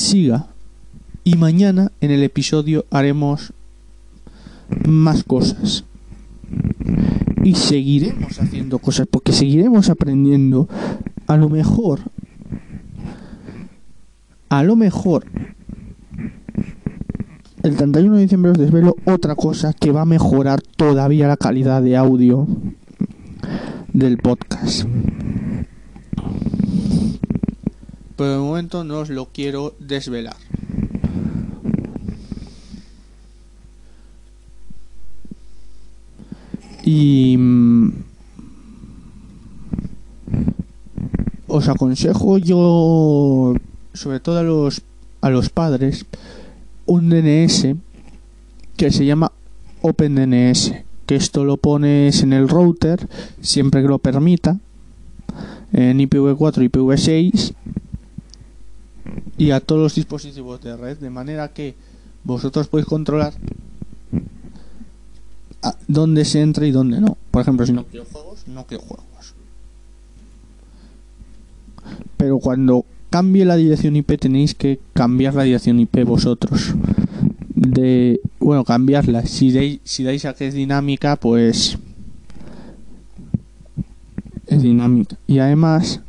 siga. 0.00 0.48
Y 1.22 1.36
mañana 1.36 1.92
en 2.00 2.10
el 2.10 2.22
episodio 2.22 2.86
haremos 2.90 3.52
más 4.86 5.22
cosas. 5.22 5.84
Y 7.44 7.54
seguiremos 7.54 8.40
haciendo 8.40 8.78
cosas 8.78 9.06
porque 9.10 9.32
seguiremos 9.32 9.88
aprendiendo. 9.88 10.68
A 11.26 11.36
lo 11.36 11.48
mejor, 11.48 12.00
a 14.48 14.64
lo 14.64 14.74
mejor, 14.74 15.26
el 17.62 17.76
31 17.76 18.16
de 18.16 18.22
diciembre 18.22 18.50
os 18.50 18.58
desvelo 18.58 18.96
otra 19.04 19.36
cosa 19.36 19.72
que 19.72 19.92
va 19.92 20.02
a 20.02 20.06
mejorar 20.06 20.60
todavía 20.60 21.28
la 21.28 21.36
calidad 21.36 21.82
de 21.82 21.96
audio 21.96 22.48
del 23.92 24.18
podcast. 24.18 24.86
Pero 28.20 28.32
de 28.32 28.38
momento 28.38 28.84
no 28.84 28.98
os 28.98 29.08
lo 29.08 29.30
quiero 29.32 29.72
desvelar. 29.78 30.36
Y 36.84 37.34
mm, 37.38 37.92
os 41.48 41.68
aconsejo 41.68 42.36
yo, 42.36 43.54
sobre 43.94 44.20
todo 44.20 44.38
a 44.38 44.42
los, 44.42 44.82
a 45.22 45.30
los 45.30 45.48
padres, 45.48 46.04
un 46.84 47.08
DNS 47.08 47.74
que 48.76 48.90
se 48.90 49.06
llama 49.06 49.32
OpenDNS. 49.80 50.74
Que 51.06 51.16
esto 51.16 51.46
lo 51.46 51.56
pones 51.56 52.22
en 52.22 52.34
el 52.34 52.50
router 52.50 53.08
siempre 53.40 53.80
que 53.80 53.88
lo 53.88 53.98
permita, 53.98 54.58
en 55.72 56.00
IPv4 56.00 56.70
IPv6 56.70 57.54
y 59.36 59.50
a 59.52 59.60
todos 59.60 59.80
los 59.80 59.94
dispositivos 59.94 60.60
de 60.60 60.76
red, 60.76 60.98
de 60.98 61.10
manera 61.10 61.48
que 61.48 61.74
vosotros 62.24 62.68
podéis 62.68 62.86
controlar 62.86 63.32
dónde 65.88 66.24
se 66.24 66.40
entra 66.40 66.66
y 66.66 66.70
dónde 66.70 67.00
no. 67.00 67.16
Por 67.30 67.42
ejemplo, 67.42 67.66
si 67.66 67.72
no 67.72 67.84
quiero 67.84 68.06
juegos, 68.06 68.46
no 68.46 68.66
quiero 68.66 68.84
juegos. 68.84 69.34
Pero 72.16 72.38
cuando 72.38 72.84
cambie 73.10 73.44
la 73.44 73.56
dirección 73.56 73.96
IP 73.96 74.18
tenéis 74.18 74.54
que 74.54 74.78
cambiar 74.92 75.34
la 75.34 75.44
dirección 75.44 75.80
IP 75.80 76.04
vosotros. 76.04 76.74
De 77.54 78.20
bueno, 78.38 78.64
cambiarla. 78.64 79.26
Si 79.26 79.52
dais, 79.52 79.80
si 79.84 80.02
dais 80.04 80.24
a 80.24 80.34
que 80.34 80.46
es 80.46 80.54
dinámica, 80.54 81.16
pues 81.16 81.78
es 84.46 84.62
dinámica. 84.62 85.16
Y 85.26 85.38
además 85.38 86.00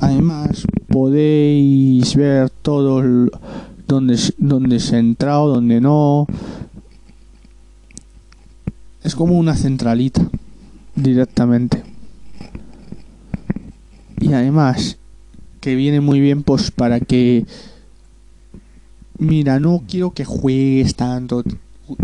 Además, 0.00 0.66
podéis 0.88 2.14
ver 2.16 2.50
todo 2.50 3.00
el- 3.00 3.30
donde, 3.88 4.18
donde 4.38 4.80
se 4.80 4.96
ha 4.96 4.98
entrado, 4.98 5.48
donde 5.48 5.80
no. 5.80 6.26
Es 9.02 9.14
como 9.14 9.38
una 9.38 9.54
centralita 9.54 10.28
directamente. 10.94 11.82
Y 14.20 14.32
además, 14.32 14.98
que 15.60 15.74
viene 15.74 16.00
muy 16.00 16.20
bien 16.20 16.42
pues 16.42 16.70
para 16.70 17.00
que 17.00 17.44
mira, 19.18 19.60
no 19.60 19.82
quiero 19.88 20.10
que 20.12 20.24
juegues 20.24 20.94
tanto. 20.94 21.42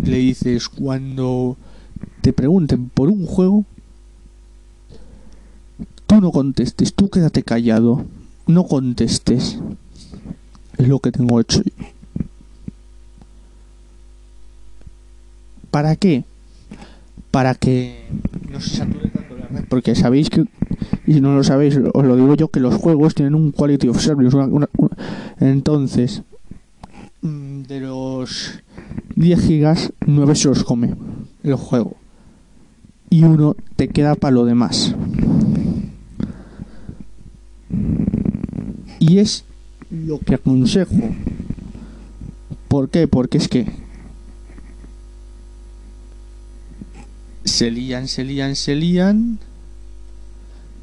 Le 0.03 0.17
dices 0.19 0.69
cuando 0.69 1.57
te 2.21 2.33
pregunten 2.33 2.89
por 2.89 3.09
un 3.09 3.27
juego, 3.27 3.65
no 6.21 6.31
contestes, 6.33 6.95
tú 6.95 7.09
quédate 7.09 7.43
callado, 7.43 8.05
no 8.47 8.65
contestes. 8.65 9.59
Es 10.79 10.89
lo 10.89 10.99
que 11.01 11.13
tengo 11.13 11.41
hecho. 11.41 11.61
¿Para 15.71 15.97
qué? 15.97 16.25
Para 17.31 17.55
que 17.55 18.05
no 18.51 18.61
se 18.61 18.77
sature 18.77 19.09
tanto 19.09 19.37
la 19.37 19.47
red. 19.47 19.65
Porque 19.69 19.95
sabéis 19.95 20.29
que, 20.29 20.45
y 21.07 21.15
si 21.15 21.21
no 21.21 21.35
lo 21.35 21.45
sabéis, 21.45 21.79
os 21.95 22.05
lo 22.05 22.17
digo 22.17 22.35
yo, 22.35 22.49
que 22.49 22.61
los 22.61 22.75
juegos 22.75 23.15
tienen 23.15 23.35
un 23.35 23.53
quality 23.53 23.89
of 23.89 24.01
service. 24.01 24.37
una- 24.37 24.47
una- 24.47 24.69
entonces, 25.41 26.23
mm, 27.23 27.63
de 27.63 27.81
los 27.81 28.61
10 29.17 29.41
gigas, 29.41 29.93
9 30.07 30.35
se 30.35 30.49
los 30.49 30.65
come 30.65 30.95
el 31.43 31.55
juego. 31.55 31.95
Y 33.09 33.25
uno 33.25 33.57
te 33.77 33.89
queda 33.89 34.15
para 34.15 34.33
lo 34.35 34.45
demás. 34.45 34.95
Y 39.03 39.19
es 39.19 39.45
lo 39.91 40.21
que 40.21 40.37
aconsejo. 40.37 40.95
¿Por 42.69 42.89
qué? 42.89 43.09
Porque 43.09 43.37
es 43.37 43.49
que 43.49 43.67
se 47.43 47.73
lían, 47.73 48.07
se 48.07 48.23
lían, 48.23 48.55
se 48.55 48.77
lían. 48.77 49.41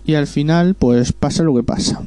Y 0.06 0.16
al 0.16 0.28
final, 0.28 0.76
pues 0.76 1.14
pasa 1.14 1.44
lo 1.44 1.56
que 1.56 1.64
pasa. 1.64 2.04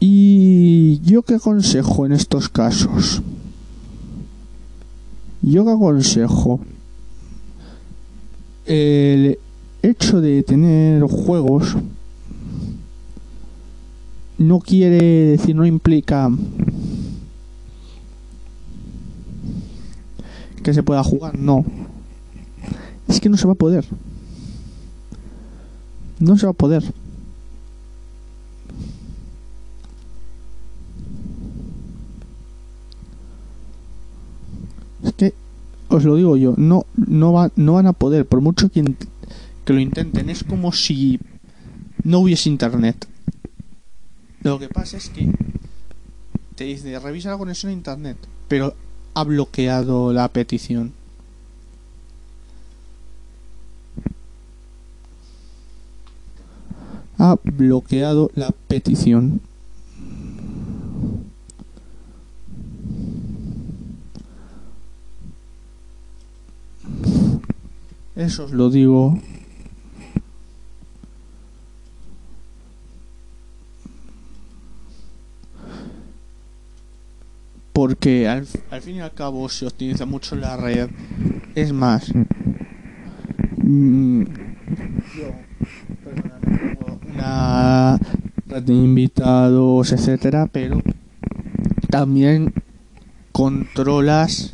¿Y 0.00 1.00
yo 1.04 1.22
qué 1.22 1.34
aconsejo 1.34 2.06
en 2.06 2.12
estos 2.12 2.48
casos? 2.48 3.22
Yo 5.42 5.64
qué 5.64 5.70
aconsejo. 5.70 6.58
El 8.66 9.38
hecho 9.82 10.20
de 10.20 10.42
tener 10.42 11.02
juegos 11.02 11.76
no 14.40 14.58
quiere 14.58 14.98
decir, 15.32 15.54
no 15.54 15.66
implica 15.66 16.30
que 20.62 20.72
se 20.72 20.82
pueda 20.82 21.04
jugar, 21.04 21.38
no. 21.38 21.64
Es 23.06 23.20
que 23.20 23.28
no 23.28 23.36
se 23.36 23.46
va 23.46 23.52
a 23.52 23.56
poder. 23.56 23.84
No 26.18 26.38
se 26.38 26.46
va 26.46 26.52
a 26.52 26.54
poder. 26.54 26.82
Es 35.04 35.12
que 35.12 35.34
os 35.88 36.04
lo 36.04 36.16
digo 36.16 36.36
yo, 36.38 36.54
no 36.56 36.86
no 36.96 37.32
va, 37.32 37.50
no 37.56 37.74
van 37.74 37.86
a 37.86 37.92
poder 37.92 38.24
por 38.24 38.40
mucho 38.40 38.70
que, 38.70 38.84
que 39.70 39.74
lo 39.74 39.80
intenten, 39.80 40.28
es 40.30 40.42
como 40.42 40.72
si 40.72 41.20
no 42.02 42.18
hubiese 42.18 42.48
internet. 42.48 43.06
Lo 44.42 44.58
que 44.58 44.68
pasa 44.68 44.96
es 44.96 45.10
que 45.10 45.30
te 46.56 46.64
dice 46.64 46.98
revisa 46.98 47.30
la 47.30 47.38
conexión 47.38 47.70
a 47.70 47.74
internet, 47.74 48.16
pero 48.48 48.74
ha 49.14 49.22
bloqueado 49.22 50.12
la 50.12 50.26
petición. 50.26 50.92
Ha 57.18 57.36
bloqueado 57.44 58.32
la 58.34 58.50
petición. 58.50 59.40
Eso 68.16 68.46
os 68.46 68.50
lo 68.50 68.68
digo. 68.68 69.16
Porque 77.90 78.28
al, 78.28 78.46
al 78.70 78.82
fin 78.82 78.96
y 78.96 79.00
al 79.00 79.12
cabo 79.12 79.48
se 79.48 79.66
optimiza 79.66 80.06
mucho 80.06 80.36
la 80.36 80.56
red. 80.56 80.90
Es 81.56 81.72
más, 81.72 82.12
mm, 83.56 84.22
yo 85.16 85.34
personalmente 86.04 86.76
tengo 86.76 87.00
una 87.12 87.98
red 88.46 88.62
de 88.62 88.74
invitados, 88.74 89.90
etcétera, 89.90 90.46
pero 90.52 90.80
también 91.90 92.54
controlas 93.32 94.52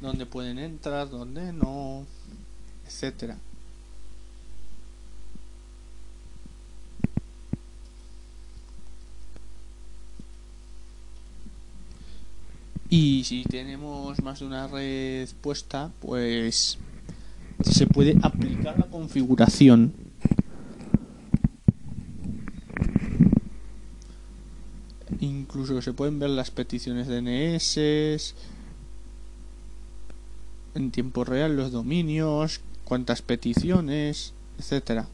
dónde 0.00 0.26
pueden 0.26 0.58
entrar, 0.58 1.08
dónde 1.08 1.52
no, 1.52 2.06
etcétera. 2.88 3.36
Y 12.98 13.24
si 13.24 13.42
tenemos 13.42 14.22
más 14.22 14.40
de 14.40 14.46
una 14.46 14.68
red 14.68 15.28
puesta, 15.42 15.90
pues 16.00 16.78
se 17.62 17.86
puede 17.86 18.16
aplicar 18.22 18.78
la 18.78 18.86
configuración. 18.86 19.92
Incluso 25.20 25.82
se 25.82 25.92
pueden 25.92 26.18
ver 26.18 26.30
las 26.30 26.50
peticiones 26.50 27.06
DNS 27.06 28.34
en 30.74 30.90
tiempo 30.90 31.24
real, 31.24 31.54
los 31.54 31.72
dominios, 31.72 32.62
cuántas 32.84 33.20
peticiones, 33.20 34.32
etcétera. 34.58 35.06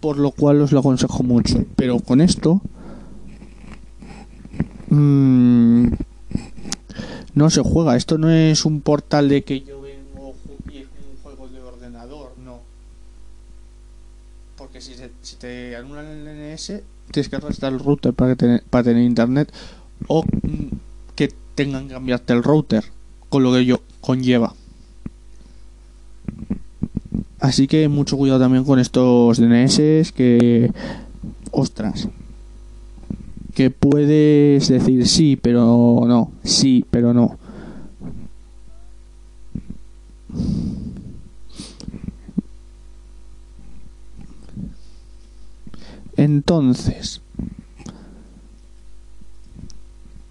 Por 0.00 0.18
lo 0.18 0.32
cual 0.32 0.60
os 0.60 0.72
lo 0.72 0.80
aconsejo 0.80 1.22
mucho. 1.22 1.64
Pero 1.76 2.00
con 2.00 2.20
esto 2.20 2.60
mm, 4.90 5.86
no 7.34 7.50
se 7.50 7.62
juega. 7.62 7.96
Esto 7.96 8.18
no 8.18 8.30
es 8.30 8.64
un 8.64 8.80
portal 8.80 9.28
de 9.28 9.42
que 9.42 9.60
yo 9.62 9.80
vengo 9.80 10.34
y 10.72 10.78
un 10.78 11.22
juego 11.22 11.48
de 11.48 11.60
ordenador, 11.60 12.32
no. 12.44 12.60
Porque 14.56 14.80
si, 14.80 14.94
se- 14.94 15.10
si 15.22 15.36
te 15.36 15.76
anulan 15.76 16.06
el 16.06 16.24
DNS, 16.24 16.82
tienes 17.10 17.28
que 17.28 17.36
arrastrar 17.36 17.72
el 17.72 17.78
router 17.80 18.12
para, 18.12 18.32
que 18.32 18.36
tener, 18.36 18.62
para 18.68 18.84
tener 18.84 19.02
internet 19.04 19.52
o 20.06 20.22
mm, 20.24 20.66
que 21.16 21.32
tengan 21.54 21.88
que 21.88 21.94
cambiarte 21.94 22.32
el 22.32 22.42
router, 22.42 22.84
con 23.28 23.42
lo 23.42 23.52
que 23.52 23.60
ello 23.60 23.80
conlleva. 24.00 24.54
Así 27.40 27.66
que 27.66 27.88
mucho 27.88 28.16
cuidado 28.18 28.40
también 28.40 28.64
con 28.64 28.78
estos 28.78 29.38
DNS 29.38 30.12
que... 30.12 30.70
Ostras. 31.52 32.08
Que 33.60 33.68
puedes 33.68 34.68
decir 34.68 35.06
sí, 35.06 35.36
pero 35.36 36.06
no. 36.06 36.32
Sí, 36.42 36.82
pero 36.90 37.12
no. 37.12 37.38
Entonces, 46.16 47.20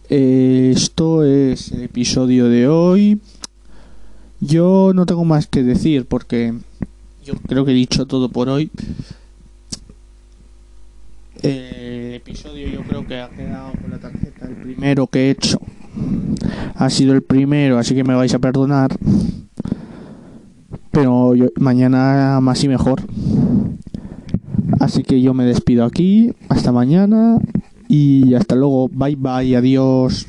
esto 0.09 1.23
es 1.23 1.71
el 1.71 1.83
episodio 1.83 2.49
de 2.49 2.67
hoy. 2.67 3.21
Yo 4.39 4.91
no 4.95 5.05
tengo 5.05 5.23
más 5.23 5.45
que 5.45 5.61
decir 5.61 6.07
porque 6.07 6.55
yo 7.23 7.35
creo 7.47 7.63
que 7.63 7.73
he 7.73 7.75
dicho 7.75 8.07
todo 8.07 8.29
por 8.29 8.49
hoy. 8.49 8.71
El 11.41 12.13
episodio 12.15 12.67
yo 12.67 12.81
creo 12.83 13.07
que 13.07 13.19
ha 13.19 13.29
quedado 13.29 13.71
con 13.81 13.91
la 13.91 13.99
tarjeta 13.99 14.45
el 14.47 14.55
primero 14.55 15.07
que 15.07 15.27
he 15.27 15.29
hecho. 15.31 15.59
Ha 16.75 16.89
sido 16.89 17.13
el 17.13 17.23
primero, 17.23 17.77
así 17.77 17.95
que 17.95 18.03
me 18.03 18.15
vais 18.15 18.33
a 18.33 18.39
perdonar. 18.39 18.91
Pero 20.91 21.33
mañana 21.57 22.39
más 22.41 22.63
y 22.63 22.67
mejor. 22.67 23.01
Así 24.79 25.03
que 25.03 25.21
yo 25.21 25.33
me 25.33 25.45
despido 25.45 25.85
aquí. 25.85 26.33
Hasta 26.49 26.71
mañana. 26.71 27.39
Y 27.87 28.33
hasta 28.33 28.55
luego. 28.55 28.89
Bye 28.89 29.15
bye. 29.15 29.55
Adiós. 29.55 30.27